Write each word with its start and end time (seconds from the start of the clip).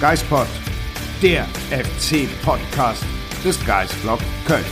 Geistpod, 0.00 0.46
der 1.20 1.44
FC-Podcast 1.70 3.04
des 3.44 3.66
Geistblog 3.66 4.20
Köln. 4.46 4.64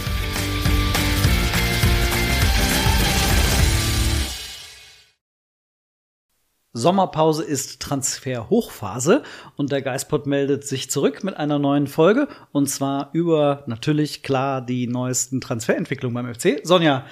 Sommerpause 6.72 7.42
ist 7.42 7.82
Transferhochphase 7.82 9.24
und 9.56 9.72
der 9.72 9.82
Geistpod 9.82 10.28
meldet 10.28 10.62
sich 10.64 10.92
zurück 10.92 11.24
mit 11.24 11.36
einer 11.36 11.58
neuen 11.58 11.88
Folge 11.88 12.28
und 12.52 12.68
zwar 12.68 13.10
über 13.12 13.64
natürlich 13.66 14.22
klar 14.22 14.64
die 14.64 14.86
neuesten 14.86 15.40
Transferentwicklungen 15.40 16.14
beim 16.14 16.32
FC. 16.32 16.60
Sonja, 16.62 17.04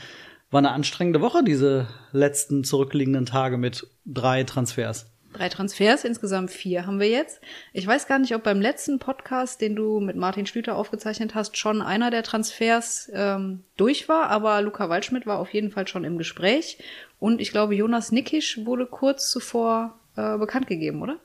war 0.52 0.58
eine 0.58 0.70
anstrengende 0.70 1.20
Woche, 1.20 1.42
diese 1.42 1.88
letzten 2.12 2.62
zurückliegenden 2.62 3.26
Tage 3.26 3.58
mit 3.58 3.88
drei 4.06 4.44
Transfers. 4.44 5.10
Drei 5.34 5.48
Transfers, 5.48 6.04
insgesamt 6.04 6.52
vier 6.52 6.86
haben 6.86 7.00
wir 7.00 7.08
jetzt. 7.08 7.40
Ich 7.72 7.84
weiß 7.84 8.06
gar 8.06 8.20
nicht, 8.20 8.34
ob 8.36 8.44
beim 8.44 8.60
letzten 8.60 9.00
Podcast, 9.00 9.60
den 9.60 9.74
du 9.74 9.98
mit 9.98 10.14
Martin 10.14 10.46
Schlüter 10.46 10.76
aufgezeichnet 10.76 11.34
hast, 11.34 11.56
schon 11.56 11.82
einer 11.82 12.12
der 12.12 12.22
Transfers 12.22 13.10
ähm, 13.12 13.64
durch 13.76 14.08
war, 14.08 14.30
aber 14.30 14.62
Luca 14.62 14.88
Waldschmidt 14.88 15.26
war 15.26 15.40
auf 15.40 15.52
jeden 15.52 15.72
Fall 15.72 15.88
schon 15.88 16.04
im 16.04 16.18
Gespräch. 16.18 16.78
Und 17.18 17.40
ich 17.40 17.50
glaube, 17.50 17.74
Jonas 17.74 18.12
Nickisch 18.12 18.64
wurde 18.64 18.86
kurz 18.86 19.28
zuvor 19.28 19.98
äh, 20.16 20.38
bekannt 20.38 20.68
gegeben, 20.68 21.02
oder? 21.02 21.18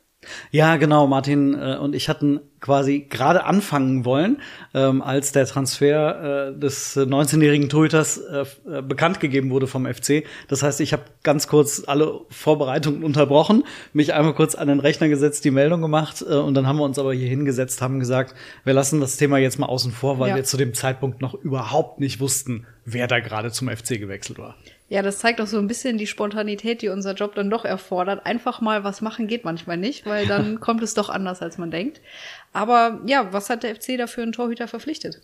Ja, 0.52 0.76
genau. 0.76 1.08
Martin 1.08 1.54
äh, 1.54 1.78
und 1.78 1.96
ich 1.96 2.10
hatten 2.10 2.42
quasi 2.60 3.08
gerade 3.10 3.46
anfangen 3.46 4.04
wollen, 4.04 4.42
ähm, 4.74 5.02
als 5.02 5.32
der 5.32 5.46
Transfer 5.46 6.50
äh, 6.50 6.60
des 6.60 6.98
19-jährigen 6.98 7.70
Torhüters 7.70 8.18
äh, 8.18 8.46
äh, 8.70 8.82
bekannt 8.82 9.22
gegeben 9.22 9.50
wurde 9.50 9.66
vom 9.68 9.86
FC. 9.86 10.26
Das 10.50 10.62
heißt, 10.62 10.82
ich 10.82 10.92
habe 10.92 11.04
ganz 11.24 11.48
kurz 11.48 11.84
alle 11.88 12.20
Vorbereitungen 12.30 13.04
unterbrochen, 13.06 13.64
mich 13.94 14.14
einmal 14.14 14.34
kurz 14.36 14.56
an 14.56 14.68
den 14.68 14.82
Rechner 14.82 15.08
gesetzt, 15.08 15.46
die 15.46 15.52
Meldung 15.52 15.82
gemacht 15.82 16.22
äh, 16.28 16.34
und 16.34 16.54
dann 16.54 16.68
haben 16.68 16.78
wir 16.78 16.84
uns 16.84 17.00
aber 17.00 17.14
hier 17.14 17.30
hingesetzt, 17.30 17.82
haben 17.82 18.00
gesagt, 18.02 18.36
wir 18.66 18.74
lassen 18.74 19.00
das 19.00 19.16
Thema 19.16 19.38
jetzt 19.38 19.58
mal 19.58 19.68
außen 19.68 19.94
vor, 19.94 20.20
weil 20.20 20.32
Ja. 20.32 20.36
wir 20.36 20.44
zu 20.44 20.58
dem 20.58 20.74
Zeitpunkt 20.74 21.22
noch 21.22 21.36
überhaupt 21.36 22.02
nicht 22.02 22.20
wussten, 22.20 22.66
wer 22.84 23.08
da 23.08 23.20
gerade 23.22 23.52
zum 23.52 23.70
FC 23.70 23.98
gewechselt 24.00 24.38
war. 24.38 24.56
Ja, 24.90 25.04
das 25.04 25.20
zeigt 25.20 25.40
auch 25.40 25.48
so 25.48 25.60
ein 25.60 25.68
bisschen 25.68 26.00
die 26.00 26.08
Spontanität, 26.08 26.82
die 26.82 26.90
unser 26.90 27.14
Job 27.14 27.36
dann 27.36 27.52
doch 27.52 27.64
erfordert. 27.64 28.26
Einfach 28.26 28.60
mal 28.60 28.84
was 28.84 29.02
machen 29.02 29.28
geht 29.28 29.46
manchmal 29.46 29.78
nicht, 29.78 30.08
weil 30.08 30.26
dann 30.26 30.60
kommt 30.60 30.82
es 30.82 30.96
doch 30.96 31.10
anders, 31.10 31.44
als 31.44 31.60
man 31.60 31.70
denkt. 31.70 32.02
Aber 32.54 33.00
ja, 33.06 33.32
was 33.32 33.52
hat 33.52 33.62
der 33.62 33.76
FC 33.76 33.98
da 33.98 34.08
für 34.08 34.24
einen 34.24 34.32
Torhüter 34.32 34.68
verpflichtet? 34.68 35.22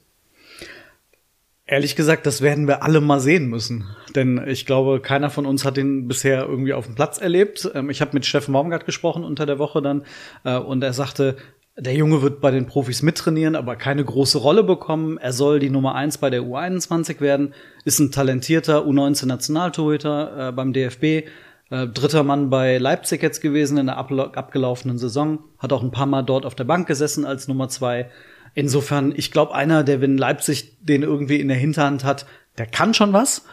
Ehrlich 1.67 1.95
gesagt, 1.95 2.27
das 2.27 2.43
werden 2.43 2.67
wir 2.67 2.83
alle 2.83 3.01
mal 3.01 3.19
sehen 3.19 3.47
müssen. 3.47 3.85
Denn 4.15 4.39
ich 4.45 4.67
glaube, 4.67 4.99
keiner 4.99 5.31
von 5.31 5.47
uns 5.47 5.65
hat 5.65 5.79
ihn 5.79 6.07
bisher 6.07 6.43
irgendwie 6.43 6.73
auf 6.73 6.85
dem 6.85 6.93
Platz 6.93 7.17
erlebt. 7.17 7.67
Ähm, 7.73 7.89
Ich 7.89 8.01
habe 8.01 8.11
mit 8.13 8.23
Steffen 8.27 8.53
Baumgart 8.53 8.85
gesprochen 8.85 9.23
unter 9.23 9.47
der 9.47 9.57
Woche 9.57 9.81
dann 9.81 10.05
äh, 10.43 10.57
und 10.57 10.83
er 10.83 10.93
sagte, 10.93 11.37
der 11.77 11.93
Junge 11.93 12.21
wird 12.21 12.39
bei 12.39 12.51
den 12.51 12.67
Profis 12.67 13.01
mittrainieren, 13.01 13.55
aber 13.55 13.75
keine 13.75 14.03
große 14.03 14.37
Rolle 14.37 14.63
bekommen. 14.63 15.17
Er 15.17 15.33
soll 15.33 15.59
die 15.59 15.69
Nummer 15.69 15.95
eins 15.95 16.17
bei 16.17 16.29
der 16.29 16.41
U21 16.41 17.19
werden, 17.19 17.53
ist 17.83 17.99
ein 17.99 18.11
talentierter 18.11 18.85
U19-Nationaltorhüter 18.85 20.49
äh, 20.49 20.51
beim 20.53 20.71
DFB, 20.71 21.03
äh, 21.03 21.87
dritter 21.87 22.23
Mann 22.23 22.49
bei 22.49 22.77
Leipzig 22.77 23.21
jetzt 23.21 23.41
gewesen 23.41 23.77
in 23.77 23.87
der 23.87 23.97
abgelaufenen 23.97 24.97
Saison, 24.97 25.39
hat 25.59 25.73
auch 25.73 25.83
ein 25.83 25.91
paar 25.91 26.05
Mal 26.05 26.23
dort 26.23 26.45
auf 26.45 26.55
der 26.55 26.63
Bank 26.63 26.87
gesessen 26.87 27.25
als 27.25 27.49
Nummer 27.49 27.67
zwei. 27.67 28.09
Insofern, 28.53 29.13
ich 29.13 29.31
glaube, 29.31 29.53
einer, 29.53 29.83
der, 29.83 29.99
wenn 29.99 30.17
Leipzig 30.17 30.77
den 30.79 31.03
irgendwie 31.03 31.41
in 31.41 31.49
der 31.49 31.57
Hinterhand 31.57 32.05
hat, 32.05 32.25
der 32.57 32.67
kann 32.67 32.93
schon 32.93 33.11
was. 33.11 33.45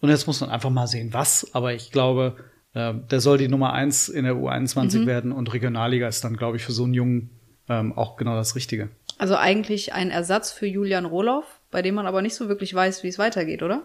Und 0.00 0.10
jetzt 0.10 0.28
muss 0.28 0.40
man 0.40 0.50
einfach 0.50 0.70
mal 0.70 0.86
sehen, 0.86 1.12
was. 1.12 1.52
Aber 1.54 1.72
ich 1.72 1.90
glaube, 1.90 2.36
äh, 2.72 2.94
der 3.10 3.20
soll 3.20 3.38
die 3.38 3.48
Nummer 3.48 3.72
eins 3.72 4.08
in 4.08 4.24
der 4.24 4.34
U21 4.34 5.06
werden 5.06 5.32
und 5.32 5.52
Regionalliga 5.52 6.06
ist 6.06 6.22
dann, 6.22 6.36
glaube 6.36 6.56
ich, 6.56 6.64
für 6.64 6.72
so 6.72 6.84
einen 6.84 6.94
Jungen 6.94 7.30
ähm, 7.68 7.92
auch 7.96 8.16
genau 8.16 8.36
das 8.36 8.56
Richtige. 8.56 8.88
Also 9.18 9.36
eigentlich 9.36 9.92
ein 9.92 10.10
Ersatz 10.10 10.52
für 10.52 10.66
Julian 10.66 11.04
Rohloff, 11.04 11.44
bei 11.70 11.82
dem 11.82 11.94
man 11.94 12.06
aber 12.06 12.22
nicht 12.22 12.34
so 12.34 12.48
wirklich 12.48 12.74
weiß, 12.74 13.02
wie 13.02 13.08
es 13.08 13.18
weitergeht, 13.18 13.62
oder? 13.62 13.84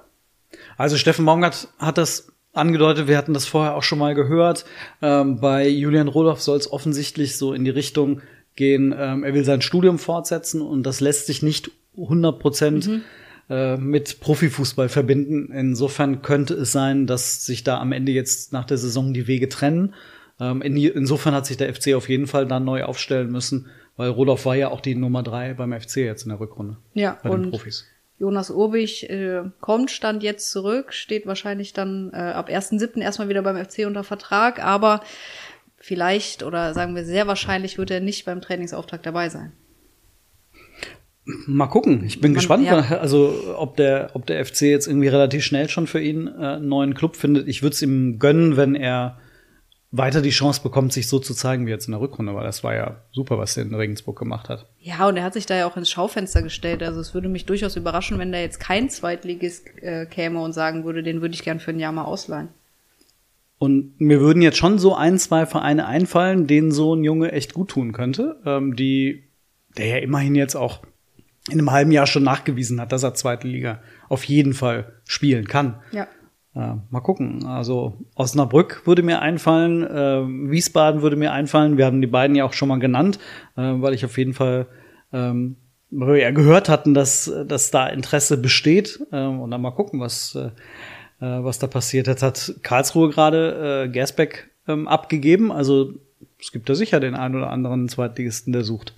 Also 0.77 0.97
Steffen 0.97 1.25
Baumgart 1.25 1.67
hat 1.77 1.97
das 1.97 2.31
angedeutet, 2.53 3.07
wir 3.07 3.17
hatten 3.17 3.33
das 3.33 3.45
vorher 3.45 3.75
auch 3.75 3.83
schon 3.83 3.99
mal 3.99 4.15
gehört. 4.15 4.65
Ähm, 5.01 5.39
bei 5.39 5.67
Julian 5.67 6.07
Roloff 6.07 6.41
soll 6.41 6.57
es 6.57 6.71
offensichtlich 6.71 7.37
so 7.37 7.53
in 7.53 7.63
die 7.63 7.69
Richtung 7.69 8.21
gehen, 8.55 8.93
ähm, 8.97 9.23
er 9.23 9.33
will 9.33 9.45
sein 9.45 9.61
Studium 9.61 9.99
fortsetzen 9.99 10.61
und 10.61 10.83
das 10.83 10.99
lässt 10.99 11.27
sich 11.27 11.43
nicht 11.43 11.71
100 11.97 12.39
Prozent 12.39 12.89
äh, 13.49 13.77
mit 13.77 14.19
Profifußball 14.19 14.89
verbinden. 14.89 15.51
Insofern 15.53 16.21
könnte 16.21 16.55
es 16.55 16.71
sein, 16.71 17.07
dass 17.07 17.45
sich 17.45 17.63
da 17.63 17.79
am 17.79 17.91
Ende 17.91 18.11
jetzt 18.11 18.51
nach 18.51 18.65
der 18.65 18.77
Saison 18.77 19.13
die 19.13 19.27
Wege 19.27 19.49
trennen. 19.49 19.93
Ähm, 20.39 20.61
in, 20.61 20.77
insofern 20.77 21.33
hat 21.33 21.45
sich 21.45 21.57
der 21.57 21.73
FC 21.73 21.93
auf 21.95 22.07
jeden 22.09 22.27
Fall 22.27 22.45
dann 22.47 22.65
neu 22.65 22.83
aufstellen 22.83 23.31
müssen, 23.31 23.67
weil 23.97 24.09
Roloff 24.09 24.45
war 24.45 24.55
ja 24.55 24.69
auch 24.69 24.81
die 24.81 24.95
Nummer 24.95 25.23
drei 25.23 25.53
beim 25.53 25.73
FC 25.73 25.97
jetzt 25.97 26.23
in 26.23 26.29
der 26.29 26.39
Rückrunde. 26.39 26.77
Ja, 26.93 27.17
bei 27.21 27.29
den 27.29 27.45
und 27.45 27.49
Profis. 27.51 27.85
Jonas 28.17 28.51
Urbich 28.51 29.09
äh, 29.09 29.43
kommt, 29.61 29.91
stand 29.91 30.23
jetzt 30.23 30.51
zurück, 30.51 30.93
steht 30.93 31.25
wahrscheinlich 31.25 31.71
dann 31.73 32.11
äh, 32.13 32.17
ab 32.17 32.49
1.7. 32.49 32.99
erstmal 33.01 33.29
wieder 33.29 33.41
beim 33.41 33.63
FC 33.63 33.85
unter 33.85 34.03
Vertrag, 34.03 34.63
aber 34.63 35.01
vielleicht 35.77 36.43
oder 36.43 36.73
sagen 36.73 36.95
wir 36.95 37.05
sehr 37.05 37.27
wahrscheinlich 37.27 37.77
wird 37.77 37.91
er 37.91 38.01
nicht 38.01 38.25
beim 38.25 38.41
Trainingsauftakt 38.41 39.05
dabei 39.05 39.29
sein. 39.29 39.53
Mal 41.45 41.67
gucken. 41.67 42.03
Ich 42.05 42.19
bin 42.19 42.31
Man- 42.31 42.35
gespannt, 42.35 42.65
ja. 42.65 42.79
also 42.99 43.55
ob 43.55 43.77
der, 43.77 44.11
ob 44.13 44.25
der 44.25 44.43
FC 44.45 44.61
jetzt 44.63 44.87
irgendwie 44.87 45.09
relativ 45.09 45.43
schnell 45.43 45.69
schon 45.69 45.87
für 45.87 46.01
ihn 46.01 46.27
äh, 46.27 46.31
einen 46.55 46.67
neuen 46.67 46.95
Club 46.95 47.15
findet. 47.15 47.47
Ich 47.47 47.61
würde 47.61 47.73
es 47.75 47.81
ihm 47.81 48.19
gönnen, 48.19 48.57
wenn 48.57 48.75
er 48.75 49.19
weiter 49.91 50.21
die 50.21 50.29
Chance 50.29 50.61
bekommt, 50.61 50.93
sich 50.93 51.07
so 51.07 51.19
zu 51.19 51.33
zeigen 51.33 51.65
wie 51.65 51.71
jetzt 51.71 51.87
in 51.87 51.93
der 51.93 52.01
Rückrunde, 52.01 52.35
weil 52.35 52.43
das 52.43 52.63
war 52.63 52.75
ja 52.75 52.97
super, 53.11 53.37
was 53.39 53.55
der 53.55 53.63
in 53.63 53.73
Regensburg 53.73 54.19
gemacht 54.19 54.49
hat. 54.49 54.67
Ja, 54.79 55.07
und 55.07 55.17
er 55.17 55.23
hat 55.23 55.33
sich 55.33 55.47
da 55.47 55.55
ja 55.55 55.67
auch 55.67 55.77
ins 55.77 55.89
Schaufenster 55.89 56.43
gestellt. 56.43 56.83
Also 56.83 56.99
es 56.99 57.13
würde 57.13 57.27
mich 57.27 57.45
durchaus 57.45 57.75
überraschen, 57.75 58.19
wenn 58.19 58.31
da 58.31 58.39
jetzt 58.39 58.59
kein 58.59 58.89
Zweitligist 58.89 59.67
äh, 59.81 60.05
käme 60.05 60.41
und 60.41 60.53
sagen 60.53 60.85
würde, 60.85 61.01
den 61.01 61.21
würde 61.21 61.33
ich 61.33 61.43
gern 61.43 61.59
für 61.59 61.71
ein 61.71 61.79
Jahr 61.79 61.91
mal 61.91 62.03
ausleihen. 62.03 62.49
Und 63.57 63.99
mir 63.99 64.21
würden 64.21 64.41
jetzt 64.41 64.57
schon 64.57 64.79
so 64.79 64.95
ein, 64.95 65.17
zwei 65.17 65.45
Vereine 65.45 65.85
einfallen, 65.85 66.47
denen 66.47 66.71
so 66.71 66.95
ein 66.95 67.03
Junge 67.03 67.31
echt 67.31 67.53
gut 67.53 67.69
tun 67.69 67.91
könnte, 67.91 68.37
ähm, 68.45 68.75
die, 68.75 69.23
der 69.77 69.87
ja 69.87 69.97
immerhin 69.97 70.35
jetzt 70.35 70.55
auch 70.55 70.81
in 71.49 71.57
einem 71.57 71.71
halben 71.71 71.91
Jahr 71.91 72.05
schon 72.05 72.23
nachgewiesen 72.23 72.79
hat, 72.79 72.91
dass 72.91 73.03
er 73.03 73.15
zweite 73.15 73.47
Liga 73.47 73.81
auf 74.07 74.23
jeden 74.23 74.53
Fall 74.53 74.93
spielen 75.05 75.47
kann. 75.47 75.81
Ja. 75.91 76.07
Äh, 76.59 76.75
mal 76.89 76.99
gucken. 76.99 77.45
Also 77.45 77.93
Osnabrück 78.15 78.81
würde 78.85 79.01
mir 79.01 79.21
einfallen, 79.21 79.83
äh, 79.83 80.51
Wiesbaden 80.51 81.01
würde 81.01 81.15
mir 81.15 81.31
einfallen. 81.31 81.77
Wir 81.77 81.85
haben 81.85 82.01
die 82.01 82.07
beiden 82.07 82.35
ja 82.35 82.43
auch 82.43 82.51
schon 82.51 82.67
mal 82.67 82.79
genannt, 82.79 83.17
äh, 83.55 83.61
weil 83.61 83.93
ich 83.93 84.03
auf 84.03 84.17
jeden 84.17 84.33
Fall 84.33 84.67
ähm, 85.13 85.55
ja 85.89 86.31
gehört 86.31 86.67
hatten, 86.67 86.93
dass, 86.93 87.31
dass 87.47 87.71
da 87.71 87.87
Interesse 87.87 88.35
besteht. 88.37 88.99
Äh, 89.11 89.23
und 89.23 89.51
dann 89.51 89.61
mal 89.61 89.71
gucken, 89.71 90.01
was, 90.01 90.35
äh, 90.35 90.47
äh, 91.25 91.43
was 91.43 91.59
da 91.59 91.67
passiert. 91.67 92.07
Jetzt 92.07 92.23
hat 92.23 92.55
Karlsruhe 92.61 93.09
gerade 93.09 93.89
Gersbeck 93.93 94.51
ähm, 94.67 94.89
abgegeben. 94.89 95.53
Also 95.53 95.93
es 96.41 96.51
gibt 96.51 96.67
da 96.67 96.75
sicher 96.75 96.99
den 96.99 97.15
einen 97.15 97.35
oder 97.35 97.51
anderen 97.51 97.87
Zweitligisten, 97.87 98.51
der 98.51 98.65
sucht. 98.65 98.95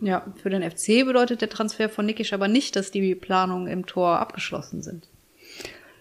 Ja, 0.00 0.26
für 0.42 0.50
den 0.50 0.68
FC 0.68 1.06
bedeutet 1.06 1.40
der 1.40 1.50
Transfer 1.50 1.88
von 1.88 2.04
Nikisch 2.04 2.32
aber 2.32 2.48
nicht, 2.48 2.74
dass 2.74 2.90
die 2.90 3.14
Planungen 3.14 3.68
im 3.68 3.86
Tor 3.86 4.18
abgeschlossen 4.18 4.82
sind. 4.82 5.08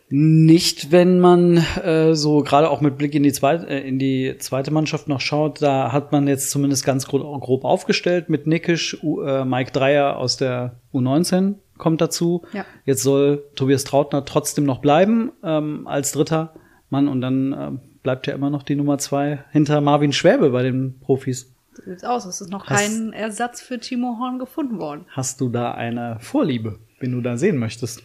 Nicht, 0.10 0.92
wenn 0.92 1.19
man 1.19 1.57
äh, 1.84 2.13
so 2.13 2.44
gerade 2.44 2.69
auch 2.69 2.80
mit 2.80 2.98
Blick 2.98 3.16
in 3.16 3.24
die, 3.24 3.31
zweite, 3.31 3.68
äh, 3.68 3.88
in 3.88 3.98
die 3.98 4.36
zweite 4.38 4.69
Mannschaft 4.72 5.07
noch 5.07 5.19
schaut, 5.19 5.62
da 5.63 5.92
hat 5.92 6.12
man 6.12 6.28
jetzt 6.28 6.52
zumindest 6.52 6.86
ganz 6.86 7.07
grob, 7.07 7.42
grob 7.42 7.63
aufgestellt 7.66 8.30
mit 8.30 8.46
Nickisch, 8.46 9.02
U, 9.04 9.22
äh, 9.22 9.44
Mike 9.46 9.72
Dreier 9.72 10.18
aus 10.18 10.38
der 10.38 10.80
U19 10.94 11.56
kommt 11.78 12.02
dazu. 12.02 12.44
Ja. 12.54 12.66
Jetzt 12.86 13.02
soll 13.02 13.44
Tobias 13.56 13.84
Trautner 13.84 14.24
trotzdem 14.25 14.63
noch 14.63 14.80
bleiben 14.80 15.31
ähm, 15.44 15.88
als 15.88 16.12
dritter 16.12 16.54
Mann 16.92 17.07
und 17.07 17.22
dann 17.22 17.54
äh, 17.54 17.72
bleibt 18.04 18.28
ja 18.28 18.36
immer 18.36 18.52
noch 18.52 18.62
die 18.63 18.75
Nummer 18.75 19.00
zwei 19.00 19.44
hinter 19.52 19.81
Marvin 19.81 20.13
Schwäbe 20.13 20.52
bei 20.52 20.62
den 20.62 21.00
Profis. 21.00 21.52
So 21.74 21.81
sieht's 21.84 22.04
aus. 22.04 22.25
Es 22.25 22.40
ist 22.42 22.52
noch 22.52 22.68
Hast- 22.68 22.80
kein 22.80 23.12
Ersatz 23.12 23.60
für 23.60 23.80
Timo 23.80 24.18
Horn 24.19 24.38
gefunden 24.38 24.78
worden. 24.78 25.06
Hast 25.10 25.42
du 25.42 25.50
da 25.50 25.72
eine 25.74 26.18
Vorliebe, 26.22 26.78
wenn 27.00 27.12
du 27.12 27.22
da 27.22 27.38
sehen 27.38 27.57
möchtest? 27.57 28.04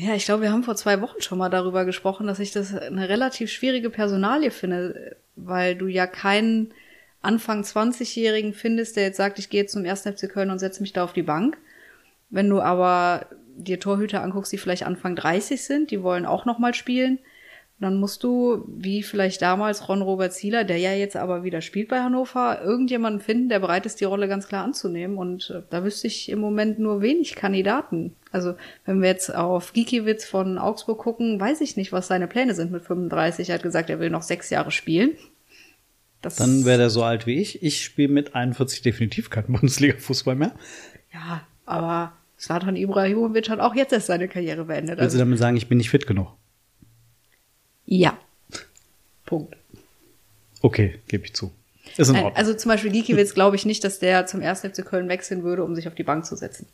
Ja, 0.00 0.14
ich 0.14 0.26
glaube, 0.26 0.42
wir 0.42 0.52
haben 0.52 0.62
vor 0.62 0.76
zwei 0.76 1.00
Wochen 1.00 1.20
schon 1.20 1.38
mal 1.38 1.48
darüber 1.48 1.84
gesprochen, 1.84 2.28
dass 2.28 2.38
ich 2.38 2.52
das 2.52 2.72
eine 2.72 3.08
relativ 3.08 3.50
schwierige 3.50 3.90
Personalie 3.90 4.52
finde, 4.52 5.16
weil 5.34 5.74
du 5.74 5.88
ja 5.88 6.06
keinen 6.06 6.72
Anfang 7.20 7.62
20-Jährigen 7.62 8.52
findest, 8.52 8.94
der 8.94 9.02
jetzt 9.02 9.16
sagt, 9.16 9.40
ich 9.40 9.50
gehe 9.50 9.62
jetzt 9.62 9.72
zum 9.72 9.84
1. 9.84 10.02
FC 10.02 10.30
Köln 10.30 10.50
und 10.50 10.60
setze 10.60 10.82
mich 10.82 10.92
da 10.92 11.02
auf 11.02 11.14
die 11.14 11.24
Bank. 11.24 11.58
Wenn 12.30 12.48
du 12.48 12.60
aber 12.60 13.26
dir 13.56 13.80
Torhüter 13.80 14.22
anguckst, 14.22 14.52
die 14.52 14.58
vielleicht 14.58 14.84
Anfang 14.84 15.16
30 15.16 15.64
sind, 15.64 15.90
die 15.90 16.00
wollen 16.00 16.26
auch 16.26 16.44
noch 16.44 16.60
mal 16.60 16.74
spielen, 16.74 17.18
dann 17.80 17.98
musst 17.98 18.22
du, 18.22 18.64
wie 18.68 19.02
vielleicht 19.02 19.42
damals 19.42 19.88
Ron 19.88 20.02
Robert 20.02 20.32
Zieler, 20.32 20.62
der 20.62 20.78
ja 20.78 20.92
jetzt 20.92 21.16
aber 21.16 21.42
wieder 21.42 21.60
spielt 21.60 21.88
bei 21.88 21.98
Hannover, 21.98 22.60
irgendjemanden 22.62 23.20
finden, 23.20 23.48
der 23.48 23.58
bereit 23.58 23.84
ist, 23.84 24.00
die 24.00 24.04
Rolle 24.04 24.28
ganz 24.28 24.46
klar 24.46 24.62
anzunehmen. 24.62 25.18
Und 25.18 25.50
äh, 25.50 25.62
da 25.70 25.82
wüsste 25.82 26.06
ich 26.06 26.28
im 26.28 26.38
Moment 26.38 26.78
nur 26.78 27.02
wenig 27.02 27.34
Kandidaten. 27.34 28.14
Also 28.32 28.54
wenn 28.84 29.00
wir 29.00 29.08
jetzt 29.08 29.34
auf 29.34 29.72
Gikiewicz 29.72 30.24
von 30.24 30.58
Augsburg 30.58 30.98
gucken, 30.98 31.40
weiß 31.40 31.60
ich 31.60 31.76
nicht, 31.76 31.92
was 31.92 32.08
seine 32.08 32.26
Pläne 32.26 32.54
sind 32.54 32.70
mit 32.70 32.84
35. 32.84 33.48
Er 33.48 33.56
hat 33.56 33.62
gesagt, 33.62 33.90
er 33.90 34.00
will 34.00 34.10
noch 34.10 34.22
sechs 34.22 34.50
Jahre 34.50 34.70
spielen. 34.70 35.12
Das 36.20 36.36
Dann 36.36 36.64
wäre 36.64 36.78
der 36.78 36.90
so 36.90 37.02
alt 37.02 37.26
wie 37.26 37.40
ich. 37.40 37.62
Ich 37.62 37.84
spiele 37.84 38.08
mit 38.08 38.34
41 38.34 38.82
definitiv 38.82 39.30
keinen 39.30 39.52
Bundesliga-Fußball 39.52 40.34
mehr. 40.34 40.52
Ja, 41.12 41.42
aber 41.64 42.12
Slatan 42.38 42.76
Ibrahimovic 42.76 43.48
hat 43.48 43.60
auch 43.60 43.74
jetzt 43.74 43.92
erst 43.92 44.06
seine 44.06 44.28
Karriere 44.28 44.64
beendet. 44.64 44.98
Willst 44.98 45.14
du 45.14 45.18
damit 45.18 45.38
sagen, 45.38 45.56
ich 45.56 45.68
bin 45.68 45.78
nicht 45.78 45.90
fit 45.90 46.06
genug? 46.06 46.28
Ja. 47.86 48.18
Punkt. 49.24 49.56
Okay, 50.60 50.98
gebe 51.08 51.24
ich 51.24 51.34
zu. 51.34 51.52
Ist 51.96 52.08
in 52.08 52.16
Ordnung. 52.16 52.36
Also 52.36 52.54
zum 52.54 52.70
Beispiel 52.70 52.90
Gikiewicz 52.90 53.34
glaube 53.34 53.56
ich 53.56 53.64
nicht, 53.64 53.82
dass 53.82 53.98
der 53.98 54.26
zum 54.26 54.42
1. 54.42 54.60
FC 54.60 54.84
Köln 54.84 55.08
wechseln 55.08 55.42
würde, 55.42 55.64
um 55.64 55.74
sich 55.74 55.88
auf 55.88 55.94
die 55.94 56.02
Bank 56.02 56.26
zu 56.26 56.36
setzen. 56.36 56.66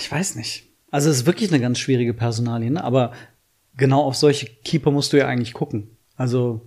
Ich 0.00 0.10
weiß 0.10 0.34
nicht. 0.36 0.64
Also 0.90 1.10
es 1.10 1.18
ist 1.18 1.26
wirklich 1.26 1.50
eine 1.50 1.60
ganz 1.60 1.78
schwierige 1.78 2.14
Personalie, 2.14 2.70
ne? 2.70 2.82
aber 2.82 3.12
genau 3.76 4.02
auf 4.02 4.16
solche 4.16 4.46
Keeper 4.46 4.90
musst 4.90 5.12
du 5.12 5.18
ja 5.18 5.26
eigentlich 5.26 5.52
gucken. 5.52 5.88
Also 6.16 6.66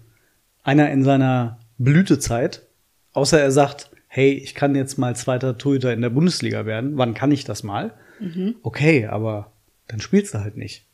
einer 0.64 0.92
in 0.92 1.04
seiner 1.04 1.60
Blütezeit, 1.80 2.62
außer 3.14 3.42
er 3.42 3.52
sagt, 3.52 3.90
hey, 4.08 4.34
ich 4.34 4.54
kann 4.54 4.76
jetzt 4.76 4.98
mal 4.98 5.16
zweiter 5.16 5.58
Torhüter 5.58 5.92
in 5.92 6.02
der 6.02 6.12
Bundesliga 6.12 6.68
werden, 6.68 6.98
wann 6.98 7.16
kann 7.16 7.32
ich 7.32 7.44
das 7.44 7.64
mal? 7.64 7.94
Mhm. 8.20 8.56
Okay, 8.62 9.08
aber 9.08 9.52
dann 9.88 10.00
spielst 10.00 10.36
du 10.36 10.40
halt 10.40 10.56
nicht. 10.56 10.86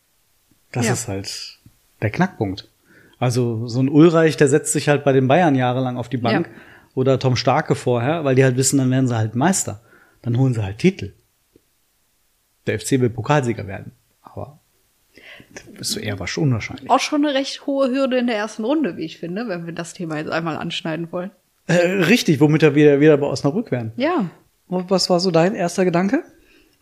Das 0.71 0.87
ja. 0.87 0.93
ist 0.93 1.09
halt 1.09 1.59
der 2.01 2.09
Knackpunkt. 2.09 2.69
Also 3.19 3.67
so 3.67 3.81
ein 3.81 3.89
Ulreich, 3.89 4.37
der 4.37 4.47
setzt 4.47 4.71
sich 4.71 4.87
halt 4.87 5.03
bei 5.03 5.11
den 5.11 5.27
Bayern 5.27 5.55
jahrelang 5.55 5.97
auf 5.97 6.07
die 6.07 6.17
Bank 6.17 6.47
ja. 6.47 6.61
oder 6.95 7.19
Tom 7.19 7.35
Starke 7.35 7.75
vorher, 7.75 8.23
weil 8.23 8.35
die 8.35 8.45
halt 8.45 8.55
wissen, 8.55 8.77
dann 8.77 8.89
werden 8.91 9.09
sie 9.09 9.17
halt 9.17 9.35
Meister. 9.35 9.81
Dann 10.21 10.37
holen 10.37 10.53
sie 10.53 10.63
halt 10.63 10.77
Titel. 10.77 11.11
Der 12.67 12.79
FC 12.79 12.99
will 12.99 13.09
Pokalsieger 13.09 13.67
werden, 13.67 13.93
aber 14.21 14.59
das 15.77 15.91
ist 15.91 15.97
eher 15.97 16.19
was 16.19 16.37
unwahrscheinlich. 16.37 16.89
Auch 16.89 16.99
schon 16.99 17.25
eine 17.25 17.33
recht 17.33 17.65
hohe 17.65 17.89
Hürde 17.89 18.17
in 18.17 18.27
der 18.27 18.35
ersten 18.35 18.63
Runde, 18.63 18.97
wie 18.97 19.05
ich 19.05 19.17
finde, 19.17 19.47
wenn 19.47 19.65
wir 19.65 19.73
das 19.73 19.93
Thema 19.93 20.17
jetzt 20.17 20.31
einmal 20.31 20.57
anschneiden 20.57 21.11
wollen. 21.11 21.31
Äh, 21.67 22.03
richtig, 22.03 22.39
womit 22.39 22.61
wir 22.61 22.75
wieder, 22.75 22.99
wieder 22.99 23.17
bei 23.17 23.27
Osnabrück 23.27 23.71
wären. 23.71 23.91
Ja. 23.95 24.29
Was 24.67 25.09
war 25.09 25.19
so 25.19 25.31
dein 25.31 25.55
erster 25.55 25.85
Gedanke? 25.85 26.23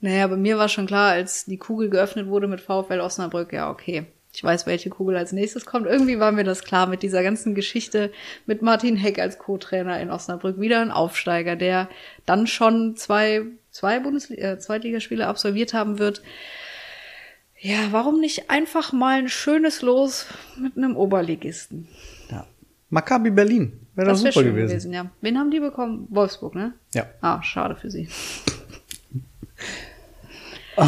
Naja, 0.02 0.28
bei 0.28 0.38
mir 0.38 0.58
war 0.58 0.70
schon 0.70 0.88
klar, 0.88 1.12
als 1.12 1.46
die 1.46 1.58
Kugel 1.58 1.90
geöffnet 1.90 2.28
wurde 2.28 2.48
mit 2.48 2.62
VfL 2.62 3.00
Osnabrück, 3.00 3.54
ja, 3.54 3.70
okay. 3.70 4.06
Ich 4.34 4.44
weiß, 4.44 4.68
welche 4.68 4.90
Kugel 4.90 5.18
als 5.18 5.32
nächstes 5.32 5.66
kommt. 5.66 5.88
Irgendwie 5.88 6.20
war 6.20 6.32
mir 6.32 6.44
das 6.44 6.64
klar 6.64 6.86
mit 6.86 7.02
dieser 7.02 7.24
ganzen 7.24 7.56
Geschichte 7.56 8.12
mit 8.46 8.62
Martin 8.62 8.96
Heck 8.96 9.18
als 9.18 9.40
Co-Trainer 9.40 10.00
in 10.00 10.12
Osnabrück. 10.12 10.60
Wieder 10.60 10.80
ein 10.82 10.92
Aufsteiger, 10.92 11.56
der 11.56 11.90
dann 12.26 12.46
schon 12.46 12.96
zwei, 12.96 13.42
zwei 13.78 14.00
Bundesliga, 14.00 14.54
äh, 14.54 14.60
Zweitligaspiele 14.60 15.28
absolviert 15.28 15.74
haben 15.76 16.00
wird. 16.00 16.24
Ja, 17.60 17.78
warum 17.92 18.20
nicht 18.20 18.50
einfach 18.50 18.92
mal 18.92 19.20
ein 19.20 19.30
schönes 19.30 19.84
Los 19.84 20.26
mit 20.60 20.78
einem 20.78 20.98
Oberligisten? 20.98 21.88
Ja. 22.32 22.48
Maccabi 22.90 23.30
Berlin. 23.30 23.80
Wäre 23.94 24.10
das, 24.10 24.24
das 24.24 24.26
wär 24.26 24.32
super 24.32 24.50
gewesen. 24.50 24.68
gewesen. 24.70 24.94
Ja. 24.94 25.12
Wen 25.22 25.38
haben 25.38 25.52
die 25.52 25.60
bekommen? 25.60 26.08
Wolfsburg, 26.10 26.56
ne? 26.56 26.74
Ja. 26.94 27.08
Ah, 27.22 27.44
schade 27.44 27.76
für 27.76 27.92
sie. 27.92 28.10
Oh. 30.80 30.86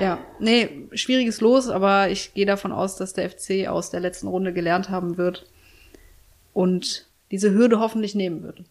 Ja, 0.00 0.18
nee, 0.40 0.88
schwieriges 0.94 1.40
Los, 1.40 1.68
aber 1.68 2.10
ich 2.10 2.34
gehe 2.34 2.46
davon 2.46 2.72
aus, 2.72 2.96
dass 2.96 3.14
der 3.14 3.30
FC 3.30 3.68
aus 3.68 3.90
der 3.90 4.00
letzten 4.00 4.26
Runde 4.26 4.52
gelernt 4.52 4.90
haben 4.90 5.16
wird 5.16 5.46
und 6.52 7.08
diese 7.30 7.52
Hürde 7.52 7.78
hoffentlich 7.78 8.16
nehmen 8.16 8.42
wird. 8.42 8.64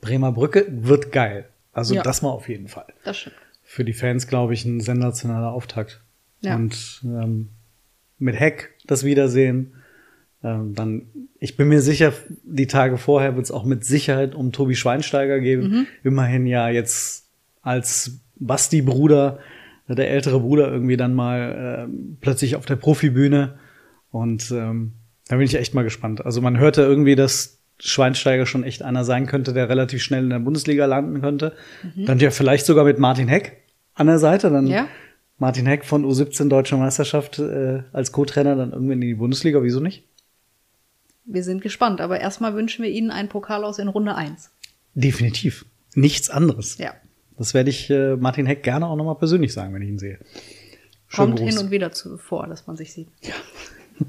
Bremer 0.00 0.32
Brücke 0.32 0.66
wird 0.68 1.10
geil. 1.12 1.48
Also 1.72 1.94
ja. 1.94 2.02
das 2.02 2.22
mal 2.22 2.30
auf 2.30 2.48
jeden 2.48 2.68
Fall. 2.68 2.86
Das 3.04 3.18
stimmt. 3.18 3.36
Für 3.64 3.84
die 3.84 3.92
Fans, 3.92 4.26
glaube 4.26 4.54
ich, 4.54 4.64
ein 4.64 4.80
sensationaler 4.80 5.52
Auftakt. 5.52 6.02
Ja. 6.42 6.56
Und 6.56 7.02
ähm, 7.04 7.48
mit 8.18 8.38
Heck 8.38 8.74
das 8.86 9.04
Wiedersehen. 9.04 9.74
Ähm, 10.44 10.74
dann, 10.74 11.06
ich 11.38 11.56
bin 11.56 11.68
mir 11.68 11.80
sicher, 11.80 12.12
die 12.44 12.66
Tage 12.66 12.98
vorher 12.98 13.36
wird 13.36 13.44
es 13.44 13.50
auch 13.50 13.64
mit 13.64 13.84
Sicherheit 13.84 14.34
um 14.34 14.52
Tobi 14.52 14.74
Schweinsteiger 14.74 15.40
geben. 15.40 15.62
Mhm. 15.62 15.86
Immerhin 16.02 16.46
ja 16.46 16.68
jetzt 16.68 17.28
als 17.62 18.20
Basti-Bruder 18.36 19.38
der 19.88 20.10
ältere 20.10 20.40
Bruder 20.40 20.70
irgendwie 20.70 20.96
dann 20.96 21.14
mal 21.14 21.88
äh, 21.88 22.16
plötzlich 22.20 22.56
auf 22.56 22.66
der 22.66 22.76
Profibühne. 22.76 23.58
Und 24.10 24.50
ähm, 24.50 24.92
da 25.28 25.36
bin 25.36 25.44
ich 25.44 25.54
echt 25.54 25.74
mal 25.74 25.82
gespannt. 25.82 26.24
Also 26.24 26.40
man 26.40 26.58
hörte 26.58 26.82
irgendwie, 26.82 27.16
dass 27.16 27.58
Schweinsteiger 27.78 28.46
schon 28.46 28.64
echt 28.64 28.82
einer 28.82 29.04
sein 29.04 29.26
könnte, 29.26 29.52
der 29.52 29.68
relativ 29.68 30.02
schnell 30.02 30.24
in 30.24 30.30
der 30.30 30.38
Bundesliga 30.38 30.86
landen 30.86 31.20
könnte. 31.20 31.54
Mhm. 31.82 32.06
Dann 32.06 32.18
ja 32.18 32.30
vielleicht 32.30 32.66
sogar 32.66 32.84
mit 32.84 32.98
Martin 32.98 33.28
Heck 33.28 33.62
an 33.94 34.06
der 34.06 34.18
Seite. 34.18 34.50
Dann 34.50 34.66
ja. 34.66 34.86
Martin 35.38 35.66
Heck 35.66 35.84
von 35.84 36.04
U17 36.04 36.48
Deutscher 36.48 36.76
Meisterschaft 36.76 37.38
äh, 37.38 37.82
als 37.92 38.12
Co-Trainer 38.12 38.54
dann 38.54 38.72
irgendwann 38.72 39.02
in 39.02 39.08
die 39.08 39.14
Bundesliga. 39.14 39.62
Wieso 39.62 39.80
nicht? 39.80 40.04
Wir 41.24 41.42
sind 41.42 41.62
gespannt, 41.62 42.00
aber 42.00 42.20
erstmal 42.20 42.54
wünschen 42.54 42.82
wir 42.82 42.90
Ihnen 42.90 43.10
ein 43.10 43.28
Pokal 43.28 43.64
aus 43.64 43.78
in 43.78 43.88
Runde 43.88 44.14
1. 44.14 44.50
Definitiv. 44.94 45.64
Nichts 45.94 46.30
anderes. 46.30 46.78
Ja. 46.78 46.94
Das 47.38 47.54
werde 47.54 47.70
ich 47.70 47.90
äh, 47.90 48.16
Martin 48.16 48.46
Heck 48.46 48.62
gerne 48.62 48.86
auch 48.86 48.96
nochmal 48.96 49.16
persönlich 49.16 49.52
sagen, 49.52 49.74
wenn 49.74 49.82
ich 49.82 49.88
ihn 49.88 49.98
sehe. 49.98 50.18
Schön 51.08 51.26
Kommt 51.26 51.38
groß. 51.40 51.48
hin 51.48 51.58
und 51.58 51.70
wieder 51.70 51.92
zu, 51.92 52.18
vor, 52.18 52.46
dass 52.46 52.66
man 52.66 52.76
sich 52.76 52.92
sieht. 52.92 53.08
Ja. 53.22 53.34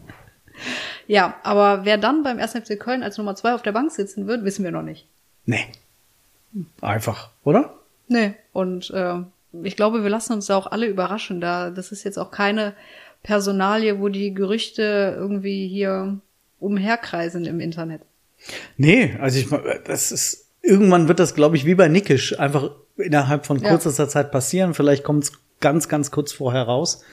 ja, 1.08 1.36
aber 1.44 1.86
wer 1.86 1.98
dann 1.98 2.24
beim 2.24 2.40
1. 2.40 2.54
FC 2.54 2.80
Köln 2.80 3.04
als 3.04 3.18
Nummer 3.18 3.36
zwei 3.36 3.54
auf 3.54 3.62
der 3.62 3.72
Bank 3.72 3.92
sitzen 3.92 4.28
wird, 4.28 4.44
wissen 4.44 4.64
wir 4.64 4.72
noch 4.72 4.84
nicht. 4.84 5.08
Nee. 5.46 5.66
Einfach, 6.82 7.30
oder? 7.44 7.76
Nee. 8.08 8.34
Und 8.52 8.92
äh, 8.92 9.20
ich 9.64 9.76
glaube, 9.76 10.04
wir 10.04 10.10
lassen 10.10 10.34
uns 10.34 10.48
da 10.48 10.58
auch 10.58 10.68
alle 10.68 10.88
überraschen. 10.88 11.42
Da, 11.42 11.70
das 11.70 11.92
ist 11.92 12.04
jetzt 12.04 12.18
auch 12.18 12.32
keine 12.32 12.74
Personalie, 13.24 14.00
wo 14.00 14.10
die 14.10 14.34
Gerüchte 14.34 15.16
irgendwie 15.18 15.68
hier 15.68 16.20
umherkreisen 16.60 17.46
im 17.46 17.60
Internet. 17.60 18.02
Nee, 18.78 19.16
also 19.20 19.40
ich 19.40 19.48
das 19.86 20.12
ist 20.12 20.48
irgendwann 20.62 21.08
wird 21.08 21.20
das, 21.20 21.36
glaube 21.36 21.56
ich, 21.56 21.66
wie 21.66 21.76
bei 21.76 21.88
Nickisch 21.88 22.40
einfach 22.40 22.72
innerhalb 22.98 23.46
von 23.46 23.62
kürzester 23.62 24.04
ja. 24.04 24.10
Zeit 24.10 24.32
passieren. 24.32 24.74
Vielleicht 24.74 25.04
kommt 25.04 25.26
es 25.26 25.34
ganz, 25.60 25.88
ganz 25.88 26.12
kurz 26.12 26.32
vorher 26.32 26.64
raus. 26.64 27.04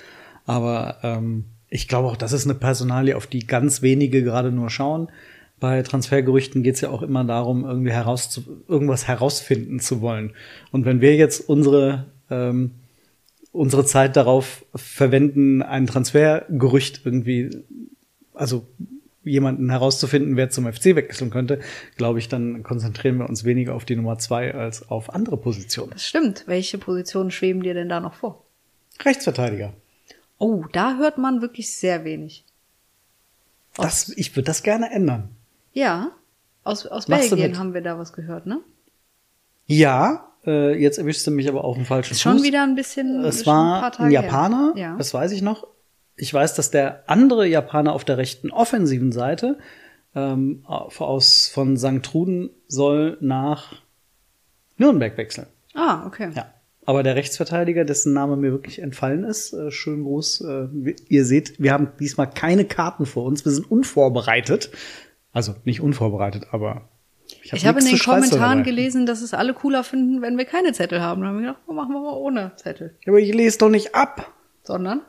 Aber 0.47 0.99
ähm, 1.03 1.45
ich 1.71 1.89
glaube 1.89 2.09
auch, 2.09 2.17
das 2.17 2.33
ist 2.33 2.45
eine 2.45 2.55
Personalie, 2.55 3.17
auf 3.17 3.27
die 3.27 3.47
ganz 3.47 3.81
wenige 3.81 4.23
gerade 4.23 4.53
nur 4.53 4.69
schauen. 4.71 5.09
Bei 5.59 5.83
Transfergerüchten 5.83 6.63
geht 6.63 6.75
es 6.77 6.81
ja 6.81 6.91
auch 6.91 7.03
immer 7.03 7.25
darum, 7.25 7.65
irgendwie 7.65 7.93
heraus 7.93 8.43
irgendwas 8.69 9.09
herausfinden 9.09 9.79
zu 9.81 10.01
wollen. 10.01 10.33
Und 10.73 10.85
wenn 10.85 11.01
wir 11.01 11.17
jetzt 11.17 11.49
unsere 11.49 12.07
ähm, 12.31 12.73
unsere 13.53 13.85
Zeit 13.85 14.17
darauf 14.17 14.65
verwenden, 14.75 15.63
ein 15.63 15.87
Transfergerücht 15.87 17.03
irgendwie, 17.05 17.51
also 18.35 18.67
jemanden 19.23 19.71
herauszufinden, 19.71 20.37
wer 20.37 20.51
zum 20.51 20.71
FC 20.73 20.97
wechseln 20.97 21.31
könnte, 21.31 21.61
glaube 21.97 22.19
ich, 22.19 22.29
dann 22.29 22.63
konzentrieren 22.63 23.19
wir 23.19 23.29
uns 23.29 23.45
weniger 23.45 23.75
auf 23.75 23.85
die 23.85 23.97
Nummer 23.97 24.19
zwei 24.19 24.55
als 24.55 24.89
auf 24.89 25.13
andere 25.13 25.37
Positionen. 25.37 25.91
Das 25.91 26.07
stimmt. 26.07 26.45
Welche 26.47 26.79
Positionen 26.79 27.31
schweben 27.31 27.63
dir 27.63 27.75
denn 27.75 27.89
da 27.89 28.01
noch 28.01 28.15
vor? 28.15 28.47
Rechtsverteidiger. 29.05 29.75
Oh, 30.41 30.65
da 30.73 30.97
hört 30.97 31.19
man 31.19 31.41
wirklich 31.41 31.73
sehr 31.73 32.05
wenig. 32.05 32.45
Das, 33.77 34.09
ich 34.09 34.35
würde 34.35 34.47
das 34.47 34.65
gerne 34.65 34.91
ändern. 34.91 35.29
Ja, 35.73 36.11
aus, 36.65 36.87
aus 36.87 37.07
Belgien 37.07 37.57
haben 37.59 37.73
wir 37.75 37.81
da 37.81 37.97
was 37.97 38.13
gehört, 38.13 38.47
ne? 38.47 38.61
Ja, 39.67 40.33
äh, 40.45 40.77
jetzt 40.77 40.99
erwischst 40.99 41.25
du 41.27 41.31
mich 41.31 41.49
aber 41.49 41.63
auf 41.63 41.77
dem 41.77 41.87
falschen 41.87 42.13
Ist 42.15 42.23
Fuß. 42.23 42.33
Schon 42.33 42.43
wieder 42.43 42.65
ein 42.65 42.75
bisschen. 42.75 43.25
Es 43.25 43.47
war 43.47 43.85
ein, 44.01 44.07
ein 44.07 44.11
Japaner, 44.11 44.73
ja. 44.75 44.97
das 44.97 45.15
weiß 45.15 45.31
ich 45.31 45.43
noch 45.43 45.69
ich 46.21 46.33
weiß, 46.33 46.55
dass 46.55 46.71
der 46.71 47.05
andere 47.07 47.47
Japaner 47.47 47.93
auf 47.93 48.05
der 48.05 48.19
rechten 48.19 48.51
offensiven 48.51 49.11
Seite 49.11 49.59
ähm, 50.15 50.63
aus 50.67 51.49
von 51.49 51.77
St. 51.77 52.03
Truden 52.03 52.51
soll 52.69 53.17
nach 53.21 53.75
Nürnberg 54.77 55.17
wechseln. 55.17 55.47
Ah, 55.75 56.07
okay. 56.07 56.31
Ja. 56.35 56.53
Aber 56.87 57.03
der 57.03 57.15
Rechtsverteidiger, 57.15 57.85
dessen 57.85 58.13
Name 58.13 58.37
mir 58.37 58.53
wirklich 58.53 58.81
entfallen 58.81 59.25
ist, 59.25 59.53
äh, 59.53 59.71
schönen 59.71 60.03
Gruß. 60.03 60.41
Äh, 60.41 60.95
ihr 61.09 61.25
seht, 61.25 61.61
wir 61.61 61.73
haben 61.73 61.89
diesmal 62.01 62.31
keine 62.31 62.65
Karten 62.65 63.07
vor 63.07 63.25
uns. 63.25 63.45
Wir 63.45 63.53
sind 63.53 63.71
unvorbereitet. 63.71 64.71
Also 65.33 65.55
nicht 65.65 65.81
unvorbereitet, 65.81 66.49
aber 66.51 66.89
hab 67.49 67.55
Ich 67.55 67.67
habe 67.67 67.81
in 67.81 67.87
den 67.87 67.99
Kommentaren 67.99 68.65
gelesen, 68.65 69.07
dass 69.07 69.23
es 69.23 69.35
alle 69.35 69.55
cooler 69.55 69.85
finden, 69.85 70.23
wenn 70.23 70.39
wir 70.39 70.45
keine 70.45 70.73
Zettel 70.73 71.01
haben. 71.01 71.21
Dann 71.21 71.31
haben 71.31 71.37
wir 71.37 71.49
gedacht, 71.49 71.63
oh, 71.67 71.73
machen 71.73 71.93
wir 71.93 72.01
mal 72.01 72.17
ohne 72.17 72.53
Zettel. 72.57 72.97
Aber 73.07 73.19
ich 73.19 73.33
lese 73.33 73.59
doch 73.59 73.69
nicht 73.69 73.95
ab. 73.95 74.33
Sondern? 74.63 75.03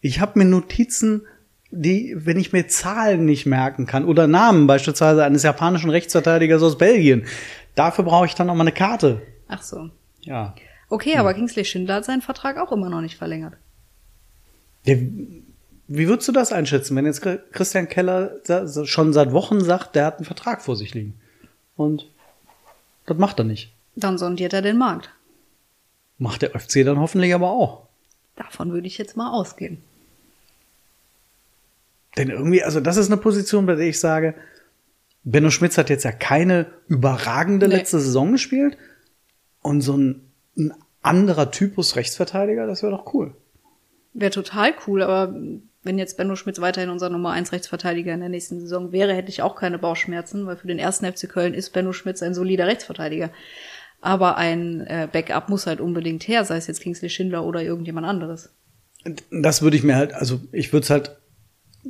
Ich 0.00 0.20
habe 0.20 0.38
mir 0.38 0.44
Notizen, 0.44 1.22
die, 1.70 2.14
wenn 2.16 2.38
ich 2.38 2.52
mir 2.52 2.68
Zahlen 2.68 3.24
nicht 3.24 3.46
merken 3.46 3.86
kann 3.86 4.04
oder 4.04 4.26
Namen 4.26 4.66
beispielsweise 4.66 5.24
eines 5.24 5.42
japanischen 5.42 5.90
Rechtsverteidigers 5.90 6.62
aus 6.62 6.78
Belgien, 6.78 7.24
dafür 7.74 8.04
brauche 8.04 8.26
ich 8.26 8.34
dann 8.34 8.46
noch 8.46 8.54
mal 8.54 8.62
eine 8.62 8.72
Karte. 8.72 9.22
Ach 9.48 9.62
so. 9.62 9.90
Ja. 10.20 10.54
Okay, 10.88 11.16
aber 11.16 11.34
Kingsley 11.34 11.64
Schindler 11.64 11.94
hat 11.96 12.04
seinen 12.04 12.22
Vertrag 12.22 12.58
auch 12.58 12.72
immer 12.72 12.88
noch 12.88 13.00
nicht 13.00 13.16
verlängert. 13.16 13.54
Der, 14.86 14.98
wie 14.98 16.08
würdest 16.08 16.28
du 16.28 16.32
das 16.32 16.52
einschätzen, 16.52 16.94
wenn 16.96 17.06
jetzt 17.06 17.22
Christian 17.52 17.88
Keller 17.88 18.32
schon 18.84 19.12
seit 19.12 19.32
Wochen 19.32 19.62
sagt, 19.62 19.94
der 19.96 20.06
hat 20.06 20.16
einen 20.16 20.24
Vertrag 20.26 20.62
vor 20.62 20.76
sich 20.76 20.94
liegen? 20.94 21.14
Und 21.76 22.08
das 23.06 23.16
macht 23.18 23.38
er 23.38 23.44
nicht. 23.44 23.72
Dann 23.96 24.18
sondiert 24.18 24.52
er 24.52 24.62
den 24.62 24.78
Markt. 24.78 25.10
Macht 26.18 26.42
der 26.42 26.58
FC 26.58 26.84
dann 26.84 26.98
hoffentlich 26.98 27.34
aber 27.34 27.50
auch. 27.50 27.86
Davon 28.36 28.72
würde 28.72 28.86
ich 28.86 28.98
jetzt 28.98 29.16
mal 29.16 29.30
ausgehen. 29.32 29.78
Denn 32.16 32.30
irgendwie, 32.30 32.62
also 32.62 32.80
das 32.80 32.96
ist 32.96 33.06
eine 33.10 33.20
Position, 33.20 33.66
bei 33.66 33.74
der 33.74 33.86
ich 33.88 33.98
sage, 33.98 34.34
Benno 35.24 35.50
Schmitz 35.50 35.78
hat 35.78 35.90
jetzt 35.90 36.04
ja 36.04 36.12
keine 36.12 36.66
überragende 36.86 37.66
Nee. 37.68 37.76
letzte 37.76 37.98
Saison 37.98 38.32
gespielt. 38.32 38.76
Und 39.62 39.80
so 39.80 39.96
ein, 39.96 40.23
ein 40.56 40.74
anderer 41.02 41.50
Typus 41.50 41.96
Rechtsverteidiger, 41.96 42.66
das 42.66 42.82
wäre 42.82 42.92
doch 42.92 43.12
cool. 43.14 43.34
Wäre 44.12 44.30
total 44.30 44.74
cool, 44.86 45.02
aber 45.02 45.34
wenn 45.82 45.98
jetzt 45.98 46.16
Benno 46.16 46.34
Schmitz 46.34 46.60
weiterhin 46.60 46.90
unser 46.90 47.10
Nummer 47.10 47.32
1 47.32 47.52
Rechtsverteidiger 47.52 48.14
in 48.14 48.20
der 48.20 48.28
nächsten 48.30 48.60
Saison 48.60 48.90
wäre, 48.90 49.14
hätte 49.14 49.28
ich 49.28 49.42
auch 49.42 49.54
keine 49.54 49.78
Bauchschmerzen, 49.78 50.46
weil 50.46 50.56
für 50.56 50.66
den 50.66 50.78
ersten 50.78 51.04
FC 51.10 51.28
Köln 51.28 51.52
ist 51.52 51.70
Benno 51.72 51.92
Schmitz 51.92 52.22
ein 52.22 52.34
solider 52.34 52.66
Rechtsverteidiger. 52.66 53.30
Aber 54.00 54.36
ein 54.36 54.80
äh, 54.86 55.08
Backup 55.10 55.48
muss 55.48 55.66
halt 55.66 55.80
unbedingt 55.80 56.26
her, 56.26 56.44
sei 56.44 56.56
es 56.56 56.66
jetzt 56.66 56.80
Kingsley 56.80 57.10
Schindler 57.10 57.44
oder 57.44 57.62
irgendjemand 57.62 58.06
anderes. 58.06 58.50
Das 59.30 59.62
würde 59.62 59.76
ich 59.76 59.82
mir 59.82 59.96
halt, 59.96 60.14
also 60.14 60.40
ich 60.52 60.72
würde 60.72 60.84
es 60.84 60.90
halt 60.90 61.16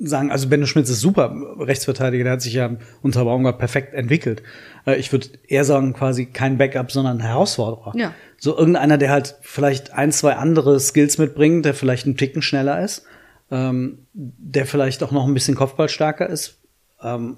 sagen, 0.00 0.30
also 0.30 0.48
Benno 0.48 0.66
Schmitz 0.66 0.90
ist 0.90 1.00
super 1.00 1.34
Rechtsverteidiger, 1.58 2.24
der 2.24 2.32
hat 2.34 2.42
sich 2.42 2.54
ja 2.54 2.76
unter 3.02 3.24
Baumgart 3.24 3.58
perfekt 3.58 3.94
entwickelt. 3.94 4.42
Äh, 4.86 4.96
Ich 4.96 5.12
würde 5.12 5.28
eher 5.46 5.64
sagen, 5.64 5.92
quasi 5.92 6.26
kein 6.26 6.58
Backup, 6.58 6.90
sondern 6.90 7.20
Herausforderer. 7.20 7.92
Ja. 7.96 8.12
So 8.38 8.56
irgendeiner, 8.56 8.98
der 8.98 9.10
halt 9.10 9.36
vielleicht 9.42 9.92
ein, 9.92 10.12
zwei 10.12 10.34
andere 10.36 10.80
Skills 10.80 11.18
mitbringt, 11.18 11.64
der 11.64 11.74
vielleicht 11.74 12.06
einen 12.06 12.16
Ticken 12.16 12.42
schneller 12.42 12.82
ist, 12.82 13.04
ähm, 13.50 13.98
der 14.12 14.66
vielleicht 14.66 15.02
auch 15.02 15.12
noch 15.12 15.26
ein 15.26 15.34
bisschen 15.34 15.54
Kopfballstärker 15.54 16.28
ist, 16.28 16.58
ähm, 17.02 17.36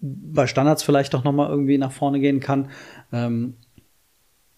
bei 0.00 0.46
Standards 0.46 0.82
vielleicht 0.82 1.14
auch 1.14 1.24
noch 1.24 1.32
mal 1.32 1.48
irgendwie 1.48 1.78
nach 1.78 1.92
vorne 1.92 2.20
gehen 2.20 2.40
kann. 2.40 2.70
Ähm, 3.12 3.54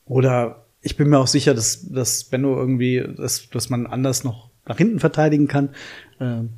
oder 0.07 0.65
ich 0.81 0.97
bin 0.97 1.09
mir 1.09 1.19
auch 1.19 1.27
sicher, 1.27 1.55
dass, 1.55 1.89
dass 1.91 2.25
Benno 2.25 2.57
irgendwie, 2.57 3.05
dass, 3.17 3.49
dass 3.51 3.71
man 3.71 3.87
anders 3.87 4.25
noch 4.25 4.51
nach 4.67 4.79
hinten 4.79 5.01
verteidigen 5.01 5.49
kann. 5.49 5.71
Ähm, 6.21 6.51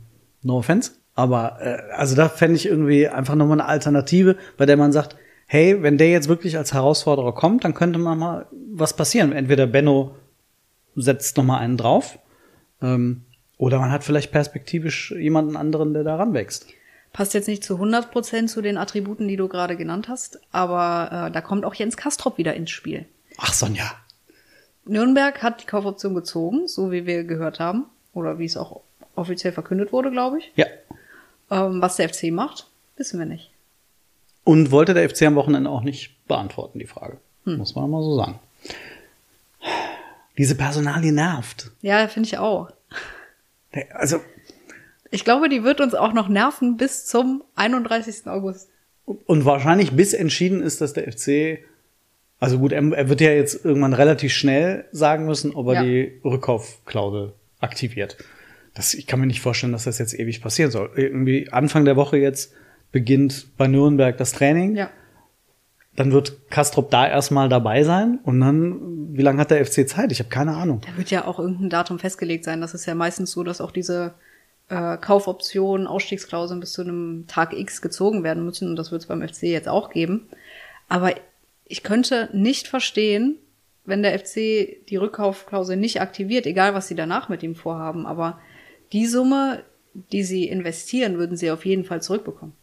no 0.46 0.58
offense. 0.58 0.92
Aber 1.14 1.58
äh, 1.60 1.92
also 1.92 2.14
da 2.14 2.28
fände 2.28 2.56
ich 2.56 2.66
irgendwie 2.66 3.08
einfach 3.08 3.34
nochmal 3.34 3.60
eine 3.60 3.68
Alternative, 3.68 4.36
bei 4.56 4.66
der 4.66 4.76
man 4.76 4.92
sagt, 4.92 5.16
hey, 5.46 5.82
wenn 5.82 5.98
der 5.98 6.10
jetzt 6.10 6.28
wirklich 6.28 6.56
als 6.56 6.72
Herausforderer 6.72 7.34
kommt, 7.34 7.64
dann 7.64 7.74
könnte 7.74 7.98
man 7.98 8.18
mal 8.18 8.46
was 8.72 8.96
passieren. 8.96 9.32
Entweder 9.32 9.66
Benno 9.66 10.16
setzt 10.94 11.36
noch 11.36 11.44
mal 11.44 11.58
einen 11.58 11.76
drauf, 11.76 12.18
ähm, 12.82 13.22
oder 13.58 13.78
man 13.78 13.90
hat 13.90 14.04
vielleicht 14.04 14.32
perspektivisch 14.32 15.12
jemanden 15.12 15.56
anderen, 15.56 15.94
der 15.94 16.04
da 16.04 16.16
ranwächst. 16.16 16.66
Passt 17.12 17.32
jetzt 17.32 17.48
nicht 17.48 17.64
zu 17.64 17.74
100 17.74 18.10
Prozent 18.10 18.50
zu 18.50 18.60
den 18.60 18.76
Attributen, 18.76 19.26
die 19.28 19.36
du 19.36 19.48
gerade 19.48 19.76
genannt 19.76 20.08
hast, 20.08 20.40
aber 20.52 21.28
äh, 21.28 21.30
da 21.30 21.40
kommt 21.40 21.64
auch 21.64 21.74
Jens 21.74 21.96
Kastrop 21.96 22.36
wieder 22.36 22.54
ins 22.54 22.70
Spiel. 22.70 23.06
Ach, 23.38 23.54
Sonja. 23.54 23.90
Nürnberg 24.84 25.42
hat 25.42 25.62
die 25.62 25.66
Kaufoption 25.66 26.14
gezogen, 26.14 26.68
so 26.68 26.92
wie 26.92 27.06
wir 27.06 27.24
gehört 27.24 27.58
haben, 27.58 27.86
oder 28.12 28.38
wie 28.38 28.44
es 28.44 28.56
auch 28.56 28.82
offiziell 29.16 29.52
verkündet 29.52 29.92
wurde, 29.92 30.10
glaube 30.10 30.38
ich. 30.38 30.52
Ja. 30.56 30.66
Ähm, 31.50 31.80
was 31.82 31.96
der 31.96 32.08
FC 32.08 32.30
macht, 32.30 32.66
wissen 32.96 33.18
wir 33.18 33.26
nicht. 33.26 33.50
Und 34.44 34.70
wollte 34.70 34.94
der 34.94 35.08
FC 35.08 35.22
am 35.22 35.34
Wochenende 35.34 35.70
auch 35.70 35.82
nicht 35.82 36.14
beantworten, 36.28 36.78
die 36.78 36.86
Frage. 36.86 37.18
Muss 37.44 37.74
man 37.74 37.90
mal 37.90 38.02
so 38.02 38.16
sagen. 38.16 38.38
Diese 40.38 40.54
Personalie 40.54 41.12
nervt. 41.12 41.70
Ja, 41.82 42.06
finde 42.08 42.26
ich 42.28 42.38
auch. 42.38 42.70
Also, 43.92 44.20
Ich 45.10 45.24
glaube, 45.24 45.48
die 45.48 45.62
wird 45.64 45.80
uns 45.80 45.94
auch 45.94 46.12
noch 46.12 46.28
nerven 46.28 46.76
bis 46.76 47.06
zum 47.06 47.42
31. 47.54 48.26
August. 48.26 48.68
und 49.26 49.44
wahrscheinlich 49.44 49.92
bis 49.92 50.12
entschieden 50.14 50.62
ist, 50.62 50.80
dass 50.80 50.92
der 50.92 51.10
FC, 51.12 51.60
also 52.40 52.58
gut, 52.58 52.72
er, 52.72 52.82
er 52.92 53.08
wird 53.08 53.20
ja 53.20 53.30
jetzt 53.30 53.64
irgendwann 53.64 53.92
relativ 53.92 54.32
schnell 54.32 54.84
sagen 54.90 55.26
müssen, 55.26 55.54
ob 55.54 55.68
er 55.68 55.74
Ja. 55.74 55.82
die 55.84 56.20
Rückkaufklausel 56.24 57.32
aktiviert. 57.60 58.16
Das, 58.76 58.92
ich 58.92 59.06
kann 59.06 59.20
mir 59.20 59.26
nicht 59.26 59.40
vorstellen, 59.40 59.72
dass 59.72 59.84
das 59.84 59.98
jetzt 59.98 60.12
ewig 60.12 60.42
passieren 60.42 60.70
soll. 60.70 60.90
Irgendwie 60.96 61.50
Anfang 61.50 61.86
der 61.86 61.96
Woche 61.96 62.18
jetzt 62.18 62.52
beginnt 62.92 63.56
bei 63.56 63.66
Nürnberg 63.66 64.16
das 64.18 64.32
Training. 64.32 64.76
Ja. 64.76 64.90
Dann 65.96 66.12
wird 66.12 66.50
Kastrop 66.50 66.90
da 66.90 67.08
erstmal 67.08 67.48
dabei 67.48 67.82
sein 67.84 68.18
und 68.22 68.38
dann, 68.38 69.16
wie 69.16 69.22
lange 69.22 69.40
hat 69.40 69.50
der 69.50 69.64
FC 69.64 69.88
Zeit? 69.88 70.12
Ich 70.12 70.18
habe 70.18 70.28
keine 70.28 70.54
Ahnung. 70.54 70.82
Da 70.86 70.94
wird 70.98 71.10
ja 71.10 71.24
auch 71.24 71.38
irgendein 71.38 71.70
Datum 71.70 71.98
festgelegt 71.98 72.44
sein. 72.44 72.60
Das 72.60 72.74
ist 72.74 72.84
ja 72.84 72.94
meistens 72.94 73.32
so, 73.32 73.42
dass 73.42 73.62
auch 73.62 73.70
diese 73.70 74.12
äh, 74.68 74.98
Kaufoptionen, 74.98 75.86
Ausstiegsklauseln 75.86 76.60
bis 76.60 76.72
zu 76.72 76.82
einem 76.82 77.24
Tag 77.28 77.54
X 77.54 77.80
gezogen 77.80 78.24
werden 78.24 78.44
müssen. 78.44 78.68
Und 78.68 78.76
das 78.76 78.92
wird 78.92 79.00
es 79.00 79.08
beim 79.08 79.26
FC 79.26 79.44
jetzt 79.44 79.70
auch 79.70 79.88
geben. 79.88 80.26
Aber 80.86 81.14
ich 81.64 81.82
könnte 81.82 82.28
nicht 82.34 82.68
verstehen, 82.68 83.36
wenn 83.86 84.02
der 84.02 84.18
FC 84.18 84.84
die 84.88 84.96
Rückkaufklausel 84.96 85.78
nicht 85.78 86.02
aktiviert, 86.02 86.44
egal 86.44 86.74
was 86.74 86.88
sie 86.88 86.94
danach 86.94 87.30
mit 87.30 87.42
ihm 87.42 87.54
vorhaben. 87.54 88.04
Aber 88.04 88.38
die 88.92 89.06
Summe, 89.06 89.62
die 90.12 90.22
sie 90.22 90.48
investieren, 90.48 91.18
würden 91.18 91.36
sie 91.36 91.50
auf 91.50 91.64
jeden 91.64 91.84
Fall 91.84 92.02
zurückbekommen. 92.02 92.54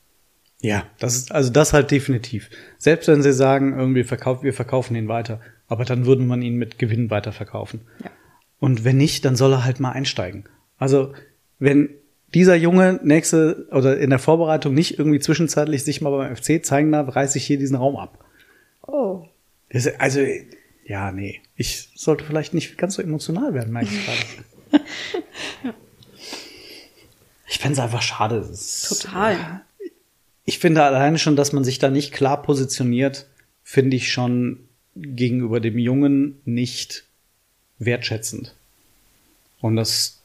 Ja, 0.62 0.86
das 0.98 1.16
ist, 1.16 1.32
also 1.34 1.52
das 1.52 1.74
halt 1.74 1.92
definitiv. 1.92 2.50
Selbst 2.78 3.08
wenn 3.10 3.22
sie 3.22 3.34
sagen, 3.34 3.78
irgendwie 3.78 4.06
verkauft, 4.06 4.44
wir 4.44 4.54
verkaufen 4.54 4.96
ihn 4.96 5.10
weiter, 5.10 5.42
aber 5.68 5.84
dann 5.84 6.06
würde 6.06 6.24
man 6.24 6.42
ihn 6.42 6.56
mit 6.56 6.80
Gewinn 6.80 7.10
weiterverkaufen. 7.10 7.82
Ja. 8.02 8.12
Und 8.60 8.86
wenn 8.86 8.96
nicht, 8.96 9.26
dann 9.26 9.36
soll 9.36 9.52
er 9.52 9.66
halt 9.66 9.82
mal 9.82 9.92
einsteigen. 9.92 10.46
Also, 10.78 11.12
wenn 11.60 11.90
dieser 12.34 12.56
Junge 12.56 13.00
nächste 13.04 13.68
oder 13.72 13.98
in 14.00 14.10
der 14.10 14.20
Vorbereitung 14.20 14.74
nicht 14.74 14.98
irgendwie 14.98 15.20
zwischenzeitlich 15.20 15.84
sich 15.84 16.00
mal 16.00 16.12
beim 16.12 16.34
FC 16.34 16.66
zeigen 16.66 16.94
darf, 16.94 17.14
reiße 17.14 17.38
ich 17.38 17.46
hier 17.46 17.60
diesen 17.60 17.76
Raum 17.76 17.98
ab. 17.98 18.24
Oh. 18.88 19.26
Das, 19.70 19.88
also, 20.00 20.22
ja, 20.86 21.12
nee. 21.12 21.42
Ich 21.58 21.90
sollte 21.96 22.24
vielleicht 22.24 22.54
nicht 22.54 22.78
ganz 22.78 22.96
so 22.96 23.02
emotional 23.02 23.54
werden, 23.54 23.74
merke 23.74 23.90
ich 23.92 24.06
gerade. 24.06 24.20
Ich 27.54 27.60
fände 27.60 27.74
es 27.74 27.80
einfach 27.80 28.02
schade. 28.02 28.38
Ist- 28.38 29.04
Total. 29.04 29.62
ich 30.44 30.58
finde 30.58 30.82
alleine 30.84 31.20
schon, 31.20 31.36
dass 31.36 31.54
man 31.54 31.64
sich 31.64 31.78
da 31.78 31.92
nicht 31.92 32.12
klar 32.12 32.42
positioniert, 32.42 33.28
finde 33.64 33.96
ich 33.96 34.12
schon 34.12 34.68
gegenüber 34.96 35.60
dem 35.60 35.78
Jungen 35.78 36.42
nicht 36.46 37.04
wertschätzend. 37.78 38.56
Und 39.62 39.76
das 39.76 40.20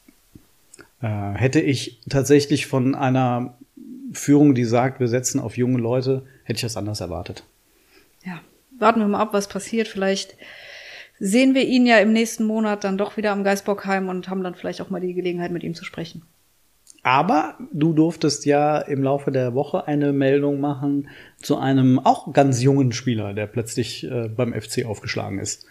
äh, 1.03 1.07
hätte 1.35 1.61
ich 1.61 2.01
tatsächlich 2.09 2.67
von 2.67 2.95
einer 2.95 3.59
Führung, 4.13 4.55
die 4.55 4.65
sagt, 4.65 4.99
wir 4.99 5.09
setzen 5.09 5.39
auf 5.39 5.59
junge 5.59 5.79
Leute, 5.79 6.23
hätte 6.45 6.57
ich 6.57 6.63
das 6.63 6.79
anders 6.79 7.01
erwartet. 7.03 7.45
ja, 8.25 8.41
warten 8.79 9.01
wir 9.01 9.07
mal 9.09 9.21
ab, 9.21 9.33
was 9.35 9.49
passiert. 9.49 9.87
Vielleicht 9.87 10.35
sehen 11.21 11.55
wir 11.55 11.67
ihn 11.67 11.85
ja 11.85 11.99
im 11.99 12.13
nächsten 12.15 12.45
Monat 12.45 12.85
dann 12.85 12.97
doch 12.97 13.17
wieder 13.19 13.33
am 13.33 13.45
Geisbockheim 13.45 14.09
und 14.09 14.29
haben 14.31 14.43
dann 14.43 14.55
vielleicht 14.55 14.81
auch 14.81 14.89
mal 14.89 15.01
die 15.01 15.13
Gelegenheit, 15.15 15.51
mit 15.53 15.63
ihm 15.63 15.75
zu 15.75 15.85
sprechen. 15.85 16.23
Aber 17.09 17.55
du 17.73 17.95
durftest 17.95 18.45
ja 18.45 18.77
im 18.77 19.03
Laufe 19.03 19.33
der 19.33 19.55
Woche 19.55 19.89
eine 19.89 20.13
Meldung 20.13 20.61
machen 20.61 21.09
zu 21.41 21.57
einem 21.57 21.99
auch 21.99 22.35
ganz 22.35 22.63
jungen 22.63 22.93
Spieler, 22.93 23.33
der 23.33 23.47
plötzlich 23.47 24.05
äh, 24.05 24.29
beim 24.29 24.53
FC 24.53 24.85
aufgeschlagen 24.85 25.39
ist. 25.39 25.65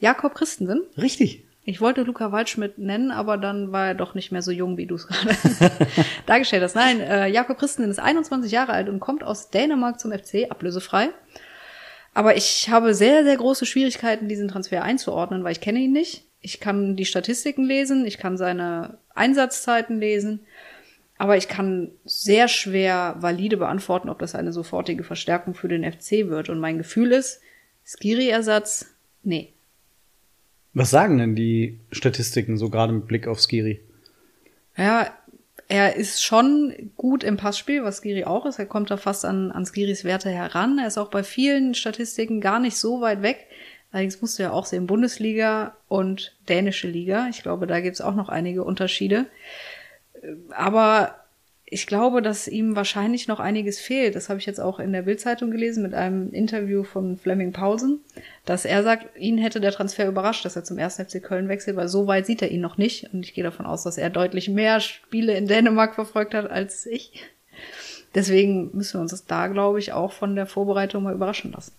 Jakob 0.00 0.34
Christensen. 0.34 0.82
Richtig. 0.98 1.44
Ich 1.62 1.80
wollte 1.80 2.02
Luca 2.02 2.32
Waldschmidt 2.32 2.78
nennen, 2.78 3.12
aber 3.12 3.38
dann 3.38 3.70
war 3.70 3.86
er 3.86 3.94
doch 3.94 4.16
nicht 4.16 4.32
mehr 4.32 4.42
so 4.42 4.50
jung, 4.50 4.78
wie 4.78 4.86
du 4.86 4.96
es 4.96 5.06
gerade 5.06 5.36
dargestellt 6.26 6.64
hast. 6.64 6.74
Nein, 6.74 6.98
äh, 6.98 7.28
Jakob 7.28 7.58
Christensen 7.58 7.92
ist 7.92 8.00
21 8.00 8.50
Jahre 8.50 8.72
alt 8.72 8.88
und 8.88 8.98
kommt 8.98 9.22
aus 9.22 9.50
Dänemark 9.50 10.00
zum 10.00 10.10
FC, 10.10 10.50
ablösefrei. 10.50 11.10
Aber 12.14 12.36
ich 12.36 12.68
habe 12.68 12.94
sehr, 12.94 13.22
sehr 13.22 13.36
große 13.36 13.64
Schwierigkeiten, 13.64 14.26
diesen 14.26 14.48
Transfer 14.48 14.82
einzuordnen, 14.82 15.44
weil 15.44 15.52
ich 15.52 15.60
kenne 15.60 15.78
ihn 15.78 15.92
nicht. 15.92 16.24
Ich 16.40 16.58
kann 16.58 16.96
die 16.96 17.04
Statistiken 17.04 17.62
lesen, 17.62 18.06
ich 18.06 18.18
kann 18.18 18.36
seine 18.36 18.98
Einsatzzeiten 19.14 20.00
lesen, 20.00 20.40
aber 21.20 21.36
ich 21.36 21.48
kann 21.48 21.90
sehr 22.06 22.48
schwer 22.48 23.14
valide 23.18 23.58
beantworten, 23.58 24.08
ob 24.08 24.20
das 24.20 24.34
eine 24.34 24.54
sofortige 24.54 25.04
Verstärkung 25.04 25.52
für 25.52 25.68
den 25.68 25.84
FC 25.84 26.30
wird. 26.30 26.48
Und 26.48 26.60
mein 26.60 26.78
Gefühl 26.78 27.12
ist, 27.12 27.42
Skiri-Ersatz, 27.84 28.86
nee. 29.22 29.52
Was 30.72 30.88
sagen 30.88 31.18
denn 31.18 31.36
die 31.36 31.78
Statistiken 31.92 32.56
so 32.56 32.70
gerade 32.70 32.94
mit 32.94 33.06
Blick 33.06 33.28
auf 33.28 33.38
Skiri? 33.38 33.80
Ja, 34.78 35.12
er 35.68 35.94
ist 35.96 36.24
schon 36.24 36.90
gut 36.96 37.22
im 37.22 37.36
Passspiel, 37.36 37.84
was 37.84 37.98
Skiri 37.98 38.24
auch 38.24 38.46
ist. 38.46 38.58
Er 38.58 38.64
kommt 38.64 38.90
da 38.90 38.96
fast 38.96 39.26
an, 39.26 39.52
an 39.52 39.66
Skiris 39.66 40.04
Werte 40.04 40.30
heran. 40.30 40.78
Er 40.78 40.86
ist 40.86 40.96
auch 40.96 41.10
bei 41.10 41.22
vielen 41.22 41.74
Statistiken 41.74 42.40
gar 42.40 42.60
nicht 42.60 42.78
so 42.78 43.02
weit 43.02 43.20
weg. 43.20 43.46
Allerdings 43.92 44.22
musst 44.22 44.38
du 44.38 44.44
ja 44.44 44.52
auch 44.52 44.64
sehen, 44.64 44.86
Bundesliga 44.86 45.76
und 45.86 46.34
dänische 46.48 46.88
Liga. 46.88 47.26
Ich 47.28 47.42
glaube, 47.42 47.66
da 47.66 47.80
gibt's 47.80 48.00
auch 48.00 48.14
noch 48.14 48.30
einige 48.30 48.64
Unterschiede. 48.64 49.26
Aber 50.50 51.14
ich 51.72 51.86
glaube, 51.86 52.20
dass 52.20 52.48
ihm 52.48 52.74
wahrscheinlich 52.74 53.28
noch 53.28 53.38
einiges 53.38 53.78
fehlt. 53.78 54.16
Das 54.16 54.28
habe 54.28 54.40
ich 54.40 54.46
jetzt 54.46 54.60
auch 54.60 54.80
in 54.80 54.92
der 54.92 55.02
Bildzeitung 55.02 55.52
gelesen 55.52 55.84
mit 55.84 55.94
einem 55.94 56.32
Interview 56.32 56.82
von 56.82 57.16
Fleming 57.16 57.52
Paulsen, 57.52 58.00
dass 58.44 58.64
er 58.64 58.82
sagt, 58.82 59.16
ihn 59.16 59.38
hätte 59.38 59.60
der 59.60 59.70
Transfer 59.70 60.08
überrascht, 60.08 60.44
dass 60.44 60.56
er 60.56 60.64
zum 60.64 60.78
1. 60.78 60.96
FC 60.96 61.22
Köln 61.22 61.48
wechselt, 61.48 61.76
weil 61.76 61.86
so 61.86 62.08
weit 62.08 62.26
sieht 62.26 62.42
er 62.42 62.50
ihn 62.50 62.60
noch 62.60 62.76
nicht. 62.76 63.14
Und 63.14 63.24
ich 63.24 63.34
gehe 63.34 63.44
davon 63.44 63.66
aus, 63.66 63.84
dass 63.84 63.98
er 63.98 64.10
deutlich 64.10 64.48
mehr 64.48 64.80
Spiele 64.80 65.34
in 65.34 65.46
Dänemark 65.46 65.94
verfolgt 65.94 66.34
hat 66.34 66.50
als 66.50 66.86
ich. 66.86 67.22
Deswegen 68.16 68.70
müssen 68.76 68.94
wir 68.94 69.02
uns 69.02 69.12
das 69.12 69.26
da, 69.26 69.46
glaube 69.46 69.78
ich, 69.78 69.92
auch 69.92 70.10
von 70.10 70.34
der 70.34 70.46
Vorbereitung 70.46 71.04
mal 71.04 71.14
überraschen 71.14 71.52
lassen. 71.52 71.72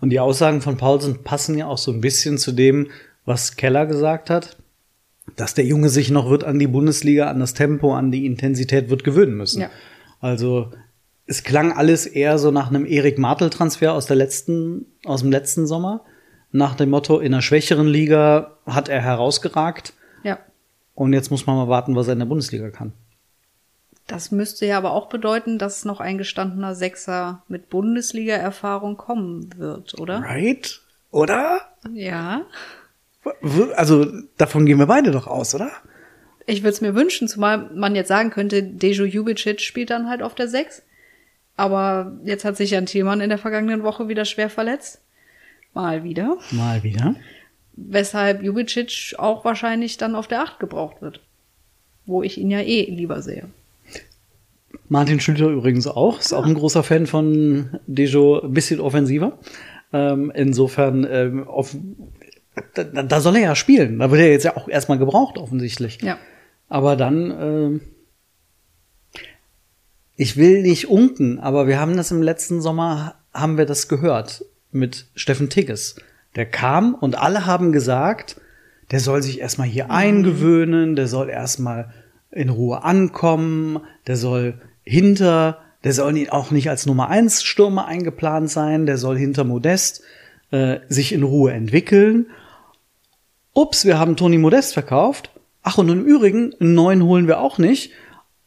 Und 0.00 0.10
die 0.10 0.20
Aussagen 0.20 0.62
von 0.62 0.78
Paulsen 0.78 1.22
passen 1.22 1.58
ja 1.58 1.66
auch 1.66 1.78
so 1.78 1.92
ein 1.92 2.00
bisschen 2.00 2.38
zu 2.38 2.52
dem, 2.52 2.90
was 3.26 3.56
Keller 3.56 3.84
gesagt 3.84 4.30
hat 4.30 4.56
dass 5.36 5.54
der 5.54 5.64
Junge 5.64 5.88
sich 5.88 6.10
noch 6.10 6.30
wird 6.30 6.44
an 6.44 6.58
die 6.58 6.66
Bundesliga, 6.66 7.28
an 7.28 7.40
das 7.40 7.54
Tempo, 7.54 7.94
an 7.94 8.10
die 8.10 8.26
Intensität 8.26 8.90
wird 8.90 9.04
gewöhnen 9.04 9.34
müssen. 9.34 9.62
Ja. 9.62 9.70
Also 10.20 10.70
es 11.26 11.44
klang 11.44 11.72
alles 11.72 12.06
eher 12.06 12.38
so 12.38 12.50
nach 12.50 12.68
einem 12.68 12.84
Erik 12.84 13.18
Martel-Transfer 13.18 13.92
aus 13.92 14.06
der 14.06 14.16
letzten, 14.16 14.86
aus 15.04 15.22
dem 15.22 15.30
letzten 15.30 15.66
Sommer. 15.66 16.04
Nach 16.50 16.74
dem 16.74 16.90
Motto, 16.90 17.18
in 17.18 17.32
einer 17.32 17.42
schwächeren 17.42 17.86
Liga 17.86 18.58
hat 18.66 18.88
er 18.88 19.00
herausgeragt. 19.00 19.94
Ja. 20.22 20.38
Und 20.94 21.12
jetzt 21.12 21.30
muss 21.30 21.46
man 21.46 21.56
mal 21.56 21.68
warten, 21.68 21.96
was 21.96 22.08
er 22.08 22.12
in 22.12 22.18
der 22.18 22.26
Bundesliga 22.26 22.70
kann. 22.70 22.92
Das 24.06 24.30
müsste 24.30 24.66
ja 24.66 24.76
aber 24.76 24.92
auch 24.92 25.08
bedeuten, 25.08 25.58
dass 25.58 25.84
noch 25.84 26.00
ein 26.00 26.18
gestandener 26.18 26.74
Sechser 26.74 27.42
mit 27.48 27.70
Bundesliga-Erfahrung 27.70 28.96
kommen 28.96 29.56
wird, 29.56 29.98
oder? 29.98 30.20
Right? 30.20 30.82
Oder? 31.10 31.60
Ja. 31.92 32.42
Also 33.76 34.06
davon 34.36 34.66
gehen 34.66 34.78
wir 34.78 34.86
beide 34.86 35.10
doch 35.10 35.26
aus, 35.26 35.54
oder? 35.54 35.70
Ich 36.46 36.62
würde 36.62 36.74
es 36.74 36.80
mir 36.80 36.94
wünschen, 36.94 37.28
zumal 37.28 37.70
man 37.74 37.94
jetzt 37.94 38.08
sagen 38.08 38.30
könnte, 38.30 38.62
Dejo 38.62 39.04
Jubicic 39.04 39.60
spielt 39.60 39.90
dann 39.90 40.08
halt 40.08 40.22
auf 40.22 40.34
der 40.34 40.48
6. 40.48 40.82
Aber 41.56 42.18
jetzt 42.24 42.44
hat 42.44 42.56
sich 42.56 42.70
Jan 42.70 42.86
Thielmann 42.86 43.20
in 43.20 43.28
der 43.28 43.38
vergangenen 43.38 43.84
Woche 43.84 44.08
wieder 44.08 44.24
schwer 44.24 44.50
verletzt. 44.50 45.00
Mal 45.74 46.04
wieder. 46.04 46.38
Mal 46.50 46.82
wieder. 46.82 47.14
Weshalb 47.74 48.42
Jubicic 48.42 49.14
auch 49.18 49.44
wahrscheinlich 49.44 49.96
dann 49.96 50.14
auf 50.14 50.26
der 50.26 50.42
8 50.42 50.58
gebraucht 50.58 51.00
wird. 51.00 51.20
Wo 52.06 52.22
ich 52.22 52.38
ihn 52.38 52.50
ja 52.50 52.60
eh 52.60 52.90
lieber 52.90 53.22
sehe. 53.22 53.48
Martin 54.88 55.20
Schlüter 55.20 55.48
übrigens 55.48 55.86
auch. 55.86 56.18
Ist 56.18 56.32
ja. 56.32 56.38
auch 56.38 56.46
ein 56.46 56.54
großer 56.54 56.82
Fan 56.82 57.06
von 57.06 57.78
Dejo, 57.86 58.40
ein 58.40 58.52
bisschen 58.52 58.80
offensiver. 58.80 59.38
Ähm, 59.92 60.32
insofern 60.34 61.06
ähm, 61.08 61.46
auf, 61.46 61.76
da, 62.74 62.84
da, 62.84 63.20
soll 63.20 63.36
er 63.36 63.42
ja 63.42 63.54
spielen. 63.54 63.98
Da 63.98 64.10
wird 64.10 64.20
er 64.20 64.30
jetzt 64.30 64.44
ja 64.44 64.56
auch 64.56 64.68
erstmal 64.68 64.98
gebraucht, 64.98 65.38
offensichtlich. 65.38 66.00
Ja. 66.02 66.18
Aber 66.68 66.96
dann, 66.96 67.30
äh, 67.30 67.80
ich 70.16 70.36
will 70.36 70.62
nicht 70.62 70.88
unken, 70.88 71.38
aber 71.38 71.66
wir 71.66 71.78
haben 71.78 71.96
das 71.96 72.10
im 72.10 72.22
letzten 72.22 72.60
Sommer, 72.60 73.14
haben 73.32 73.58
wir 73.58 73.66
das 73.66 73.88
gehört 73.88 74.44
mit 74.70 75.06
Steffen 75.14 75.48
Tigges. 75.48 75.96
Der 76.36 76.46
kam 76.46 76.94
und 76.94 77.18
alle 77.18 77.46
haben 77.46 77.72
gesagt, 77.72 78.40
der 78.90 79.00
soll 79.00 79.22
sich 79.22 79.40
erstmal 79.40 79.68
hier 79.68 79.84
mhm. 79.84 79.90
eingewöhnen, 79.90 80.96
der 80.96 81.08
soll 81.08 81.30
erstmal 81.30 81.92
in 82.30 82.48
Ruhe 82.48 82.82
ankommen, 82.82 83.80
der 84.06 84.16
soll 84.16 84.60
hinter, 84.82 85.58
der 85.84 85.92
soll 85.92 86.28
auch 86.30 86.50
nicht 86.50 86.70
als 86.70 86.86
Nummer 86.86 87.08
eins 87.08 87.42
Stürmer 87.42 87.86
eingeplant 87.86 88.50
sein, 88.50 88.86
der 88.86 88.96
soll 88.96 89.18
hinter 89.18 89.44
Modest 89.44 90.02
äh, 90.50 90.78
sich 90.88 91.12
in 91.12 91.22
Ruhe 91.22 91.52
entwickeln 91.52 92.26
ups, 93.54 93.84
wir 93.84 93.98
haben 93.98 94.16
Toni 94.16 94.38
Modest 94.38 94.74
verkauft. 94.74 95.30
Ach, 95.62 95.78
und 95.78 95.88
im 95.88 96.04
Übrigen, 96.04 96.54
einen 96.60 96.74
neuen 96.74 97.04
holen 97.04 97.26
wir 97.26 97.40
auch 97.40 97.58
nicht. 97.58 97.92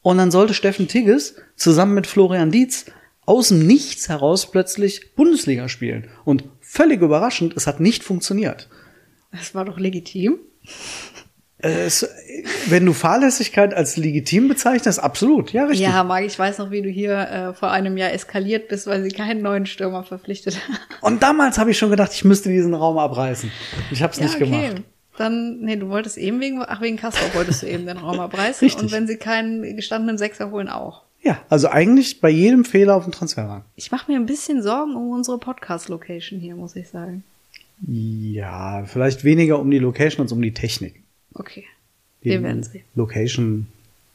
Und 0.01 0.17
dann 0.17 0.31
sollte 0.31 0.53
Steffen 0.53 0.87
Tigges 0.87 1.35
zusammen 1.55 1.95
mit 1.95 2.07
Florian 2.07 2.51
Dietz 2.51 2.85
aus 3.25 3.47
dem 3.49 3.65
Nichts 3.65 4.09
heraus 4.09 4.51
plötzlich 4.51 5.15
Bundesliga 5.15 5.67
spielen. 5.67 6.09
Und 6.25 6.43
völlig 6.61 7.01
überraschend, 7.01 7.55
es 7.55 7.67
hat 7.67 7.79
nicht 7.79 8.03
funktioniert. 8.03 8.69
Das 9.31 9.55
war 9.55 9.65
doch 9.65 9.79
legitim. 9.79 10.39
Es, 11.57 12.07
wenn 12.67 12.85
du 12.85 12.93
Fahrlässigkeit 12.93 13.73
als 13.73 13.97
legitim 13.97 14.47
bezeichnest, 14.47 14.99
absolut, 14.99 15.51
ja, 15.53 15.65
richtig. 15.65 15.87
Ja, 15.87 16.03
Marc, 16.03 16.25
ich 16.25 16.37
weiß 16.37 16.59
noch, 16.59 16.69
wie 16.69 16.81
du 16.81 16.89
hier 16.89 17.17
äh, 17.17 17.53
vor 17.53 17.71
einem 17.71 17.97
Jahr 17.97 18.11
eskaliert 18.11 18.67
bist, 18.67 18.87
weil 18.87 19.01
sie 19.01 19.09
keinen 19.09 19.41
neuen 19.41 19.65
Stürmer 19.65 20.03
verpflichtet 20.03 20.59
haben. 20.67 20.77
Und 21.01 21.23
damals 21.23 21.57
habe 21.57 21.71
ich 21.71 21.77
schon 21.77 21.89
gedacht, 21.89 22.11
ich 22.13 22.25
müsste 22.25 22.49
diesen 22.49 22.73
Raum 22.73 22.97
abreißen. 22.97 23.51
Ich 23.89 24.03
habe 24.03 24.11
es 24.11 24.19
ja, 24.19 24.25
nicht 24.25 24.35
okay. 24.35 24.45
gemacht. 24.45 24.83
Dann, 25.17 25.61
nee, 25.61 25.77
du 25.77 25.89
wolltest 25.89 26.17
eben 26.17 26.41
wegen, 26.41 26.61
ach, 26.61 26.81
wegen 26.81 26.97
Castor 26.97 27.33
wolltest 27.33 27.63
du 27.63 27.67
eben 27.67 27.85
den 27.85 27.97
Raum 27.97 28.19
abreißen. 28.19 28.59
Richtig. 28.65 28.83
Und 28.83 28.91
wenn 28.91 29.07
sie 29.07 29.17
keinen 29.17 29.75
gestandenen 29.75 30.17
Sechser 30.17 30.51
holen, 30.51 30.67
auch. 30.67 31.03
Ja, 31.21 31.41
also 31.49 31.69
eigentlich 31.69 32.21
bei 32.21 32.29
jedem 32.29 32.65
Fehler 32.65 32.95
auf 32.95 33.03
dem 33.03 33.11
Transfermarkt. 33.11 33.65
Ich 33.75 33.91
mache 33.91 34.11
mir 34.11 34.19
ein 34.19 34.25
bisschen 34.27 34.61
Sorgen 34.61 34.95
um 34.95 35.09
unsere 35.11 35.39
Podcast-Location 35.39 36.39
hier, 36.39 36.55
muss 36.55 36.75
ich 36.75 36.89
sagen. 36.89 37.23
Ja, 37.87 38.83
vielleicht 38.85 39.23
weniger 39.23 39.59
um 39.59 39.71
die 39.71 39.79
Location 39.79 40.21
als 40.21 40.31
um 40.31 40.41
die 40.41 40.53
Technik. 40.53 41.01
Okay. 41.33 41.65
Die 42.23 42.29
Wir 42.29 42.43
werden 42.43 42.63
sehen. 42.63 42.83
Location, 42.95 43.67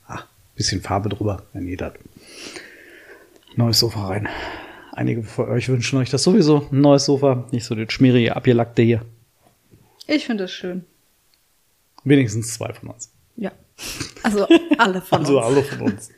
ach, 0.07 0.27
bisschen 0.55 0.83
Farbe 0.83 1.09
drüber, 1.09 1.43
wenn 1.53 1.67
ihr 1.67 1.77
das. 1.77 1.95
Neues 3.57 3.81
Sofa 3.81 4.07
rein. 4.07 4.29
Einige 4.93 5.23
von 5.23 5.49
euch 5.49 5.69
wünschen 5.69 5.99
euch 5.99 6.11
das 6.11 6.23
sowieso, 6.23 6.69
ein 6.71 6.81
neues 6.81 7.07
Sofa, 7.07 7.49
nicht 7.51 7.65
so 7.65 7.75
das 7.75 7.93
schmierige, 7.93 8.37
abgelackte 8.37 8.83
hier. 8.83 9.03
Ich 10.07 10.27
finde 10.27 10.45
es 10.45 10.53
schön. 10.53 10.85
Wenigstens 12.05 12.55
zwei 12.55 12.73
von 12.73 12.91
uns. 12.91 13.13
Ja. 13.37 13.53
Also 14.23 14.47
alle 14.79 15.01
von 15.01 15.21
also 15.21 15.39
uns. 15.39 15.39
Also 15.39 15.41
alle 15.41 15.63
von 15.63 15.81
uns. 15.83 16.11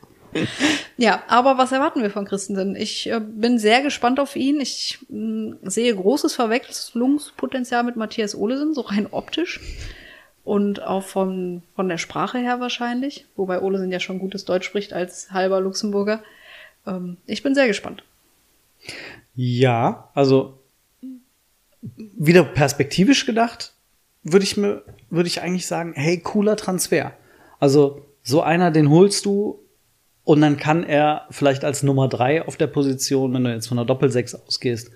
ja, 0.97 1.23
aber 1.27 1.57
was 1.57 1.71
erwarten 1.71 2.01
wir 2.01 2.09
von 2.09 2.25
Christensen? 2.25 2.75
Ich 2.75 3.09
äh, 3.09 3.19
bin 3.19 3.59
sehr 3.59 3.81
gespannt 3.81 4.19
auf 4.19 4.35
ihn. 4.35 4.59
Ich 4.59 4.99
mh, 5.09 5.17
mm, 5.17 5.59
sehe 5.63 5.95
großes 5.95 6.35
Verwechslungspotenzial 6.35 7.83
mit 7.83 7.95
Matthias 7.95 8.35
Olesen, 8.35 8.73
so 8.73 8.81
rein 8.81 9.07
optisch. 9.11 9.59
Und 10.43 10.83
auch 10.83 11.03
von, 11.03 11.63
von 11.75 11.87
der 11.87 11.97
Sprache 11.97 12.37
her 12.37 12.59
wahrscheinlich. 12.59 13.25
Wobei 13.35 13.61
Olesen 13.61 13.91
ja 13.91 13.99
schon 13.99 14.19
gutes 14.19 14.43
Deutsch 14.43 14.65
spricht 14.65 14.91
als 14.91 15.31
halber 15.31 15.61
Luxemburger. 15.61 16.21
Ähm, 16.85 17.17
ich 17.25 17.43
bin 17.43 17.55
sehr 17.55 17.67
gespannt. 17.67 18.03
Ja, 19.35 20.09
also 20.13 20.59
wieder 21.95 22.43
perspektivisch 22.43 23.25
gedacht 23.25 23.73
würde 24.23 24.43
ich 24.43 24.57
mir, 24.57 24.83
würde 25.09 25.27
ich 25.27 25.41
eigentlich 25.41 25.67
sagen, 25.67 25.93
hey, 25.95 26.19
cooler 26.19 26.55
Transfer. 26.55 27.13
Also 27.59 28.05
so 28.23 28.41
einer, 28.41 28.71
den 28.71 28.89
holst 28.89 29.25
du 29.25 29.59
und 30.23 30.41
dann 30.41 30.57
kann 30.57 30.83
er 30.83 31.27
vielleicht 31.29 31.65
als 31.65 31.83
Nummer 31.83 32.07
drei 32.07 32.45
auf 32.45 32.55
der 32.55 32.67
Position, 32.67 33.33
wenn 33.33 33.43
du 33.43 33.51
jetzt 33.51 33.67
von 33.67 33.77
der 33.77 33.85
Doppelsechs 33.85 34.35
ausgehst, 34.35 34.91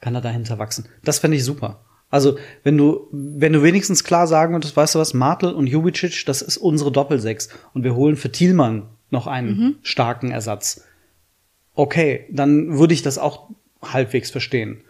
kann 0.00 0.14
er 0.14 0.22
dahinter 0.22 0.58
wachsen. 0.58 0.86
Das 1.04 1.18
fände 1.18 1.36
ich 1.36 1.44
super. 1.44 1.80
Also, 2.10 2.38
wenn 2.64 2.76
du, 2.76 3.06
wenn 3.12 3.52
du 3.52 3.62
wenigstens 3.62 4.02
klar 4.02 4.26
sagen 4.26 4.54
würdest, 4.54 4.76
weißt 4.76 4.96
du 4.96 4.98
was, 4.98 5.14
Martel 5.14 5.52
und 5.52 5.68
Jubicic, 5.68 6.24
das 6.26 6.42
ist 6.42 6.56
unsere 6.56 6.90
Doppelsechs 6.90 7.50
und 7.72 7.84
wir 7.84 7.94
holen 7.94 8.16
für 8.16 8.32
Thielmann 8.32 8.88
noch 9.10 9.26
einen 9.26 9.48
mhm. 9.48 9.76
starken 9.82 10.32
Ersatz. 10.32 10.84
Okay, 11.74 12.26
dann 12.30 12.78
würde 12.78 12.94
ich 12.94 13.02
das 13.02 13.18
auch 13.18 13.50
halbwegs 13.80 14.30
verstehen. 14.30 14.80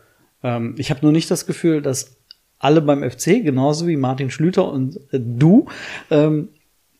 Ähm, 0.43 0.75
ich 0.79 0.91
habe 0.91 1.01
nur 1.03 1.13
nicht 1.13 1.31
das 1.31 1.47
Gefühl, 1.47 1.83
dass 1.83 2.17
alle 2.61 2.83
beim 2.83 3.03
FC, 3.03 3.43
genauso 3.43 3.89
wie 3.89 3.97
Martin 3.97 4.31
Schlüter 4.31 4.71
und 4.71 4.97
äh, 5.13 5.19
du, 5.19 5.67
ähm, 6.11 6.51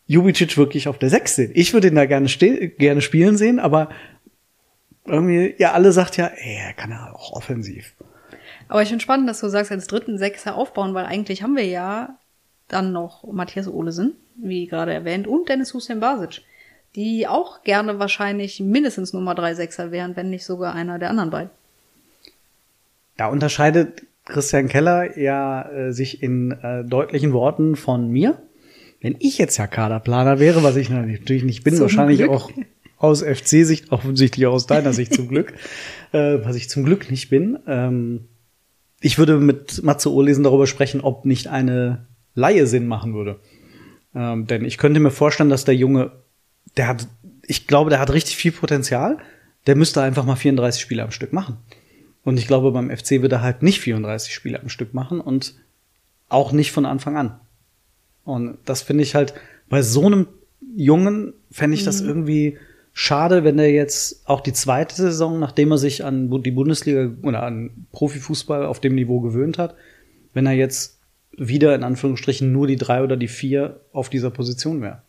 Jubicic 0.07 0.57
wirklich 0.57 0.89
auf 0.89 0.97
der 0.97 1.09
Sechs 1.09 1.35
sind. 1.35 1.55
Ich 1.55 1.73
würde 1.73 1.87
ihn 1.87 1.95
da 1.95 2.05
gerne, 2.05 2.27
gerne 2.27 3.01
spielen 3.01 3.37
sehen, 3.37 3.59
aber 3.59 3.89
irgendwie, 5.05 5.55
ja, 5.57 5.71
alle 5.71 5.93
sagt 5.93 6.17
ja, 6.17 6.27
ey, 6.27 6.57
er 6.67 6.73
kann 6.73 6.89
ja 6.89 7.13
auch 7.13 7.31
offensiv. 7.31 7.93
Aber 8.67 8.81
ich 8.81 8.89
finde 8.89 9.01
spannend, 9.01 9.29
dass 9.29 9.39
du 9.39 9.47
sagst, 9.47 9.71
als 9.71 9.87
dritten 9.87 10.17
Sechser 10.17 10.55
aufbauen, 10.55 10.93
weil 10.93 11.05
eigentlich 11.05 11.43
haben 11.43 11.55
wir 11.55 11.65
ja 11.65 12.17
dann 12.67 12.91
noch 12.91 13.23
Matthias 13.31 13.67
Olesen, 13.67 14.15
wie 14.35 14.67
gerade 14.67 14.93
erwähnt, 14.93 15.27
und 15.27 15.47
Dennis 15.47 15.73
Hussein 15.73 15.99
Basic, 15.99 16.41
die 16.95 17.27
auch 17.27 17.63
gerne 17.63 17.99
wahrscheinlich 17.99 18.59
mindestens 18.59 19.13
Nummer 19.13 19.35
drei 19.35 19.53
Sechser 19.53 19.91
wären, 19.91 20.15
wenn 20.15 20.29
nicht 20.29 20.45
sogar 20.45 20.73
einer 20.73 20.99
der 20.99 21.09
anderen 21.09 21.29
beiden. 21.29 21.51
Da 23.17 23.27
unterscheidet 23.27 24.03
Christian 24.31 24.67
Keller 24.67 25.17
ja 25.17 25.69
äh, 25.69 25.93
sich 25.93 26.23
in 26.23 26.51
äh, 26.51 26.83
deutlichen 26.83 27.33
Worten 27.33 27.75
von 27.75 28.09
mir. 28.09 28.41
Wenn 28.99 29.15
ich 29.19 29.37
jetzt 29.37 29.57
ja 29.57 29.67
Kaderplaner 29.67 30.39
wäre, 30.39 30.63
was 30.63 30.75
ich 30.75 30.89
natürlich 30.89 31.43
nicht 31.43 31.63
bin, 31.63 31.73
zum 31.73 31.83
wahrscheinlich 31.83 32.19
Glück. 32.19 32.31
auch 32.31 32.51
aus 32.97 33.23
FC-Sicht, 33.23 33.91
offensichtlich 33.91 34.45
auch 34.45 34.53
aus 34.53 34.67
deiner 34.67 34.93
Sicht 34.93 35.13
zum 35.13 35.27
Glück, 35.27 35.53
äh, 36.11 36.37
was 36.43 36.55
ich 36.55 36.69
zum 36.69 36.83
Glück 36.83 37.09
nicht 37.09 37.29
bin. 37.29 37.57
Ähm, 37.67 38.27
ich 38.99 39.17
würde 39.17 39.37
mit 39.37 39.83
Matze 39.83 40.11
Ohlesen 40.11 40.43
darüber 40.43 40.67
sprechen, 40.67 41.01
ob 41.01 41.25
nicht 41.25 41.47
eine 41.47 42.07
Laie 42.35 42.67
Sinn 42.67 42.87
machen 42.87 43.13
würde. 43.13 43.39
Ähm, 44.13 44.45
denn 44.45 44.65
ich 44.65 44.77
könnte 44.77 44.99
mir 44.99 45.11
vorstellen, 45.11 45.49
dass 45.49 45.65
der 45.65 45.75
Junge 45.75 46.11
der 46.77 46.87
hat, 46.87 47.07
ich 47.45 47.67
glaube, 47.67 47.89
der 47.89 47.99
hat 47.99 48.11
richtig 48.11 48.35
viel 48.35 48.51
Potenzial. 48.51 49.17
Der 49.67 49.75
müsste 49.75 50.01
einfach 50.01 50.25
mal 50.25 50.35
34 50.35 50.81
Spiele 50.81 51.03
am 51.03 51.11
Stück 51.11 51.33
machen. 51.33 51.57
Und 52.23 52.37
ich 52.37 52.47
glaube, 52.47 52.71
beim 52.71 52.95
FC 52.95 53.21
wird 53.21 53.31
er 53.31 53.41
halt 53.41 53.63
nicht 53.63 53.81
34 53.81 54.33
Spiele 54.33 54.61
am 54.61 54.69
Stück 54.69 54.93
machen 54.93 55.19
und 55.19 55.55
auch 56.29 56.51
nicht 56.51 56.71
von 56.71 56.85
Anfang 56.85 57.17
an. 57.17 57.39
Und 58.23 58.57
das 58.65 58.81
finde 58.81 59.03
ich 59.03 59.15
halt, 59.15 59.33
bei 59.69 59.81
so 59.81 60.05
einem 60.05 60.27
Jungen 60.75 61.33
fände 61.49 61.75
ich 61.75 61.83
das 61.83 62.01
irgendwie 62.01 62.57
schade, 62.93 63.43
wenn 63.43 63.57
er 63.57 63.71
jetzt 63.71 64.27
auch 64.27 64.41
die 64.41 64.53
zweite 64.53 64.95
Saison, 64.95 65.39
nachdem 65.39 65.71
er 65.71 65.77
sich 65.77 66.03
an 66.03 66.29
die 66.43 66.51
Bundesliga 66.51 67.11
oder 67.23 67.43
an 67.43 67.87
Profifußball 67.91 68.65
auf 68.65 68.79
dem 68.79 68.95
Niveau 68.95 69.21
gewöhnt 69.21 69.57
hat, 69.57 69.75
wenn 70.33 70.45
er 70.45 70.53
jetzt 70.53 70.99
wieder 71.37 71.73
in 71.73 71.83
Anführungsstrichen 71.83 72.51
nur 72.51 72.67
die 72.67 72.75
drei 72.75 73.03
oder 73.03 73.17
die 73.17 73.27
vier 73.27 73.81
auf 73.93 74.09
dieser 74.09 74.29
Position 74.29 74.81
wäre. 74.81 75.01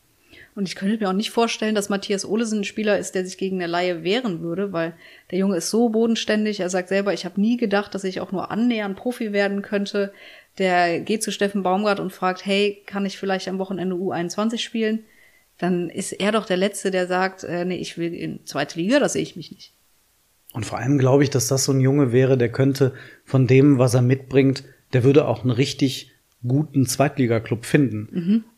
Und 0.55 0.69
ich 0.69 0.75
könnte 0.75 0.99
mir 0.99 1.09
auch 1.09 1.15
nicht 1.15 1.31
vorstellen, 1.31 1.75
dass 1.75 1.89
Matthias 1.89 2.27
Olesen 2.27 2.61
ein 2.61 2.65
Spieler 2.65 2.99
ist, 2.99 3.15
der 3.15 3.25
sich 3.25 3.39
gegen 3.39 3.57
eine 3.57 3.71
Laie 3.71 4.05
wehren 4.05 4.43
würde, 4.43 4.73
weil 4.73 4.95
der 5.31 5.39
Junge 5.39 5.57
ist 5.57 5.71
so 5.71 5.89
bodenständig. 5.89 6.61
Er 6.61 6.69
sagt 6.69 6.89
selber, 6.89 7.15
ich 7.15 7.25
habe 7.25 7.41
nie 7.41 7.57
gedacht, 7.57 7.95
dass 7.95 8.05
ich 8.05 8.21
auch 8.21 8.33
nur 8.33 8.51
annähernd 8.51 8.97
Profi 8.97 9.33
werden 9.33 9.63
könnte. 9.63 10.13
Der 10.59 11.01
geht 11.01 11.23
zu 11.23 11.33
Steffen 11.33 11.63
Baumgart 11.63 12.01
und 12.01 12.13
fragt, 12.13 12.45
hey, 12.45 12.83
kann 12.85 13.07
ich 13.07 13.19
vielleicht 13.19 13.49
am 13.49 13.59
Wochenende 13.59 13.97
U21 13.97 14.59
spielen? 14.59 15.05
Dann 15.57 15.89
ist 15.89 16.13
er 16.13 16.33
doch 16.33 16.45
der 16.45 16.59
Letzte, 16.59 16.91
der 16.91 17.07
sagt, 17.07 17.45
äh, 17.45 17.65
nee, 17.65 17.79
ich 17.79 17.97
will 17.97 18.13
in 18.13 18.45
zweite 18.45 18.79
Liga, 18.79 18.99
da 18.99 19.09
sehe 19.09 19.23
ich 19.23 19.37
mich 19.37 19.53
nicht. 19.53 19.73
Und 20.53 20.67
vor 20.67 20.79
allem 20.79 20.99
glaube 20.99 21.23
ich, 21.23 21.31
dass 21.31 21.49
das 21.49 21.65
so 21.65 21.73
ein 21.73 21.81
Junge 21.81 22.13
wäre, 22.13 22.37
der 22.37 22.53
könnte 22.53 22.93
von 23.25 23.47
dem, 23.47 23.79
was 23.79 23.95
er 23.95 24.03
mitbringt, 24.03 24.65
der 24.93 25.05
würde 25.05 25.27
auch 25.27 25.43
einen 25.43 25.51
richtig 25.51 26.12
guten 26.47 26.87
Zweitligaklub 26.87 27.65
finden. 27.65 28.09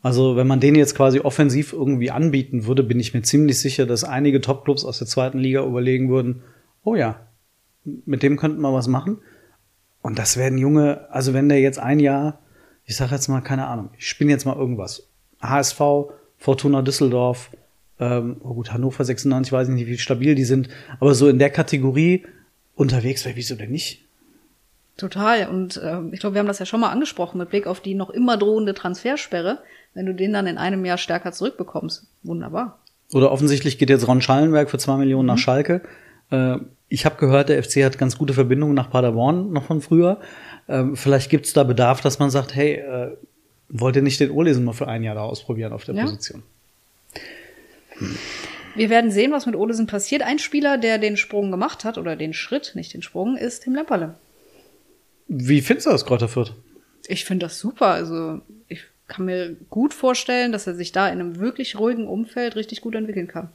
Also 0.02 0.36
wenn 0.36 0.46
man 0.46 0.60
den 0.60 0.74
jetzt 0.74 0.94
quasi 0.94 1.20
offensiv 1.20 1.72
irgendwie 1.72 2.10
anbieten 2.10 2.66
würde, 2.66 2.82
bin 2.82 3.00
ich 3.00 3.14
mir 3.14 3.22
ziemlich 3.22 3.58
sicher, 3.58 3.86
dass 3.86 4.04
einige 4.04 4.40
Topclubs 4.40 4.84
aus 4.84 4.98
der 4.98 5.06
zweiten 5.06 5.38
Liga 5.38 5.64
überlegen 5.64 6.08
würden, 6.08 6.42
oh 6.82 6.94
ja, 6.94 7.26
mit 7.84 8.22
dem 8.22 8.36
könnten 8.36 8.60
wir 8.60 8.72
was 8.72 8.88
machen. 8.88 9.18
Und 10.00 10.18
das 10.18 10.36
wäre 10.36 10.48
ein 10.48 10.58
Junge, 10.58 11.10
also 11.10 11.34
wenn 11.34 11.48
der 11.48 11.60
jetzt 11.60 11.78
ein 11.78 12.00
Jahr, 12.00 12.40
ich 12.84 12.96
sage 12.96 13.14
jetzt 13.14 13.28
mal, 13.28 13.40
keine 13.40 13.66
Ahnung, 13.66 13.90
ich 13.98 14.08
spinne 14.08 14.32
jetzt 14.32 14.44
mal 14.44 14.56
irgendwas. 14.56 15.08
HSV, 15.40 15.80
Fortuna 16.36 16.82
Düsseldorf, 16.82 17.50
ähm, 18.00 18.36
oh 18.42 18.54
gut, 18.54 18.72
Hannover 18.72 19.04
96, 19.04 19.52
weiß 19.52 19.68
ich 19.68 19.74
nicht, 19.74 19.86
wie 19.86 19.98
stabil 19.98 20.34
die 20.34 20.44
sind, 20.44 20.68
aber 21.00 21.14
so 21.14 21.28
in 21.28 21.38
der 21.38 21.50
Kategorie 21.50 22.26
unterwegs 22.74 23.24
wäre, 23.24 23.36
wieso 23.36 23.54
denn 23.54 23.70
nicht? 23.70 24.03
Total. 24.96 25.48
Und 25.48 25.80
ähm, 25.82 26.12
ich 26.12 26.20
glaube, 26.20 26.34
wir 26.34 26.40
haben 26.40 26.46
das 26.46 26.60
ja 26.60 26.66
schon 26.66 26.80
mal 26.80 26.90
angesprochen 26.90 27.38
mit 27.38 27.50
Blick 27.50 27.66
auf 27.66 27.80
die 27.80 27.94
noch 27.94 28.10
immer 28.10 28.36
drohende 28.36 28.74
Transfersperre. 28.74 29.58
Wenn 29.94 30.06
du 30.06 30.14
den 30.14 30.32
dann 30.32 30.46
in 30.46 30.58
einem 30.58 30.84
Jahr 30.84 30.98
stärker 30.98 31.32
zurückbekommst, 31.32 32.06
wunderbar. 32.22 32.78
Oder 33.12 33.30
offensichtlich 33.32 33.78
geht 33.78 33.90
jetzt 33.90 34.06
Ron 34.06 34.20
Schallenberg 34.20 34.70
für 34.70 34.78
zwei 34.78 34.96
Millionen 34.96 35.26
nach 35.26 35.38
Schalke. 35.38 35.82
Äh, 36.30 36.56
ich 36.88 37.04
habe 37.04 37.16
gehört, 37.16 37.48
der 37.48 37.62
FC 37.62 37.84
hat 37.84 37.98
ganz 37.98 38.18
gute 38.18 38.34
Verbindungen 38.34 38.74
nach 38.74 38.90
Paderborn 38.90 39.52
noch 39.52 39.64
von 39.64 39.80
früher. 39.80 40.20
Ähm, 40.68 40.96
vielleicht 40.96 41.30
gibt 41.30 41.46
es 41.46 41.52
da 41.52 41.64
Bedarf, 41.64 42.00
dass 42.00 42.18
man 42.18 42.30
sagt, 42.30 42.54
hey, 42.54 42.74
äh, 42.74 43.16
wollt 43.68 43.96
ihr 43.96 44.02
nicht 44.02 44.20
den 44.20 44.30
Urlesen 44.30 44.64
mal 44.64 44.72
für 44.72 44.86
ein 44.88 45.02
Jahr 45.02 45.14
da 45.14 45.22
ausprobieren 45.22 45.72
auf 45.72 45.84
der 45.84 45.96
Ja. 45.96 46.04
Position? 46.04 46.42
Wir 48.74 48.90
werden 48.90 49.10
sehen, 49.10 49.32
was 49.32 49.46
mit 49.46 49.56
Olesen 49.56 49.86
passiert. 49.86 50.22
Ein 50.22 50.38
Spieler, 50.38 50.78
der 50.78 50.98
den 50.98 51.16
Sprung 51.16 51.50
gemacht 51.50 51.84
hat, 51.84 51.98
oder 51.98 52.16
den 52.16 52.32
Schritt, 52.32 52.72
nicht 52.74 52.92
den 52.94 53.02
Sprung, 53.02 53.36
ist 53.36 53.64
Tim 53.64 53.74
Lemperle. 53.74 54.14
Wie 55.28 55.60
findest 55.60 55.86
du 55.86 55.90
das, 55.90 56.04
Kräuter 56.04 56.28
Fürth? 56.28 56.52
Ich 57.06 57.24
finde 57.24 57.46
das 57.46 57.58
super. 57.58 57.88
Also 57.88 58.40
ich 58.68 58.82
kann 59.08 59.26
mir 59.26 59.56
gut 59.70 59.94
vorstellen, 59.94 60.52
dass 60.52 60.66
er 60.66 60.74
sich 60.74 60.92
da 60.92 61.08
in 61.08 61.20
einem 61.20 61.38
wirklich 61.38 61.78
ruhigen 61.78 62.06
Umfeld 62.06 62.56
richtig 62.56 62.80
gut 62.80 62.94
entwickeln 62.94 63.28
kann. 63.28 63.50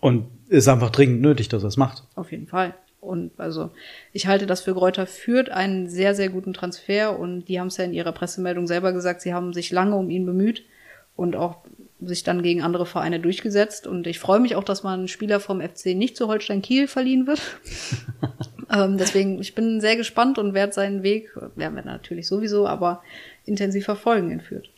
Und 0.00 0.26
ist 0.48 0.68
einfach 0.68 0.90
dringend 0.90 1.20
nötig, 1.20 1.48
dass 1.48 1.64
er 1.64 1.68
es 1.68 1.76
macht. 1.76 2.04
Auf 2.14 2.30
jeden 2.30 2.46
Fall. 2.46 2.74
Und 3.00 3.32
also 3.38 3.70
ich 4.12 4.26
halte 4.26 4.46
das 4.46 4.62
für 4.62 4.74
Gräuter 4.74 5.06
führt 5.06 5.50
einen 5.50 5.88
sehr, 5.88 6.14
sehr 6.14 6.28
guten 6.30 6.52
Transfer 6.52 7.18
und 7.18 7.44
die 7.46 7.60
haben 7.60 7.68
es 7.68 7.76
ja 7.76 7.84
in 7.84 7.92
ihrer 7.92 8.12
Pressemeldung 8.12 8.66
selber 8.66 8.92
gesagt, 8.92 9.20
sie 9.20 9.34
haben 9.34 9.52
sich 9.52 9.70
lange 9.70 9.96
um 9.96 10.10
ihn 10.10 10.26
bemüht 10.26 10.64
und 11.14 11.36
auch 11.36 11.58
sich 12.00 12.22
dann 12.22 12.42
gegen 12.42 12.62
andere 12.62 12.86
Vereine 12.86 13.20
durchgesetzt. 13.20 13.86
Und 13.86 14.06
ich 14.06 14.18
freue 14.18 14.40
mich 14.40 14.56
auch, 14.56 14.64
dass 14.64 14.82
man 14.82 15.00
einen 15.00 15.08
Spieler 15.08 15.40
vom 15.40 15.60
FC 15.60 15.86
nicht 15.86 16.16
zu 16.16 16.28
Holstein 16.28 16.62
Kiel 16.62 16.86
verliehen 16.86 17.26
wird. 17.26 17.40
ähm, 18.72 18.98
deswegen, 18.98 19.40
ich 19.40 19.54
bin 19.54 19.80
sehr 19.80 19.96
gespannt 19.96 20.38
und 20.38 20.54
werde 20.54 20.72
seinen 20.72 21.02
Weg, 21.02 21.30
werden 21.56 21.74
wir 21.76 21.84
natürlich 21.84 22.26
sowieso, 22.26 22.66
aber 22.66 23.02
intensiv 23.44 23.84
verfolgen 23.84 24.30
in 24.30 24.40
Fürth. 24.40 24.68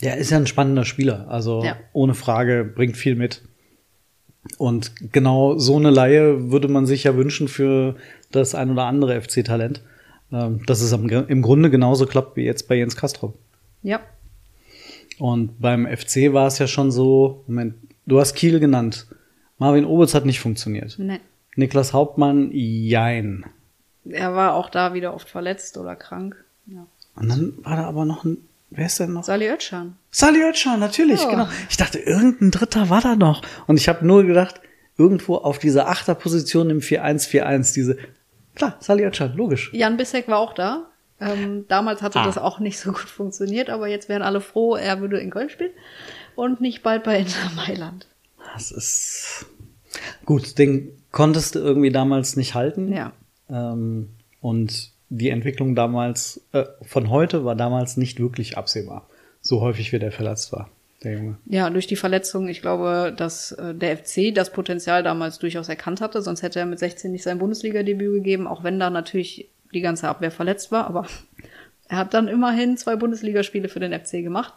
Ja, 0.00 0.12
ist 0.14 0.30
ja 0.30 0.36
ein 0.36 0.46
spannender 0.46 0.84
Spieler. 0.84 1.26
Also 1.28 1.62
Ja. 1.64 1.76
ohne 1.92 2.14
Frage 2.14 2.64
bringt 2.64 2.96
viel 2.96 3.14
mit. 3.16 3.42
Und 4.58 4.92
genau 5.12 5.58
so 5.58 5.76
eine 5.76 5.90
Laie 5.90 6.50
würde 6.50 6.68
man 6.68 6.86
sich 6.86 7.04
ja 7.04 7.16
wünschen 7.16 7.48
für 7.48 7.96
das 8.30 8.54
ein 8.54 8.70
oder 8.70 8.84
andere 8.84 9.20
FC-Talent. 9.20 9.82
Ähm, 10.32 10.66
dass 10.66 10.80
es 10.80 10.90
im 10.92 11.42
Grunde 11.42 11.70
genauso 11.70 12.04
klappt 12.04 12.36
wie 12.36 12.42
jetzt 12.44 12.66
bei 12.68 12.74
Jens 12.74 12.96
Kastrop. 12.96 13.38
Ja, 13.82 14.00
Und 15.18 15.60
beim 15.60 15.86
FC 15.86 16.32
war 16.32 16.48
es 16.48 16.58
ja 16.58 16.66
schon 16.66 16.90
so, 16.90 17.44
Moment, 17.46 17.74
du 18.06 18.18
hast 18.18 18.34
Kiel 18.34 18.58
genannt. 18.58 19.06
Marvin 19.58 19.84
Obitz 19.84 20.14
hat 20.14 20.26
nicht 20.26 20.40
funktioniert. 20.40 20.98
ne. 20.98 21.20
Niklas 21.56 21.92
Hauptmann, 21.92 22.50
jein. 22.52 23.44
Er 24.08 24.34
war 24.34 24.54
auch 24.54 24.70
da 24.70 24.94
wieder 24.94 25.14
oft 25.14 25.28
verletzt 25.28 25.76
oder 25.78 25.96
krank. 25.96 26.36
Ja. 26.66 26.86
Und 27.16 27.28
dann 27.28 27.54
war 27.64 27.76
da 27.76 27.84
aber 27.86 28.04
noch 28.04 28.24
ein, 28.24 28.38
wer 28.70 28.86
ist 28.86 29.00
denn 29.00 29.12
noch? 29.14 29.24
Sali 29.24 29.48
Özcan. 29.50 29.96
Sali 30.10 30.42
Özcan, 30.42 30.78
natürlich, 30.78 31.22
Ja. 31.22 31.30
genau. 31.30 31.48
Ich 31.68 31.76
dachte, 31.76 31.98
irgendein 31.98 32.50
Dritter 32.50 32.88
war 32.90 33.00
da 33.00 33.16
noch. 33.16 33.42
Und 33.66 33.78
ich 33.78 33.88
habe 33.88 34.06
nur 34.06 34.24
gedacht, 34.24 34.60
irgendwo 34.98 35.36
auf 35.36 35.58
dieser 35.58 35.88
Achterposition 35.88 36.70
im 36.70 36.80
4-1-4-1, 36.80 37.74
diese, 37.74 37.96
klar, 38.54 38.76
Sali 38.80 39.04
Özcan, 39.04 39.34
logisch. 39.34 39.70
Jan 39.72 39.96
Bissek 39.96 40.28
war 40.28 40.38
auch 40.38 40.52
da. 40.54 40.86
Ähm, 41.18 41.64
damals 41.68 42.02
hatte 42.02 42.20
Ah. 42.20 42.26
das 42.26 42.36
auch 42.36 42.58
nicht 42.60 42.78
so 42.78 42.90
gut 42.92 43.00
funktioniert, 43.08 43.70
aber 43.70 43.88
jetzt 43.88 44.08
wären 44.10 44.20
alle 44.22 44.42
froh, 44.42 44.76
er 44.76 45.00
würde 45.00 45.18
in 45.18 45.30
Köln 45.30 45.48
spielen 45.48 45.72
und 46.34 46.60
nicht 46.60 46.82
bald 46.82 47.04
bei 47.04 47.18
Inter 47.18 47.50
Mailand. 47.56 48.06
Das 48.52 48.70
ist, 48.70 49.46
gut, 50.26 50.58
den 50.58 50.90
konntest 51.16 51.54
du 51.54 51.60
irgendwie 51.60 51.90
damals 51.90 52.36
nicht 52.36 52.54
halten. 52.54 52.92
Ja. 52.92 53.10
Ähm, 53.48 54.10
und 54.42 54.90
die 55.08 55.30
Entwicklung 55.30 55.74
damals, 55.74 56.42
äh, 56.52 56.64
von 56.82 57.08
heute 57.08 57.42
war 57.46 57.56
damals 57.56 57.96
nicht 57.96 58.20
wirklich 58.20 58.58
absehbar. 58.58 59.08
So 59.40 59.62
häufig 59.62 59.94
wie 59.94 59.98
der 59.98 60.12
verletzt 60.12 60.52
war, 60.52 60.68
der 61.02 61.14
Junge. 61.14 61.38
Ja, 61.46 61.70
durch 61.70 61.86
die 61.86 61.96
Verletzung, 61.96 62.48
ich 62.48 62.60
glaube, 62.60 63.14
dass 63.16 63.52
äh, 63.52 63.74
der 63.74 63.96
FC 63.96 64.34
das 64.34 64.52
Potenzial 64.52 65.02
damals 65.02 65.38
durchaus 65.38 65.70
erkannt 65.70 66.02
hatte, 66.02 66.20
sonst 66.20 66.42
hätte 66.42 66.58
er 66.58 66.66
mit 66.66 66.80
16 66.80 67.10
nicht 67.10 67.22
sein 67.22 67.38
Bundesliga-Debüt 67.38 68.12
gegeben, 68.12 68.46
auch 68.46 68.62
wenn 68.62 68.78
da 68.78 68.90
natürlich 68.90 69.48
die 69.72 69.80
ganze 69.80 70.08
Abwehr 70.08 70.30
verletzt 70.30 70.70
war, 70.70 70.86
aber 70.86 71.06
er 71.88 71.96
hat 71.96 72.12
dann 72.12 72.28
immerhin 72.28 72.76
zwei 72.76 72.94
Bundesligaspiele 72.94 73.70
für 73.70 73.80
den 73.80 73.98
FC 73.98 74.22
gemacht. 74.22 74.52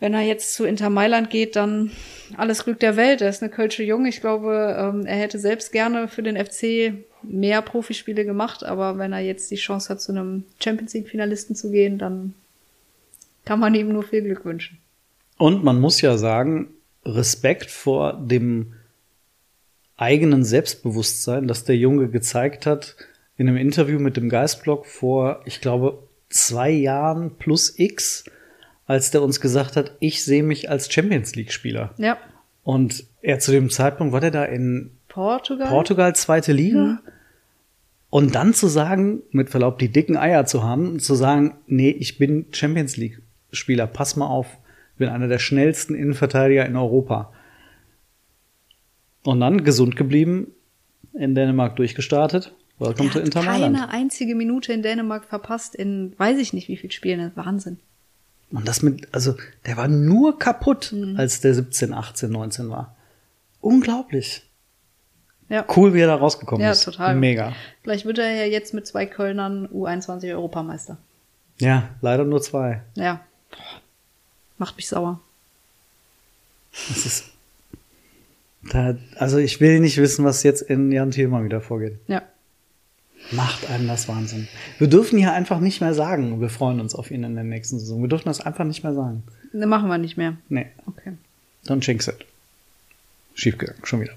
Wenn 0.00 0.14
er 0.14 0.22
jetzt 0.22 0.54
zu 0.54 0.64
Inter 0.64 0.90
Mailand 0.90 1.30
geht, 1.30 1.56
dann 1.56 1.90
alles 2.36 2.64
Glück 2.64 2.80
der 2.80 2.96
Welt. 2.96 3.20
Er 3.20 3.28
ist 3.28 3.42
eine 3.42 3.50
Kölsche 3.50 3.82
Jung. 3.82 4.06
Ich 4.06 4.20
glaube, 4.20 4.76
ähm, 4.78 5.04
er 5.06 5.16
hätte 5.16 5.38
selbst 5.38 5.72
gerne 5.72 6.08
für 6.08 6.22
den 6.22 6.42
FC 6.42 6.94
mehr 7.22 7.60
Profispiele 7.60 8.24
gemacht, 8.24 8.64
aber 8.64 8.96
wenn 8.96 9.12
er 9.12 9.20
jetzt 9.20 9.50
die 9.50 9.56
Chance 9.56 9.90
hat, 9.90 10.00
zu 10.00 10.12
einem 10.12 10.44
Champions 10.58 10.94
League-Finalisten 10.94 11.54
zu 11.54 11.70
gehen, 11.70 11.98
dann 11.98 12.34
kann 13.44 13.60
man 13.60 13.74
ihm 13.74 13.92
nur 13.92 14.02
viel 14.02 14.22
Glück 14.22 14.44
wünschen. 14.44 14.78
Und 15.36 15.62
man 15.64 15.80
muss 15.80 16.00
ja 16.00 16.16
sagen, 16.16 16.68
Respekt 17.04 17.70
vor 17.70 18.14
dem 18.14 18.74
eigenen 19.96 20.44
Selbstbewusstsein, 20.44 21.46
das 21.46 21.64
der 21.64 21.76
Junge 21.76 22.08
gezeigt 22.08 22.64
hat 22.64 22.96
in 23.36 23.48
einem 23.48 23.58
Interview 23.58 23.98
mit 23.98 24.16
dem 24.16 24.28
Geistblock 24.28 24.86
vor, 24.86 25.42
ich 25.44 25.60
glaube, 25.60 26.02
zwei 26.28 26.70
Jahren 26.70 27.36
plus 27.36 27.78
X, 27.78 28.24
als 28.90 29.12
der 29.12 29.22
uns 29.22 29.40
gesagt 29.40 29.76
hat, 29.76 29.92
ich 30.00 30.24
sehe 30.24 30.42
mich 30.42 30.68
als 30.68 30.92
Champions 30.92 31.36
League-Spieler. 31.36 31.94
Ja. 31.96 32.18
Und 32.64 33.04
er 33.22 33.38
zu 33.38 33.52
dem 33.52 33.70
Zeitpunkt 33.70 34.12
war 34.12 34.20
der 34.20 34.32
da 34.32 34.44
in 34.44 34.90
Portugal? 35.06 35.68
Portugal 35.68 36.16
zweite 36.16 36.52
Liga. 36.52 37.00
Und 38.10 38.34
dann 38.34 38.52
zu 38.52 38.66
sagen, 38.66 39.22
mit 39.30 39.48
Verlaub, 39.48 39.78
die 39.78 39.90
dicken 39.90 40.16
Eier 40.16 40.44
zu 40.44 40.64
haben, 40.64 40.98
zu 40.98 41.14
sagen, 41.14 41.54
nee, 41.68 41.90
ich 41.90 42.18
bin 42.18 42.46
Champions 42.50 42.96
League 42.96 43.22
Spieler, 43.52 43.86
pass 43.86 44.16
mal 44.16 44.26
auf, 44.26 44.58
ich 44.94 44.98
bin 44.98 45.08
einer 45.08 45.28
der 45.28 45.38
schnellsten 45.38 45.94
Innenverteidiger 45.94 46.66
in 46.66 46.74
Europa. 46.74 47.32
Und 49.22 49.38
dann 49.38 49.62
gesund 49.62 49.94
geblieben, 49.94 50.48
in 51.14 51.36
Dänemark 51.36 51.76
durchgestartet. 51.76 52.56
Welcome 52.80 53.10
to 53.10 53.20
Inter 53.20 53.42
Mailand. 53.42 53.76
keine 53.76 53.90
einzige 53.90 54.34
Minute 54.34 54.72
in 54.72 54.82
Dänemark 54.82 55.26
verpasst 55.26 55.76
in 55.76 56.12
weiß 56.18 56.38
ich 56.38 56.52
nicht 56.52 56.66
wie 56.66 56.76
viel 56.76 56.90
Spielen. 56.90 57.30
Wahnsinn. 57.36 57.78
Und 58.52 58.66
das 58.66 58.82
mit, 58.82 59.08
also, 59.14 59.36
der 59.66 59.76
war 59.76 59.86
nur 59.88 60.38
kaputt, 60.38 60.92
Mhm. 60.92 61.16
als 61.18 61.40
der 61.40 61.54
17, 61.54 61.92
18, 61.94 62.30
19 62.30 62.68
war. 62.70 62.96
Unglaublich. 63.60 64.42
Ja. 65.48 65.64
Cool, 65.76 65.94
wie 65.94 66.00
er 66.00 66.06
da 66.06 66.14
rausgekommen 66.16 66.62
Ja, 66.64 66.72
ist. 66.72 66.84
total. 66.84 67.14
Mega. 67.16 67.52
Vielleicht 67.82 68.06
wird 68.06 68.18
er 68.18 68.32
ja 68.32 68.44
jetzt 68.44 68.72
mit 68.74 68.86
zwei 68.86 69.06
Kölnern 69.06 69.66
U21 69.68 70.32
Europameister. 70.32 70.96
Ja, 71.58 71.90
leider 72.00 72.24
nur 72.24 72.40
zwei. 72.40 72.82
Ja. 72.94 73.20
Macht 74.58 74.76
mich 74.76 74.88
sauer. 74.88 75.20
Das 76.88 77.04
ist. 77.06 77.24
Da, 78.72 78.96
also 79.16 79.38
ich 79.38 79.60
will 79.60 79.80
nicht 79.80 79.96
wissen, 79.96 80.24
was 80.24 80.42
jetzt 80.42 80.62
in 80.62 80.92
Jan 80.92 81.10
Thielmann 81.10 81.44
wieder 81.44 81.60
vorgeht. 81.60 81.98
Ja. 82.06 82.22
Macht 83.32 83.68
einem 83.70 83.86
das 83.86 84.08
Wahnsinn. 84.08 84.48
Wir 84.78 84.88
dürfen 84.88 85.18
hier 85.18 85.32
einfach 85.32 85.60
nicht 85.60 85.80
mehr 85.80 85.94
sagen, 85.94 86.40
wir 86.40 86.48
freuen 86.48 86.80
uns 86.80 86.94
auf 86.94 87.10
ihn 87.10 87.22
in 87.22 87.34
der 87.34 87.44
nächsten 87.44 87.78
Saison. 87.78 88.00
Wir 88.02 88.08
dürfen 88.08 88.28
das 88.28 88.40
einfach 88.40 88.64
nicht 88.64 88.82
mehr 88.82 88.94
sagen. 88.94 89.22
Ne, 89.52 89.66
machen 89.66 89.88
wir 89.88 89.98
nicht 89.98 90.16
mehr. 90.16 90.36
Nee, 90.48 90.66
Okay. 90.86 91.12
don't 91.66 91.84
jinx 91.86 92.08
it. 92.08 92.24
Schiefgegangen, 93.34 93.84
schon 93.84 94.00
wieder. 94.00 94.14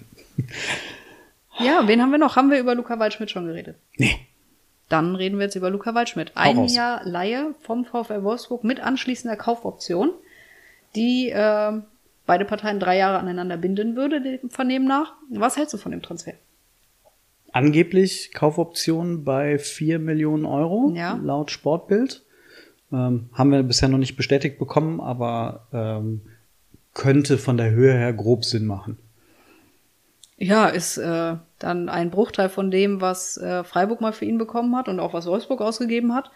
Ja, 1.60 1.88
wen 1.88 2.02
haben 2.02 2.12
wir 2.12 2.18
noch? 2.18 2.36
Haben 2.36 2.50
wir 2.50 2.60
über 2.60 2.74
Luca 2.76 2.98
Waldschmidt 2.98 3.30
schon 3.30 3.46
geredet? 3.46 3.76
Nee. 3.98 4.16
Dann 4.90 5.16
reden 5.16 5.38
wir 5.38 5.46
jetzt 5.46 5.56
über 5.56 5.70
Luca 5.70 5.94
Waldschmidt. 5.94 6.32
Ein. 6.36 6.66
Jahr 6.66 7.02
Laie 7.04 7.54
vom 7.62 7.86
VfL 7.86 8.24
Wolfsburg 8.24 8.64
mit 8.64 8.80
anschließender 8.80 9.38
Kaufoption, 9.38 10.12
die 10.96 11.30
äh, 11.30 11.72
beide 12.26 12.46
Parteien 12.46 12.80
drei 12.80 12.98
Jahre 12.98 13.20
aneinander 13.20 13.58
binden 13.58 13.96
würde, 13.96 14.22
dem 14.22 14.50
Vernehmen 14.50 14.88
nach. 14.88 15.14
Was 15.30 15.58
hältst 15.58 15.74
du 15.74 15.78
von 15.78 15.92
dem 15.92 16.02
Transfer? 16.02 16.34
Angeblich 17.54 18.32
Kaufoption 18.34 19.24
bei 19.24 19.58
4 19.58 20.00
Millionen 20.00 20.46
Euro, 20.46 20.92
Ja. 20.96 21.20
laut 21.24 21.52
Sportbild. 21.52 22.24
Ähm, 22.92 23.30
haben 23.34 23.52
wir 23.52 23.64
bisher 23.64 23.90
noch 23.90 23.98
nicht 23.98 24.16
bestätigt 24.18 24.60
bekommen, 24.60 25.00
aber 25.00 25.68
ähm, 25.72 26.22
könnte 26.94 27.38
von 27.38 27.58
der 27.58 27.72
Höhe 27.72 27.94
her 27.94 28.12
grob 28.14 28.44
Sinn 28.44 28.66
machen. 28.66 28.98
Ja, 30.38 30.68
ist 30.68 30.98
äh, 30.98 31.36
dann 31.60 31.90
ein 31.90 32.10
Bruchteil 32.10 32.50
von 32.50 32.70
dem, 32.72 33.02
was 33.02 33.38
äh, 33.38 33.64
Freiburg 33.64 34.02
mal 34.02 34.14
für 34.14 34.26
ihn 34.26 34.38
bekommen 34.38 34.76
hat 34.76 34.88
und 34.90 35.00
auch 35.00 35.14
was 35.14 35.26
Wolfsburg 35.28 35.62
ausgegeben 35.62 36.14
hat. 36.14 36.32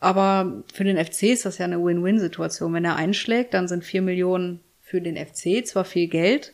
Aber 0.00 0.62
für 0.72 0.84
den 0.84 1.02
FC 1.02 1.24
ist 1.24 1.44
das 1.46 1.58
ja 1.58 1.64
eine 1.64 1.82
Win-Win-Situation. 1.82 2.72
Wenn 2.74 2.84
er 2.84 2.96
einschlägt, 2.96 3.54
dann 3.54 3.68
sind 3.68 3.84
vier 3.84 4.02
Millionen 4.02 4.60
für 4.80 5.00
den 5.00 5.16
FC 5.16 5.66
zwar 5.66 5.84
viel 5.84 6.08
Geld, 6.08 6.52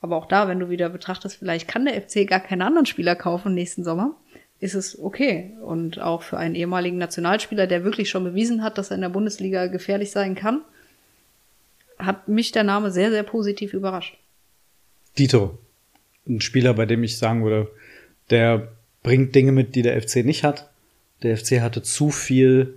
aber 0.00 0.16
auch 0.16 0.26
da, 0.26 0.48
wenn 0.48 0.60
du 0.60 0.70
wieder 0.70 0.88
betrachtest, 0.88 1.36
vielleicht 1.36 1.68
kann 1.68 1.84
der 1.84 2.00
FC 2.00 2.26
gar 2.26 2.40
keinen 2.40 2.62
anderen 2.62 2.86
Spieler 2.86 3.16
kaufen 3.16 3.54
nächsten 3.54 3.84
Sommer, 3.84 4.14
ist 4.60 4.74
es 4.74 4.98
okay. 4.98 5.56
Und 5.62 6.00
auch 6.00 6.22
für 6.22 6.38
einen 6.38 6.54
ehemaligen 6.54 6.98
Nationalspieler, 6.98 7.66
der 7.66 7.84
wirklich 7.84 8.10
schon 8.10 8.24
bewiesen 8.24 8.62
hat, 8.62 8.78
dass 8.78 8.90
er 8.90 8.96
in 8.96 9.02
der 9.02 9.08
Bundesliga 9.08 9.66
gefährlich 9.66 10.10
sein 10.10 10.34
kann, 10.34 10.62
hat 11.98 12.28
mich 12.28 12.52
der 12.52 12.64
Name 12.64 12.90
sehr, 12.90 13.10
sehr 13.10 13.24
positiv 13.24 13.74
überrascht. 13.74 14.16
Dito, 15.18 15.58
ein 16.28 16.40
Spieler, 16.40 16.74
bei 16.74 16.86
dem 16.86 17.02
ich 17.02 17.18
sagen 17.18 17.42
würde, 17.42 17.68
der 18.30 18.68
bringt 19.02 19.34
Dinge 19.34 19.52
mit, 19.52 19.74
die 19.74 19.82
der 19.82 20.00
FC 20.00 20.24
nicht 20.24 20.44
hat. 20.44 20.70
Der 21.22 21.36
FC 21.36 21.60
hatte 21.60 21.82
zu 21.82 22.10
viel, 22.10 22.74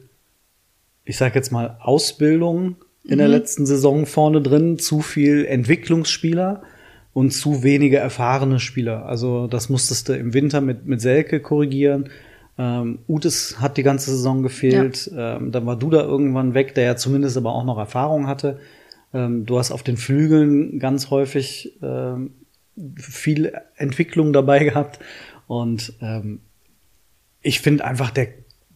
ich 1.05 1.17
sag 1.17 1.35
jetzt 1.35 1.51
mal, 1.51 1.77
Ausbildung 1.81 2.77
in 3.03 3.17
der 3.17 3.27
letzten 3.27 3.65
Saison 3.65 4.05
vorne 4.05 4.41
drin, 4.41 4.79
zu 4.79 5.01
viel 5.01 5.45
Entwicklungsspieler 5.45 6.63
und 7.13 7.31
zu 7.31 7.63
wenige 7.63 7.97
erfahrene 7.97 8.59
Spieler. 8.59 9.05
Also 9.05 9.47
das 9.47 9.69
musstest 9.69 10.09
du 10.09 10.13
im 10.13 10.33
Winter 10.33 10.61
mit, 10.61 10.85
mit 10.85 11.01
Selke 11.01 11.39
korrigieren. 11.39 12.09
Ähm, 12.57 12.99
Utes 13.07 13.59
hat 13.59 13.77
die 13.77 13.83
ganze 13.83 14.11
Saison 14.11 14.43
gefehlt. 14.43 15.11
Ähm, 15.15 15.51
dann 15.51 15.65
war 15.65 15.75
Duda 15.75 16.01
irgendwann 16.01 16.53
weg, 16.53 16.75
der 16.75 16.85
ja 16.85 16.95
zumindest 16.95 17.37
aber 17.37 17.53
auch 17.53 17.65
noch 17.65 17.77
Erfahrung 17.77 18.27
hatte. 18.27 18.59
Ähm, 19.13 19.45
du 19.45 19.57
hast 19.57 19.71
auf 19.71 19.83
den 19.83 19.97
Flügeln 19.97 20.79
ganz 20.79 21.09
häufig 21.09 21.77
ähm, 21.81 22.31
viel 22.95 23.53
Entwicklung 23.75 24.31
dabei 24.31 24.59
gehabt. 24.63 24.99
Und 25.47 25.93
ähm, 26.01 26.39
ich 27.41 27.59
finde 27.59 27.83
einfach, 27.83 28.11
der, 28.11 28.27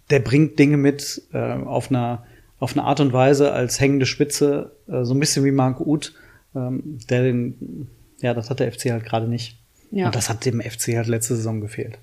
der 0.10 0.20
bringt 0.20 0.60
Dinge 0.60 0.78
mit 0.78 1.22
äh, 1.32 1.38
auf, 1.38 1.90
einer, 1.90 2.26
auf 2.60 2.74
eine 2.74 2.84
Art 2.84 3.00
und 3.00 3.14
Weise 3.14 3.54
als 3.54 3.80
hängende 3.80 4.06
Spitze, 4.06 4.72
äh, 4.88 5.06
so 5.06 5.14
ein 5.14 5.20
bisschen 5.20 5.46
wie 5.46 5.52
Marc 5.52 5.80
Uth, 5.80 6.14
ähm, 6.54 6.98
der 7.10 7.24
den, 7.24 7.88
ja, 8.26 8.34
das 8.34 8.50
hat 8.50 8.60
der 8.60 8.72
FC 8.72 8.90
halt 8.90 9.06
gerade 9.06 9.28
nicht. 9.28 9.60
Ja. 9.92 10.08
Und 10.08 10.16
das 10.16 10.30
hat 10.30 10.46
dem 10.46 10.60
FC 10.60 10.96
halt 10.96 11.08
letzte 11.08 11.36
Saison 11.36 11.62
gefehlt. 11.62 12.00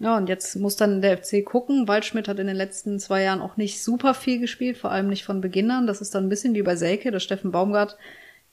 Ja, 0.00 0.16
und 0.16 0.28
jetzt 0.28 0.56
muss 0.56 0.74
dann 0.74 1.00
der 1.00 1.16
FC 1.16 1.44
gucken. 1.44 1.86
Waldschmidt 1.86 2.26
hat 2.26 2.40
in 2.40 2.48
den 2.48 2.56
letzten 2.56 2.98
zwei 2.98 3.22
Jahren 3.22 3.40
auch 3.40 3.56
nicht 3.56 3.80
super 3.80 4.12
viel 4.12 4.40
gespielt, 4.40 4.76
vor 4.76 4.90
allem 4.90 5.08
nicht 5.08 5.24
von 5.24 5.40
Beginn 5.40 5.70
an. 5.70 5.86
Das 5.86 6.00
ist 6.00 6.16
dann 6.16 6.26
ein 6.26 6.28
bisschen 6.28 6.54
wie 6.54 6.62
bei 6.62 6.74
Selke, 6.74 7.12
dass 7.12 7.22
Steffen 7.22 7.52
Baumgart 7.52 7.96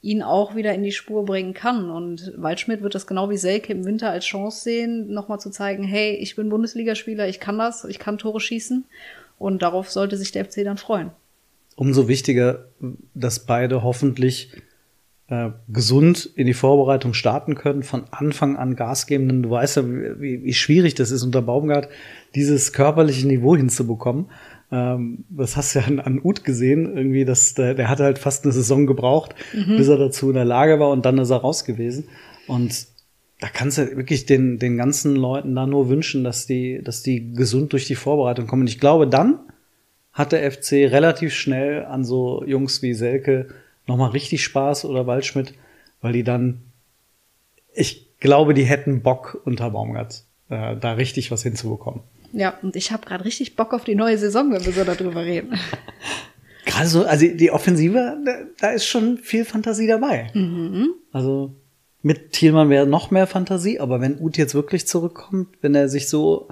ihn 0.02 0.22
auch 0.22 0.54
wieder 0.54 0.72
in 0.72 0.84
die 0.84 0.92
Spur 0.92 1.24
bringen 1.24 1.52
kann. 1.52 1.90
Und 1.90 2.32
Waldschmidt 2.36 2.80
wird 2.80 2.94
das 2.94 3.08
genau 3.08 3.28
wie 3.28 3.36
Selke 3.36 3.72
im 3.72 3.84
Winter 3.84 4.10
als 4.10 4.24
Chance 4.24 4.62
sehen, 4.62 5.12
nochmal 5.12 5.40
zu 5.40 5.50
zeigen, 5.50 5.82
hey, 5.82 6.14
ich 6.14 6.36
bin 6.36 6.48
Bundesligaspieler, 6.48 7.26
ich 7.26 7.40
kann 7.40 7.58
das, 7.58 7.84
ich 7.84 7.98
kann 7.98 8.18
Tore 8.18 8.38
schießen. 8.38 8.84
Und 9.36 9.62
darauf 9.62 9.90
sollte 9.90 10.16
sich 10.16 10.30
der 10.30 10.44
FC 10.44 10.62
dann 10.62 10.78
freuen. 10.78 11.10
Umso 11.74 12.06
wichtiger, 12.06 12.68
dass 13.14 13.46
beide 13.46 13.82
hoffentlich 13.82 14.52
äh, 15.30 15.50
gesund 15.68 16.28
in 16.34 16.46
die 16.46 16.54
Vorbereitung 16.54 17.14
starten 17.14 17.54
können, 17.54 17.82
von 17.82 18.04
Anfang 18.10 18.56
an 18.56 18.74
Gas 18.74 19.06
geben, 19.06 19.28
denn 19.28 19.42
du 19.44 19.50
weißt 19.50 19.76
ja, 19.76 19.84
wie, 19.86 20.44
wie 20.44 20.54
schwierig 20.54 20.94
das 20.96 21.12
ist, 21.12 21.22
unter 21.22 21.40
Baumgart 21.40 21.88
dieses 22.34 22.72
körperliche 22.72 23.26
Niveau 23.28 23.56
hinzubekommen. 23.56 24.26
Ähm, 24.72 25.24
das 25.30 25.56
hast 25.56 25.74
du 25.74 25.78
ja 25.78 25.86
an, 25.86 26.00
an 26.00 26.20
Uth 26.22 26.42
gesehen, 26.42 26.96
irgendwie, 26.96 27.24
dass 27.24 27.54
der, 27.54 27.74
der 27.74 27.88
hat 27.88 28.00
halt 28.00 28.18
fast 28.18 28.44
eine 28.44 28.52
Saison 28.52 28.86
gebraucht, 28.86 29.36
bis 29.52 29.88
er 29.88 29.98
dazu 29.98 30.28
in 30.28 30.34
der 30.34 30.44
Lage 30.44 30.80
war 30.80 30.90
und 30.90 31.06
dann 31.06 31.18
ist 31.18 31.30
er 31.30 31.38
raus 31.38 31.64
gewesen. 31.64 32.08
Und 32.48 32.88
da 33.40 33.48
kannst 33.48 33.78
du 33.78 33.96
wirklich 33.96 34.26
den, 34.26 34.58
den 34.58 34.76
ganzen 34.76 35.14
Leuten 35.14 35.54
da 35.54 35.66
nur 35.66 35.88
wünschen, 35.88 36.24
dass 36.24 36.46
die, 36.46 36.82
dass 36.82 37.02
die 37.02 37.32
gesund 37.32 37.72
durch 37.72 37.86
die 37.86 37.94
Vorbereitung 37.94 38.46
kommen. 38.46 38.62
Und 38.62 38.68
ich 38.68 38.80
glaube, 38.80 39.06
dann 39.06 39.38
hat 40.12 40.32
der 40.32 40.50
FC 40.50 40.72
relativ 40.72 41.32
schnell 41.34 41.84
an 41.84 42.04
so 42.04 42.44
Jungs 42.44 42.82
wie 42.82 42.94
Selke 42.94 43.48
nochmal 43.90 44.10
richtig 44.10 44.42
Spaß 44.44 44.84
oder 44.86 45.06
Waldschmidt, 45.06 45.54
weil 46.00 46.12
die 46.12 46.24
dann, 46.24 46.62
ich 47.74 48.08
glaube, 48.20 48.54
die 48.54 48.64
hätten 48.64 49.02
Bock 49.02 49.40
unter 49.44 49.70
Baumgart, 49.70 50.24
äh, 50.48 50.76
da 50.76 50.92
richtig 50.92 51.30
was 51.30 51.42
hinzubekommen. 51.42 52.00
Ja, 52.32 52.54
und 52.62 52.76
ich 52.76 52.92
habe 52.92 53.04
gerade 53.06 53.24
richtig 53.24 53.56
Bock 53.56 53.72
auf 53.74 53.84
die 53.84 53.94
neue 53.96 54.16
Saison, 54.18 54.52
wenn 54.52 54.64
wir 54.64 54.72
so 54.72 54.84
darüber 54.84 55.22
reden. 55.24 55.58
Gerade 56.66 56.86
so, 56.86 57.04
also 57.04 57.26
die 57.26 57.50
Offensive, 57.50 58.18
da, 58.24 58.32
da 58.60 58.70
ist 58.70 58.86
schon 58.86 59.18
viel 59.18 59.44
Fantasie 59.44 59.86
dabei. 59.88 60.30
Also 61.10 61.54
mit 62.02 62.32
Thielmann 62.32 62.68
wäre 62.70 62.86
noch 62.86 63.10
mehr 63.10 63.26
Fantasie, 63.26 63.80
aber 63.80 64.00
wenn 64.00 64.20
Uth 64.20 64.36
jetzt 64.36 64.54
wirklich 64.54 64.86
zurückkommt, 64.86 65.48
wenn 65.62 65.74
er 65.74 65.88
sich 65.88 66.08
so 66.08 66.48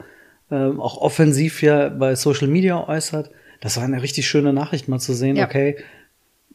ähm, 0.51 0.81
auch 0.81 0.96
offensiv 1.01 1.62
ja 1.62 1.90
bei 1.90 2.16
Social 2.16 2.48
Media 2.48 2.88
äußert, 2.88 3.31
das 3.61 3.77
war 3.77 3.85
eine 3.85 4.03
richtig 4.03 4.27
schöne 4.27 4.53
Nachricht 4.53 4.88
mal 4.88 4.98
zu 4.98 5.12
sehen, 5.14 5.37
Ja. 5.37 5.44
okay, 5.44 5.77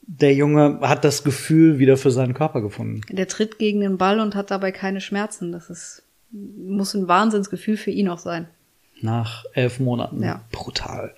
der 0.07 0.33
Junge 0.33 0.79
hat 0.81 1.03
das 1.03 1.23
Gefühl 1.23 1.79
wieder 1.79 1.97
für 1.97 2.11
seinen 2.11 2.33
Körper 2.33 2.61
gefunden. 2.61 3.01
Der 3.09 3.27
tritt 3.27 3.57
gegen 3.57 3.79
den 3.79 3.97
Ball 3.97 4.19
und 4.19 4.35
hat 4.35 4.51
dabei 4.51 4.71
keine 4.71 5.01
Schmerzen. 5.01 5.51
Das 5.51 5.69
ist, 5.69 6.03
muss 6.31 6.93
ein 6.93 7.07
Wahnsinnsgefühl 7.07 7.77
für 7.77 7.91
ihn 7.91 8.09
auch 8.09 8.19
sein. 8.19 8.47
Nach 9.01 9.45
elf 9.53 9.79
Monaten. 9.79 10.21
Ja. 10.21 10.43
Brutal. 10.51 11.13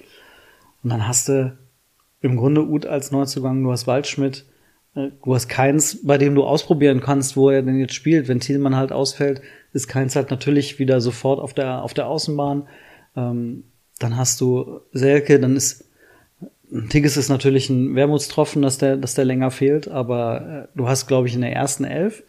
Und 0.83 0.89
dann 0.91 1.07
hast 1.07 1.29
du 1.29 1.57
im 2.21 2.37
Grunde 2.37 2.65
Uth 2.65 2.85
als 2.85 3.11
Neuzugang, 3.11 3.63
du 3.63 3.71
hast 3.71 3.87
Waldschmidt, 3.87 4.45
äh, 4.95 5.09
du 5.23 5.33
hast 5.33 5.47
keins, 5.47 6.05
bei 6.05 6.17
dem 6.17 6.35
du 6.35 6.43
ausprobieren 6.43 7.01
kannst, 7.01 7.37
wo 7.37 7.49
er 7.49 7.61
denn 7.61 7.79
jetzt 7.79 7.93
spielt. 7.93 8.27
Wenn 8.27 8.39
Thielmann 8.39 8.75
halt 8.75 8.91
ausfällt, 8.91 9.41
ist 9.73 9.87
keins 9.87 10.15
halt 10.15 10.31
natürlich 10.31 10.79
wieder 10.79 11.01
sofort 11.01 11.39
auf 11.39 11.53
der, 11.53 11.83
auf 11.83 11.93
der 11.93 12.07
Außenbahn. 12.07 12.67
Ähm, 13.15 13.63
dann 13.99 14.17
hast 14.17 14.41
du 14.41 14.81
Selke, 14.91 15.39
dann 15.39 15.55
ist 15.55 15.84
Tigges 16.89 17.17
ist 17.17 17.29
natürlich 17.29 17.69
ein 17.69 17.95
Wermutstropfen, 17.95 18.61
dass 18.61 18.77
der, 18.77 18.97
dass 18.97 19.13
der 19.13 19.25
länger 19.25 19.51
fehlt, 19.51 19.87
aber 19.87 20.69
äh, 20.73 20.77
du 20.77 20.87
hast, 20.87 21.07
glaube 21.07 21.27
ich, 21.27 21.35
in 21.35 21.41
der 21.41 21.53
ersten 21.53 21.83
Elf 21.83 22.23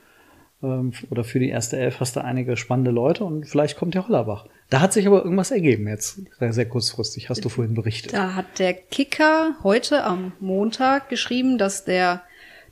ähm, 0.62 0.92
oder 1.10 1.24
für 1.24 1.38
die 1.38 1.48
erste 1.48 1.76
Elf 1.76 2.00
hast 2.00 2.16
du 2.16 2.24
einige 2.24 2.56
spannende 2.56 2.90
Leute 2.90 3.24
und 3.24 3.46
vielleicht 3.46 3.76
kommt 3.76 3.94
ja 3.94 4.06
Hollerbach. 4.06 4.46
Da 4.70 4.80
hat 4.80 4.92
sich 4.92 5.06
aber 5.06 5.24
irgendwas 5.24 5.50
ergeben 5.50 5.86
jetzt, 5.86 6.20
sehr, 6.38 6.68
kurzfristig, 6.68 7.28
hast 7.28 7.44
du 7.44 7.48
vorhin 7.48 7.74
berichtet. 7.74 8.12
Da 8.12 8.34
hat 8.34 8.58
der 8.58 8.74
Kicker 8.74 9.54
heute 9.62 10.04
am 10.04 10.32
Montag 10.40 11.08
geschrieben, 11.08 11.56
dass 11.56 11.84
der 11.84 12.22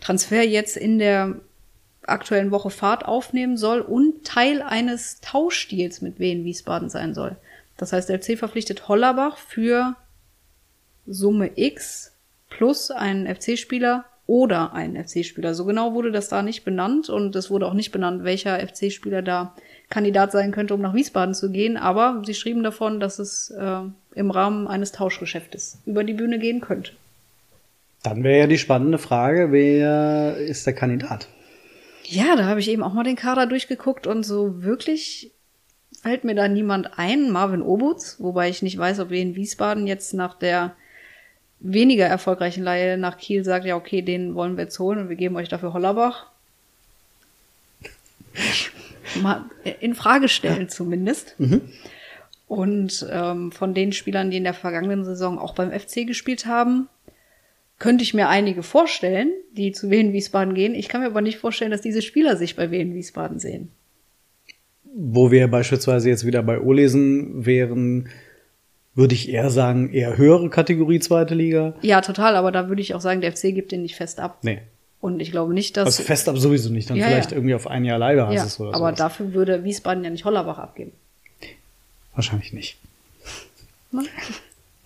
Transfer 0.01 0.43
jetzt 0.43 0.77
in 0.77 0.99
der 0.99 1.37
aktuellen 2.03 2.51
Woche 2.51 2.71
Fahrt 2.71 3.07
aufnehmen 3.07 3.57
soll 3.57 3.81
und 3.81 4.25
Teil 4.25 4.61
eines 4.61 5.21
Tauschdeals 5.21 6.03
mit 6.03 6.19
Wien 6.19 6.45
Wiesbaden 6.45 6.91
sein 6.91 7.15
soll. 7.15 7.37
Das 7.77 7.93
heißt, 7.93 8.09
der 8.09 8.21
FC 8.21 8.39
verpflichtet 8.39 8.89
Hollerbach 8.89 9.39
für 9.39 9.97
Summe 11.07 11.51
X 11.57 12.13
plus 12.49 12.91
einen 12.91 13.33
FC-Spieler 13.33 14.05
oder 14.27 14.73
einen 14.73 15.03
FC-Spieler. 15.03 15.55
So 15.55 15.65
genau 15.65 15.95
wurde 15.95 16.11
das 16.11 16.29
da 16.29 16.43
nicht 16.43 16.65
benannt 16.65 17.11
und 17.11 17.37
es 17.37 17.51
wurde 17.51 17.67
auch 17.67 17.75
nicht 17.75 17.93
benannt, 17.93 18.25
welcher 18.25 18.59
FC-Spieler 18.59 19.23
da 19.23 19.55
Kandidat 19.91 20.33
sein 20.33 20.51
könnte, 20.51 20.75
um 20.75 20.81
nach 20.81 20.95
Wiesbaden 20.95 21.35
zu 21.35 21.51
gehen. 21.51 21.77
Aber 21.77 22.23
sie 22.25 22.35
schrieben 22.35 22.63
davon, 22.63 23.01
dass 23.01 23.19
es 23.19 23.51
äh, 23.51 23.81
im 24.15 24.31
Rahmen 24.31 24.67
eines 24.67 24.93
Tauschgeschäftes 24.93 25.79
über 25.85 26.05
die 26.05 26.15
Bühne 26.15 26.39
gehen 26.39 26.61
könnte. 26.61 26.93
Dann 28.03 28.23
wäre 28.23 28.41
ja 28.41 28.47
die 28.47 28.59
spannende 28.59 28.99
Frage, 28.99 29.51
wer 29.51 30.37
ist 30.37 30.67
der 30.67 30.75
Kandidat? 30.75 31.29
Ja, 32.05 32.37
da 32.37 32.45
habe 32.45 32.61
ich 32.61 32.69
eben 32.69 32.83
auch 32.83 32.93
mal 32.93 33.03
den 33.03 33.17
Kader 33.17 33.47
durchgeguckt 33.47 34.07
und 34.07 34.25
so 34.25 34.63
wirklich 34.63 35.33
fällt 36.03 36.25
mir 36.25 36.35
da 36.35 36.49
niemand 36.49 36.99
ein. 36.99 37.31
Marvin 37.31 37.63
Obutz, 37.63 38.17
wobei 38.19 38.51
ich 38.51 38.63
nicht 38.63 38.77
weiß, 38.77 39.01
ob 39.01 39.11
wir 39.11 39.21
in 39.21 39.37
Wiesbaden 39.37 39.87
jetzt 39.87 40.13
nach 40.13 40.35
der 40.35 40.77
weniger 41.61 42.07
erfolgreichen 42.07 42.63
Leihe 42.63 42.99
nach 42.99 43.19
Kiel 43.19 43.45
sagt, 43.45 43.65
ja, 43.67 43.77
okay, 43.77 44.03
den 44.03 44.35
wollen 44.35 44.57
wir 44.57 44.65
jetzt 44.65 44.79
holen 44.79 44.99
und 44.99 45.09
wir 45.09 45.17
geben 45.17 45.37
euch 45.37 45.49
dafür 45.49 45.73
Hollerbach. 45.73 46.27
mal 49.23 49.45
in 49.81 49.95
Frage 49.95 50.29
stellen 50.29 50.69
zumindest. 50.69 51.37
Und 52.47 53.07
ähm, 53.11 53.53
von 53.53 53.75
den 53.75 53.93
Spielern, 53.93 54.31
die 54.31 54.37
in 54.37 54.45
der 54.45 54.55
vergangenen 54.55 55.05
Saison 55.05 55.39
auch 55.39 55.55
beim 55.55 55.73
FC 55.73 56.07
gespielt 56.07 56.47
haben, 56.47 56.89
könnte 57.79 58.05
ich 58.05 58.15
mir 58.15 58.29
einige 58.29 58.63
vorstellen, 58.63 59.33
die 59.53 59.73
zu 59.73 59.91
Wien 59.91 60.13
Wiesbaden 60.13 60.55
gehen. 60.55 60.75
Ich 60.75 60.89
kann 60.89 61.01
mir 61.01 61.09
aber 61.09 61.21
nicht 61.21 61.39
vorstellen, 61.39 61.71
dass 61.71 61.81
diese 61.81 62.03
Spieler 62.03 62.37
sich 62.37 62.57
bei 62.57 62.71
Wien 62.71 62.95
Wiesbaden 62.95 63.39
sehen. 63.39 63.71
Wo 64.97 65.31
wir 65.31 65.49
beispielsweise 65.49 66.09
jetzt 66.09 66.25
wieder 66.25 66.43
bei 66.43 66.61
O-Lesen 66.61 67.45
wären, 67.45 68.09
würde 68.95 69.15
ich 69.15 69.29
eher 69.29 69.51
sagen, 69.51 69.93
eher 69.93 70.17
höhere 70.17 70.49
Kategorie 70.51 71.01
zweite 71.01 71.35
Liga. 71.35 71.75
Ja, 71.83 72.01
total, 72.01 72.37
aber 72.37 72.53
da 72.53 72.69
würde 72.69 72.81
ich 72.83 72.95
auch 72.95 73.01
sagen, 73.01 73.21
der 73.21 73.33
FC 73.37 73.55
gibt 73.55 73.73
den 73.73 73.83
nicht 73.83 73.97
fest 73.97 74.21
ab. 74.21 74.39
Nee. 74.43 74.61
Und 75.01 75.21
ich 75.21 75.31
glaube 75.33 75.53
nicht, 75.53 75.77
dass. 75.77 75.87
Also 75.87 76.03
fest 76.03 76.29
ab 76.29 76.39
sowieso 76.39 76.71
nicht, 76.71 76.89
dann 76.89 76.97
Ja, 76.97 77.07
vielleicht 77.07 77.31
ja. 77.33 77.37
irgendwie 77.37 77.55
auf 77.55 77.67
ein 77.67 77.85
Jahr 77.85 77.99
Leihbasis 77.99 78.59
ja, 78.59 78.65
oder 78.65 78.75
aber 78.77 78.87
sowas. 78.89 78.99
dafür 78.99 79.35
würde 79.35 79.65
Wiesbaden 79.65 80.03
ja 80.05 80.11
nicht 80.11 80.25
Hollerbach 80.25 80.59
abgeben. 80.59 80.93
Wahrscheinlich 82.15 82.53
nicht. 82.53 82.79
Ne? 83.91 84.03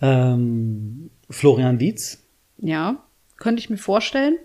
Ähm, 0.01 1.09
Florian 1.29 1.77
Dietz, 1.77 2.19
Ja, 2.57 3.03
könnte 3.37 3.59
ich 3.59 3.69
mir 3.69 3.75
vorstellen. 3.77 4.37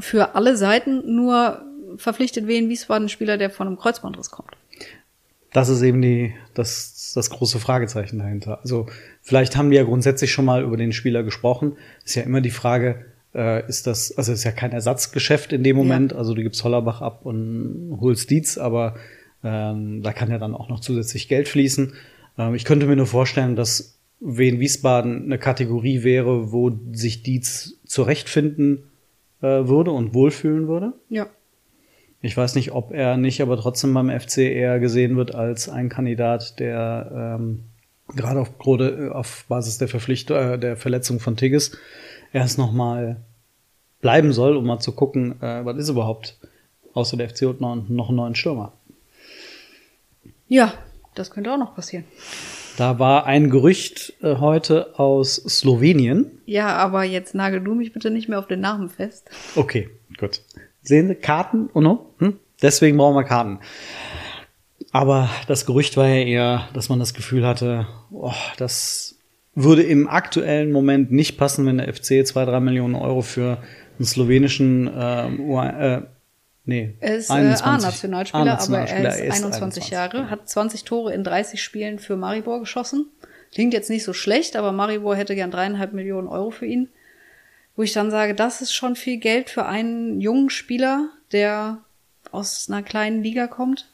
Für 0.00 0.34
alle 0.34 0.56
Seiten 0.56 1.14
nur 1.14 1.62
verpflichtet 1.98 2.48
Wien 2.48 2.68
Wiesbaden 2.68 3.08
Spieler, 3.08 3.38
der 3.38 3.50
von 3.50 3.68
einem 3.68 3.78
Kreuzbandriss 3.78 4.32
kommt. 4.32 4.50
Das 5.52 5.68
ist 5.68 5.82
eben 5.82 6.00
die, 6.00 6.34
das, 6.54 7.12
das 7.14 7.30
große 7.30 7.58
Fragezeichen 7.58 8.18
dahinter. 8.18 8.60
Also 8.62 8.86
vielleicht 9.20 9.56
haben 9.56 9.70
wir 9.70 9.78
ja 9.78 9.84
grundsätzlich 9.84 10.32
schon 10.32 10.44
mal 10.44 10.62
über 10.62 10.76
den 10.76 10.92
Spieler 10.92 11.22
gesprochen. 11.22 11.76
Ist 12.04 12.14
ja 12.14 12.22
immer 12.22 12.40
die 12.40 12.50
Frage, 12.50 13.04
äh, 13.34 13.66
ist 13.68 13.86
das, 13.86 14.16
also 14.16 14.32
ist 14.32 14.44
ja 14.44 14.52
kein 14.52 14.72
Ersatzgeschäft 14.72 15.52
in 15.52 15.62
dem 15.62 15.76
Moment. 15.76 16.12
Also 16.14 16.34
du 16.34 16.42
gibst 16.42 16.64
Hollerbach 16.64 17.02
ab 17.02 17.24
und 17.24 17.98
holst 18.00 18.30
Dietz, 18.30 18.58
aber 18.58 18.94
ähm, 19.44 20.02
da 20.02 20.12
kann 20.12 20.30
ja 20.30 20.38
dann 20.38 20.54
auch 20.54 20.68
noch 20.68 20.80
zusätzlich 20.80 21.28
Geld 21.28 21.48
fließen. 21.48 21.94
Ähm, 22.38 22.54
ich 22.54 22.64
könnte 22.64 22.86
mir 22.86 22.96
nur 22.96 23.06
vorstellen, 23.06 23.56
dass 23.56 23.98
Wien 24.20 24.60
Wiesbaden 24.60 25.24
eine 25.24 25.38
Kategorie 25.38 26.04
wäre, 26.04 26.52
wo 26.52 26.70
sich 26.92 27.22
Dietz 27.22 27.74
zurechtfinden 27.84 28.84
äh, 29.40 29.66
würde 29.66 29.90
und 29.90 30.14
wohlfühlen 30.14 30.68
würde. 30.68 30.92
Ja. 31.08 31.26
Ich 32.22 32.36
weiß 32.36 32.54
nicht, 32.54 32.70
ob 32.72 32.92
er 32.92 33.16
nicht, 33.16 33.40
aber 33.42 33.56
trotzdem 33.56 33.92
beim 33.94 34.08
FC 34.08 34.38
eher 34.38 34.78
gesehen 34.78 35.16
wird 35.16 35.34
als 35.34 35.68
ein 35.68 35.88
Kandidat, 35.88 36.60
der 36.60 37.36
ähm, 37.40 37.64
gerade 38.14 38.40
auf, 38.40 38.58
Grode- 38.58 39.10
auf 39.12 39.44
Basis 39.48 39.78
der 39.78 39.88
Verpflichtung, 39.88 40.36
äh, 40.36 40.58
der 40.58 40.76
Verletzung 40.76 41.18
von 41.18 41.36
Tigges 41.36 41.76
erst 42.32 42.58
noch 42.58 42.72
mal 42.72 43.16
bleiben 44.00 44.32
soll, 44.32 44.56
um 44.56 44.64
mal 44.66 44.78
zu 44.78 44.92
gucken, 44.92 45.40
äh, 45.42 45.64
was 45.64 45.76
ist 45.78 45.88
überhaupt 45.88 46.38
außer 46.94 47.16
der 47.16 47.28
FC 47.28 47.42
und 47.42 47.60
noch, 47.60 47.88
noch 47.88 48.08
einen 48.08 48.16
neuen 48.16 48.34
Stürmer. 48.36 48.72
Ja, 50.48 50.72
das 51.14 51.30
könnte 51.30 51.52
auch 51.52 51.58
noch 51.58 51.74
passieren. 51.74 52.04
Da 52.76 52.98
war 52.98 53.26
ein 53.26 53.50
Gerücht 53.50 54.14
äh, 54.22 54.36
heute 54.36 54.98
aus 54.98 55.34
Slowenien. 55.36 56.30
Ja, 56.46 56.76
aber 56.76 57.04
jetzt 57.04 57.34
nagel 57.34 57.60
du 57.60 57.74
mich 57.74 57.92
bitte 57.92 58.10
nicht 58.10 58.28
mehr 58.28 58.38
auf 58.38 58.46
den 58.46 58.60
Namen 58.60 58.88
fest. 58.88 59.28
Okay, 59.56 59.90
gut. 60.18 60.40
Sehen 60.82 61.08
Sie, 61.08 61.14
Karten? 61.14 61.70
Oh 61.74 61.80
no? 61.80 62.14
Hm? 62.18 62.38
Deswegen 62.60 62.96
brauchen 62.96 63.16
wir 63.16 63.24
Karten. 63.24 63.60
Aber 64.90 65.30
das 65.48 65.66
Gerücht 65.66 65.96
war 65.96 66.06
ja 66.06 66.24
eher, 66.24 66.68
dass 66.74 66.88
man 66.88 66.98
das 66.98 67.14
Gefühl 67.14 67.46
hatte, 67.46 67.86
oh, 68.10 68.32
das 68.58 69.16
würde 69.54 69.82
im 69.82 70.08
aktuellen 70.08 70.72
Moment 70.72 71.12
nicht 71.12 71.38
passen, 71.38 71.66
wenn 71.66 71.78
der 71.78 71.92
FC 71.92 72.26
zwei, 72.26 72.44
drei 72.44 72.60
Millionen 72.60 72.94
Euro 72.94 73.22
für 73.22 73.58
einen 73.98 74.06
slowenischen 74.06 74.88
U 74.88 75.60
äh, 75.60 76.02
nee, 76.64 76.94
Er 77.00 77.16
ist 77.16 77.30
äh, 77.30 77.34
21 77.34 77.66
A-Nationalspieler, 77.66 78.60
aber 78.60 78.78
er 78.78 79.24
ist 79.24 79.44
21 79.44 79.90
Jahre, 79.90 80.30
hat 80.30 80.48
20 80.48 80.84
Tore 80.84 81.12
in 81.12 81.24
30 81.24 81.62
Spielen 81.62 81.98
für 81.98 82.16
Maribor 82.16 82.60
geschossen. 82.60 83.06
Klingt 83.52 83.74
jetzt 83.74 83.90
nicht 83.90 84.04
so 84.04 84.14
schlecht, 84.14 84.56
aber 84.56 84.72
Maribor 84.72 85.14
hätte 85.14 85.34
gern 85.34 85.50
dreieinhalb 85.50 85.92
Millionen 85.92 86.28
Euro 86.28 86.50
für 86.50 86.66
ihn. 86.66 86.88
Wo 87.76 87.82
ich 87.82 87.92
dann 87.92 88.10
sage, 88.10 88.34
das 88.34 88.60
ist 88.60 88.74
schon 88.74 88.96
viel 88.96 89.16
Geld 89.18 89.48
für 89.50 89.64
einen 89.66 90.20
jungen 90.20 90.50
Spieler, 90.50 91.08
der 91.32 91.78
aus 92.30 92.68
einer 92.68 92.82
kleinen 92.82 93.22
Liga 93.22 93.46
kommt. 93.46 93.88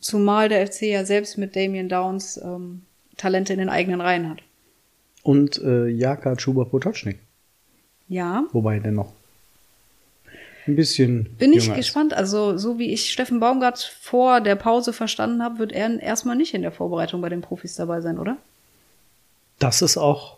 Zumal 0.00 0.48
der 0.48 0.66
FC 0.66 0.82
ja 0.82 1.04
selbst 1.04 1.38
mit 1.38 1.56
Damien 1.56 1.88
Downs 1.88 2.36
ähm, 2.42 2.82
Talente 3.16 3.52
in 3.52 3.58
den 3.58 3.68
eigenen 3.68 4.00
Reihen 4.00 4.30
hat. 4.30 4.38
Und 5.24 5.58
äh, 5.58 5.88
Jaka 5.88 6.36
Chuba 6.36 6.64
Potocznik. 6.64 7.18
Ja, 8.08 8.44
Wobei 8.52 8.78
der 8.78 8.92
noch 8.92 9.12
ein 10.66 10.76
bisschen 10.76 11.24
Bin 11.38 11.52
ich 11.52 11.64
jünger 11.64 11.76
ist. 11.76 11.84
gespannt. 11.84 12.14
Also, 12.14 12.56
so 12.56 12.78
wie 12.78 12.92
ich 12.92 13.10
Steffen 13.10 13.40
Baumgart 13.40 13.82
vor 14.00 14.40
der 14.40 14.54
Pause 14.54 14.92
verstanden 14.92 15.42
habe, 15.42 15.58
wird 15.58 15.72
er 15.72 16.00
erstmal 16.00 16.36
nicht 16.36 16.54
in 16.54 16.62
der 16.62 16.72
Vorbereitung 16.72 17.20
bei 17.20 17.28
den 17.28 17.40
Profis 17.40 17.74
dabei 17.74 18.00
sein, 18.00 18.18
oder? 18.18 18.36
Das 19.58 19.82
ist 19.82 19.96
auch, 19.96 20.37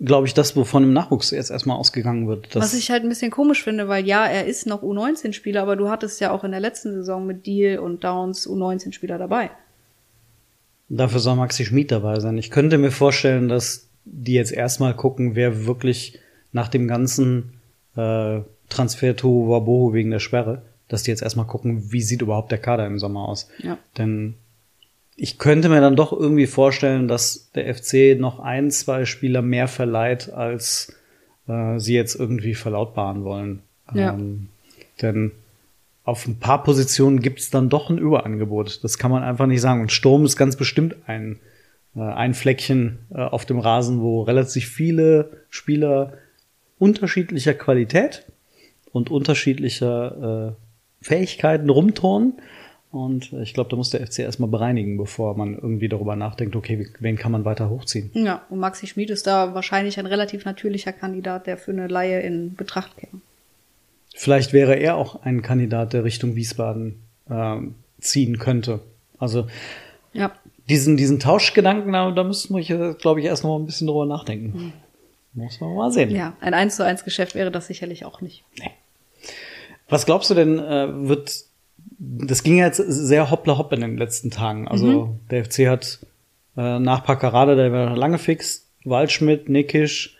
glaube 0.00 0.26
ich, 0.26 0.34
das, 0.34 0.56
wovon 0.56 0.82
im 0.82 0.92
Nachwuchs 0.92 1.30
jetzt 1.30 1.50
erstmal 1.50 1.76
ausgegangen 1.76 2.26
wird. 2.26 2.54
Was 2.56 2.74
ich 2.74 2.90
halt 2.90 3.02
ein 3.02 3.08
bisschen 3.08 3.30
komisch 3.30 3.62
finde, 3.62 3.88
weil 3.88 4.06
ja, 4.06 4.26
er 4.26 4.46
ist 4.46 4.66
noch 4.66 4.82
U19-Spieler, 4.82 5.62
aber 5.62 5.76
du 5.76 5.88
hattest 5.88 6.20
ja 6.20 6.30
auch 6.30 6.42
in 6.44 6.50
der 6.50 6.60
letzten 6.60 6.92
Saison 6.92 7.26
mit 7.26 7.46
Deal 7.46 7.78
und 7.78 8.02
Downs 8.02 8.48
U19-Spieler 8.48 9.18
dabei. 9.18 9.50
Dafür 10.88 11.20
soll 11.20 11.36
Maxi 11.36 11.64
Schmid 11.64 11.92
dabei 11.92 12.18
sein. 12.18 12.36
Ich 12.38 12.50
könnte 12.50 12.78
mir 12.78 12.90
vorstellen, 12.90 13.48
dass 13.48 13.88
die 14.04 14.32
jetzt 14.32 14.52
erstmal 14.52 14.94
gucken, 14.96 15.36
wer 15.36 15.66
wirklich 15.66 16.18
nach 16.52 16.68
dem 16.68 16.88
ganzen 16.88 17.60
äh, 17.94 18.40
Transfer 18.68 19.14
to 19.14 19.48
Wabohu 19.48 19.92
wegen 19.92 20.10
der 20.10 20.18
Sperre, 20.18 20.62
dass 20.88 21.02
die 21.02 21.10
jetzt 21.10 21.22
erstmal 21.22 21.46
gucken, 21.46 21.92
wie 21.92 22.00
sieht 22.00 22.22
überhaupt 22.22 22.50
der 22.50 22.58
Kader 22.58 22.86
im 22.86 22.98
Sommer 22.98 23.28
aus. 23.28 23.48
Ja. 23.58 23.78
Denn 23.98 24.34
ich 25.22 25.36
könnte 25.36 25.68
mir 25.68 25.82
dann 25.82 25.96
doch 25.96 26.12
irgendwie 26.14 26.46
vorstellen, 26.46 27.06
dass 27.06 27.50
der 27.54 27.74
FC 27.74 28.18
noch 28.18 28.40
ein, 28.40 28.70
zwei 28.70 29.04
Spieler 29.04 29.42
mehr 29.42 29.68
verleiht, 29.68 30.32
als 30.32 30.96
äh, 31.46 31.78
sie 31.78 31.94
jetzt 31.94 32.14
irgendwie 32.14 32.54
verlautbaren 32.54 33.22
wollen. 33.22 33.60
Ja. 33.92 34.14
Ähm, 34.14 34.48
denn 35.02 35.32
auf 36.04 36.26
ein 36.26 36.38
paar 36.38 36.62
Positionen 36.62 37.20
gibt 37.20 37.40
es 37.40 37.50
dann 37.50 37.68
doch 37.68 37.90
ein 37.90 37.98
Überangebot. 37.98 38.82
Das 38.82 38.96
kann 38.96 39.10
man 39.10 39.22
einfach 39.22 39.46
nicht 39.46 39.60
sagen. 39.60 39.82
Und 39.82 39.92
Sturm 39.92 40.24
ist 40.24 40.38
ganz 40.38 40.56
bestimmt 40.56 40.96
ein, 41.06 41.38
äh, 41.94 42.00
ein 42.00 42.32
Fleckchen 42.32 43.00
äh, 43.10 43.18
auf 43.18 43.44
dem 43.44 43.58
Rasen, 43.58 44.00
wo 44.00 44.22
relativ 44.22 44.70
viele 44.70 45.42
Spieler 45.50 46.14
unterschiedlicher 46.78 47.52
Qualität 47.52 48.24
und 48.90 49.10
unterschiedlicher 49.10 50.56
äh, 50.56 51.04
Fähigkeiten 51.04 51.68
rumturnen. 51.68 52.40
Und 52.92 53.32
äh, 53.32 53.42
ich 53.42 53.54
glaube, 53.54 53.70
da 53.70 53.76
muss 53.76 53.90
der 53.90 54.04
FC 54.06 54.20
erstmal 54.20 54.48
bereinigen, 54.48 54.96
bevor 54.96 55.36
man 55.36 55.54
irgendwie 55.54 55.88
darüber 55.88 56.16
nachdenkt, 56.16 56.56
okay, 56.56 56.88
wen 56.98 57.16
kann 57.16 57.32
man 57.32 57.44
weiter 57.44 57.70
hochziehen. 57.70 58.10
Ja, 58.14 58.42
und 58.50 58.58
Maxi 58.58 58.86
Schmid 58.86 59.10
ist 59.10 59.26
da 59.26 59.54
wahrscheinlich 59.54 59.98
ein 59.98 60.06
relativ 60.06 60.44
natürlicher 60.44 60.92
Kandidat, 60.92 61.46
der 61.46 61.56
für 61.56 61.70
eine 61.70 61.86
Laie 61.86 62.20
in 62.20 62.54
Betracht 62.56 62.96
käme. 62.96 63.20
Vielleicht 64.14 64.52
wäre 64.52 64.74
er 64.74 64.96
auch 64.96 65.22
ein 65.22 65.40
Kandidat, 65.42 65.92
der 65.92 66.04
Richtung 66.04 66.34
Wiesbaden 66.34 67.00
ähm, 67.30 67.76
ziehen 68.00 68.38
könnte. 68.38 68.80
Also 69.18 69.46
Ja, 70.12 70.32
diesen, 70.68 70.96
diesen 70.96 71.20
Tauschgedanken, 71.20 71.92
da, 71.92 72.10
da 72.10 72.24
müssten 72.24 72.54
wir, 72.54 72.94
glaube 72.94 73.20
ich, 73.20 73.26
erst 73.26 73.44
noch 73.44 73.50
mal 73.50 73.62
ein 73.62 73.66
bisschen 73.66 73.86
drüber 73.86 74.06
nachdenken. 74.06 74.72
Muss 75.32 75.60
man 75.60 75.74
mal 75.74 75.92
sehen. 75.92 76.10
ja, 76.10 76.36
ein 76.40 76.54
1 76.54 76.74
zu 76.74 76.84
1 76.84 77.04
Geschäft 77.04 77.36
wäre 77.36 77.52
das 77.52 77.68
sicherlich 77.68 78.04
auch 78.04 78.20
nicht. 78.20 78.42
Was 79.88 80.06
glaubst 80.06 80.30
du 80.30 80.34
denn, 80.34 80.58
äh, 80.58 81.08
wird, 81.08 81.44
das 81.98 82.42
ging 82.42 82.56
jetzt 82.56 82.78
sehr 82.78 83.30
hoppla 83.30 83.58
hopp 83.58 83.72
in 83.72 83.80
den 83.80 83.98
letzten 83.98 84.30
Tagen. 84.30 84.68
Also 84.68 85.18
der 85.30 85.44
FC 85.44 85.68
hat 85.68 85.98
äh, 86.56 86.78
nach 86.78 87.04
Paccarada, 87.04 87.54
der 87.54 87.72
war 87.72 87.96
lange 87.96 88.18
fix, 88.18 88.68
Waldschmidt, 88.84 89.48
Nickisch, 89.48 90.16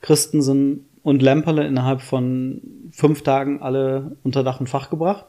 Christensen 0.00 0.86
und 1.02 1.22
Lemperle 1.22 1.66
innerhalb 1.66 2.02
von 2.02 2.60
fünf 2.92 3.22
Tagen 3.22 3.62
alle 3.62 4.16
unter 4.22 4.44
Dach 4.44 4.60
und 4.60 4.68
Fach 4.68 4.90
gebracht. 4.90 5.24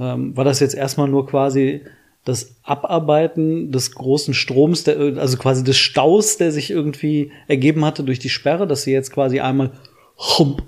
Ähm, 0.00 0.36
war 0.36 0.44
das 0.44 0.60
jetzt 0.60 0.74
erstmal 0.74 1.08
nur 1.08 1.26
quasi 1.26 1.82
das 2.24 2.56
Abarbeiten 2.62 3.70
des 3.70 3.94
großen 3.94 4.32
Stroms, 4.32 4.84
der, 4.84 4.98
also 5.18 5.36
quasi 5.36 5.62
des 5.62 5.76
Staus, 5.76 6.38
der 6.38 6.52
sich 6.52 6.70
irgendwie 6.70 7.32
ergeben 7.48 7.84
hatte 7.84 8.02
durch 8.02 8.18
die 8.18 8.30
Sperre, 8.30 8.66
dass 8.66 8.82
sie 8.82 8.92
jetzt 8.92 9.12
quasi 9.12 9.40
einmal 9.40 9.72
hump, 10.16 10.62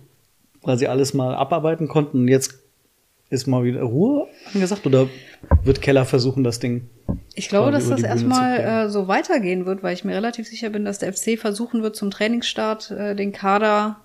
quasi 0.62 0.86
alles 0.86 1.14
mal 1.14 1.34
abarbeiten 1.34 1.88
konnten 1.88 2.20
und 2.20 2.28
jetzt 2.28 2.65
ist 3.30 3.46
mal 3.46 3.64
wieder 3.64 3.82
Ruhe 3.82 4.28
angesagt 4.54 4.86
oder 4.86 5.08
wird 5.64 5.82
Keller 5.82 6.04
versuchen, 6.04 6.44
das 6.44 6.58
Ding? 6.60 6.88
Ich 7.34 7.48
glaube, 7.48 7.70
dass 7.70 7.88
das 7.88 7.96
Bühne 7.96 8.08
erstmal 8.08 8.60
äh, 8.60 8.88
so 8.88 9.08
weitergehen 9.08 9.66
wird, 9.66 9.82
weil 9.82 9.94
ich 9.94 10.04
mir 10.04 10.14
relativ 10.14 10.46
sicher 10.48 10.70
bin, 10.70 10.84
dass 10.84 10.98
der 10.98 11.12
FC 11.12 11.38
versuchen 11.38 11.82
wird, 11.82 11.96
zum 11.96 12.10
Trainingsstart 12.10 12.90
äh, 12.90 13.14
den 13.14 13.32
Kader 13.32 14.00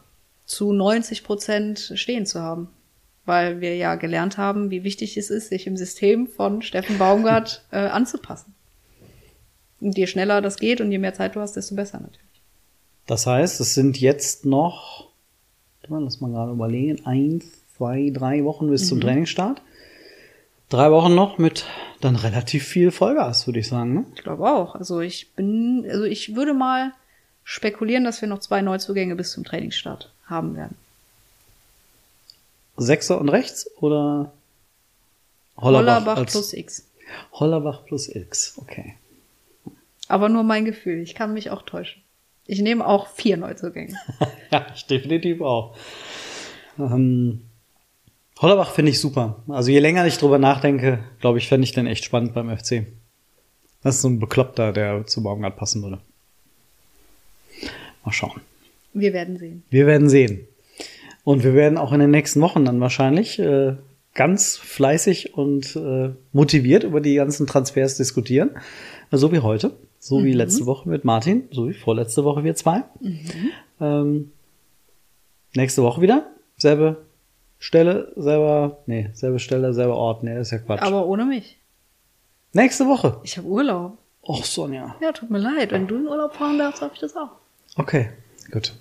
zu 0.46 0.74
90 0.74 1.24
Prozent 1.24 1.94
stehen 1.96 2.26
zu 2.26 2.42
haben. 2.42 2.70
Weil 3.26 3.62
wir 3.62 3.76
ja 3.76 3.96
gelernt 3.96 4.38
haben, 4.38 4.72
wie 4.72 4.84
wichtig 4.84 5.16
es 5.16 5.30
ist, 5.30 5.50
sich 5.50 5.68
im 5.68 5.78
System 5.78 6.28
von 6.28 6.62
Steffen 6.62 6.98
Baumgart 6.98 7.66
äh, 7.72 7.78
anzupassen. 7.78 8.56
Und 9.80 9.98
je 9.98 10.08
schneller 10.08 10.42
das 10.42 10.58
geht 10.58 10.82
und 10.82 10.92
je 10.92 10.98
mehr 10.98 11.14
Zeit 11.14 11.36
du 11.36 11.40
hast, 11.40 11.56
desto 11.56 11.76
besser 11.76 12.00
natürlich. 12.00 12.42
Das 13.08 13.28
heißt, 13.28 13.60
es 13.62 13.74
sind 13.74 14.00
jetzt 14.00 14.46
noch, 14.46 15.10
lass 15.88 16.22
mal 16.22 16.32
gerade 16.32 16.52
überlegen, 16.52 17.06
eins, 17.06 17.46
zwei, 17.82 18.12
drei 18.14 18.44
Wochen 18.44 18.70
bis 18.70 18.88
zum 18.88 19.02
Trainingsstart. 19.02 19.60
Drei 20.70 20.92
Wochen 20.92 21.16
noch 21.16 21.40
mit 21.40 21.66
dann 22.00 22.16
relativ 22.16 22.68
viel 22.68 22.92
Vollgas, 22.92 23.48
würde 23.48 23.58
ich 23.58 23.68
sagen. 23.68 23.96
Ne? 23.96 24.06
Ich 24.16 24.22
glaube 24.22 24.48
auch. 24.48 24.76
Also 24.76 25.00
ich 25.00 25.32
bin, 25.32 25.84
also 25.90 26.04
ich 26.04 26.36
würde 26.36 26.54
mal 26.54 26.94
spekulieren, 27.44 28.04
dass 28.04 28.22
wir 28.22 28.28
noch 28.28 28.38
zwei 28.38 28.62
Neuzugänge 28.62 29.16
bis 29.16 29.32
zum 29.32 29.44
Trainingsstart 29.44 30.12
haben 30.28 30.56
werden. 30.56 30.78
Sechser 32.78 33.20
und 33.20 33.30
rechts 33.30 33.68
oder 33.78 34.32
Hollerbach, 35.58 36.06
Hollerbach 36.06 36.26
plus 36.28 36.54
X. 36.54 36.88
Hollerbach 37.34 37.84
plus 37.86 38.16
X, 38.16 38.58
okay. 38.58 38.94
Aber 40.08 40.30
nur 40.30 40.44
mein 40.44 40.66
Gefühl. 40.66 41.02
Ich 41.02 41.16
kann 41.16 41.34
mich 41.34 41.50
auch 41.50 41.64
täuschen. 41.64 42.04
Ich 42.46 42.62
nehme 42.62 42.86
auch 42.86 43.08
vier 43.08 43.38
Neuzugänge. 43.38 43.98
Ja, 44.52 44.68
ich 44.76 44.86
definitiv 44.86 45.40
auch. 45.42 45.78
Ähm, 46.78 47.42
Hollerbach 48.42 48.72
finde 48.72 48.92
ich 48.92 49.00
super. 49.00 49.44
Also 49.48 49.70
je 49.70 49.80
länger 49.80 50.06
ich 50.08 50.18
drüber 50.18 50.40
nachdenke, 50.40 51.00
glaube 51.20 51.38
ich, 51.38 51.48
fände 51.48 51.64
ich 51.64 51.74
den 51.74 51.86
echt 51.86 52.04
spannend 52.04 52.34
beim 52.34 52.50
FC. 52.50 52.88
Das 53.84 53.96
ist 53.96 54.02
so 54.02 54.10
ein 54.10 54.20
Bekloppter, 54.20 54.74
der 54.74 55.06
zu 55.06 55.22
Baumgart 55.22 55.58
passen 55.58 55.84
würde. 55.84 56.00
Mal 58.04 58.12
schauen. 58.12 58.42
Wir 58.94 59.14
werden 59.14 59.38
sehen. 59.38 59.64
Wir 59.70 59.86
werden 59.86 60.10
sehen. 60.10 60.48
Und 61.24 61.44
wir 61.44 61.54
werden 61.54 61.78
auch 61.78 61.94
in 61.94 62.00
den 62.00 62.10
nächsten 62.10 62.42
Wochen 62.42 62.66
dann 62.66 62.82
wahrscheinlich 62.82 63.38
äh, 63.38 63.76
ganz 64.16 64.58
fleißig 64.58 65.36
und 65.36 65.76
äh, 65.76 66.10
motiviert 66.34 66.84
über 66.84 67.00
die 67.00 67.16
ganzen 67.16 67.46
Transfers 67.46 67.98
diskutieren. 67.98 68.50
So 69.12 69.32
wie 69.32 69.40
heute, 69.40 69.72
so 70.00 70.24
wie 70.24 70.34
letzte 70.34 70.66
Woche 70.66 70.90
mit 70.90 71.06
Martin, 71.06 71.44
so 71.52 71.70
wie 71.70 71.74
vorletzte 71.74 72.24
Woche 72.24 72.44
wir 72.44 72.56
zwei. 72.56 72.84
Ähm, 73.80 74.32
nächste 75.54 75.84
Woche 75.84 76.02
wieder. 76.02 76.26
Selbe 76.58 76.98
Stelle, 77.64 78.12
selber, 78.16 78.80
nee, 78.88 79.12
selbe 79.14 79.38
Stelle, 79.38 79.76
selber 79.76 79.96
Ort. 79.96 80.24
Nee, 80.24 80.40
ist 80.40 80.50
ja 80.50 80.58
Quatsch. 80.58 80.82
Aber 80.82 81.06
ohne 81.06 81.26
mich. 81.26 81.60
nächste 82.54 82.88
Woche. 82.88 83.22
Ich 83.22 83.38
habe 83.38 83.48
Urlaub. 83.48 84.00
Och, 84.24 84.44
Sonja. 84.46 84.96
Ja, 85.00 85.12
tut 85.12 85.30
mir 85.30 85.38
leid. 85.38 85.72
Wenn 85.72 85.86
du 85.86 85.98
in 85.98 86.08
Urlaub 86.08 86.34
fahren 86.34 86.58
darfst, 86.58 86.82
habe 86.82 86.92
ich 86.96 87.00
das 87.00 87.16
auch. 87.16 87.30
Okay, 87.76 88.10
gut. 88.52 88.74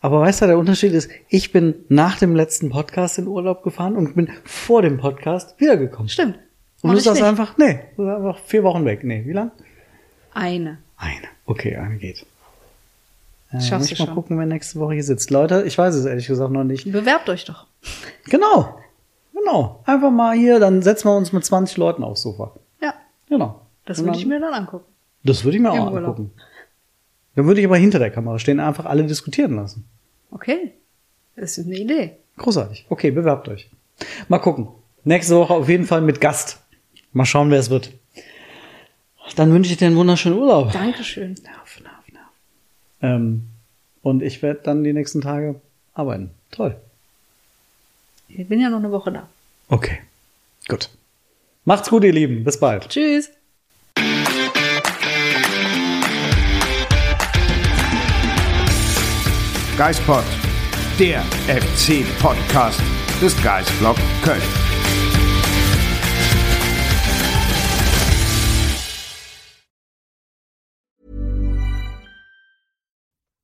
Aber 0.00 0.20
weißt 0.20 0.42
du, 0.42 0.46
der 0.46 0.58
Unterschied 0.58 0.92
ist, 0.92 1.10
ich 1.28 1.50
bin 1.50 1.84
nach 1.88 2.16
dem 2.16 2.36
letzten 2.36 2.70
Podcast 2.70 3.18
in 3.18 3.26
Urlaub 3.26 3.64
gefahren 3.64 3.96
und 3.96 4.14
bin 4.14 4.30
vor 4.44 4.82
dem 4.82 4.98
Podcast 4.98 5.60
wiedergekommen. 5.60 6.08
Stimmt. 6.08 6.38
Und 6.82 6.92
du 6.92 7.00
sagst 7.00 7.22
einfach, 7.22 7.58
nee, 7.58 7.80
du 7.96 8.04
sagst 8.04 8.24
einfach 8.24 8.38
vier 8.44 8.62
Wochen 8.62 8.84
weg. 8.84 9.02
Nee, 9.02 9.24
wie 9.26 9.32
lang? 9.32 9.50
Eine. 10.32 10.78
Eine. 10.96 11.26
Okay, 11.44 11.74
eine 11.74 11.96
geht. 11.96 12.24
Äh, 13.52 13.56
muss 13.56 13.90
ich 13.90 13.98
mal 13.98 14.06
schon. 14.06 14.14
gucken, 14.14 14.38
wer 14.38 14.46
nächste 14.46 14.78
Woche 14.78 14.94
hier 14.94 15.04
sitzt. 15.04 15.30
Leute, 15.30 15.62
ich 15.66 15.76
weiß 15.76 15.94
es 15.94 16.04
ehrlich 16.04 16.26
gesagt 16.26 16.52
noch 16.52 16.64
nicht. 16.64 16.90
Bewerbt 16.90 17.28
euch 17.28 17.44
doch. 17.44 17.66
Genau. 18.26 18.78
Genau. 19.34 19.82
Einfach 19.86 20.10
mal 20.10 20.36
hier, 20.36 20.60
dann 20.60 20.82
setzen 20.82 21.08
wir 21.08 21.16
uns 21.16 21.32
mit 21.32 21.44
20 21.44 21.76
Leuten 21.76 22.04
aufs 22.04 22.22
Sofa. 22.22 22.52
Ja, 22.80 22.94
Genau. 23.28 23.62
das 23.86 24.04
würde 24.04 24.16
ich 24.18 24.26
mir 24.26 24.38
dann 24.40 24.54
angucken. 24.54 24.84
Das 25.24 25.44
würde 25.44 25.56
ich 25.56 25.62
mir 25.62 25.70
Im 25.74 25.80
auch 25.80 25.92
Urlaub. 25.92 26.10
angucken. 26.10 26.32
Dann 27.34 27.46
würde 27.46 27.60
ich 27.60 27.66
aber 27.66 27.76
hinter 27.76 27.98
der 27.98 28.10
Kamera 28.10 28.38
stehen, 28.38 28.60
einfach 28.60 28.84
alle 28.86 29.04
diskutieren 29.04 29.56
lassen. 29.56 29.84
Okay. 30.30 30.72
Das 31.36 31.56
ist 31.58 31.66
eine 31.66 31.76
Idee. 31.76 32.16
Großartig. 32.36 32.86
Okay, 32.88 33.10
bewerbt 33.10 33.48
euch. 33.48 33.70
Mal 34.28 34.38
gucken. 34.38 34.68
Nächste 35.04 35.36
Woche 35.36 35.54
auf 35.54 35.68
jeden 35.68 35.86
Fall 35.86 36.02
mit 36.02 36.20
Gast. 36.20 36.60
Mal 37.12 37.24
schauen, 37.24 37.50
wer 37.50 37.58
es 37.58 37.70
wird. 37.70 37.90
Dann 39.36 39.52
wünsche 39.52 39.70
ich 39.72 39.78
dir 39.78 39.86
einen 39.86 39.96
wunderschönen 39.96 40.38
Urlaub. 40.38 40.72
Dankeschön. 40.72 41.34
Nerv, 41.42 41.80
nerv. 41.82 41.94
Ähm, 43.02 43.46
und 44.02 44.22
ich 44.22 44.42
werde 44.42 44.60
dann 44.62 44.84
die 44.84 44.92
nächsten 44.92 45.20
Tage 45.20 45.60
arbeiten. 45.94 46.30
Toll. 46.50 46.76
Ich 48.28 48.48
bin 48.48 48.60
ja 48.60 48.70
noch 48.70 48.78
eine 48.78 48.92
Woche 48.92 49.12
da. 49.12 49.28
Okay. 49.68 49.98
Gut. 50.68 50.90
Macht's 51.64 51.90
gut, 51.90 52.04
ihr 52.04 52.12
Lieben. 52.12 52.44
Bis 52.44 52.58
bald. 52.58 52.88
Tschüss. 52.88 53.30
Geispod, 59.76 60.24
der 60.98 61.22
FC-Podcast 61.48 62.82
des 63.22 63.42
Geisblog 63.42 63.96
Köln. 64.22 64.42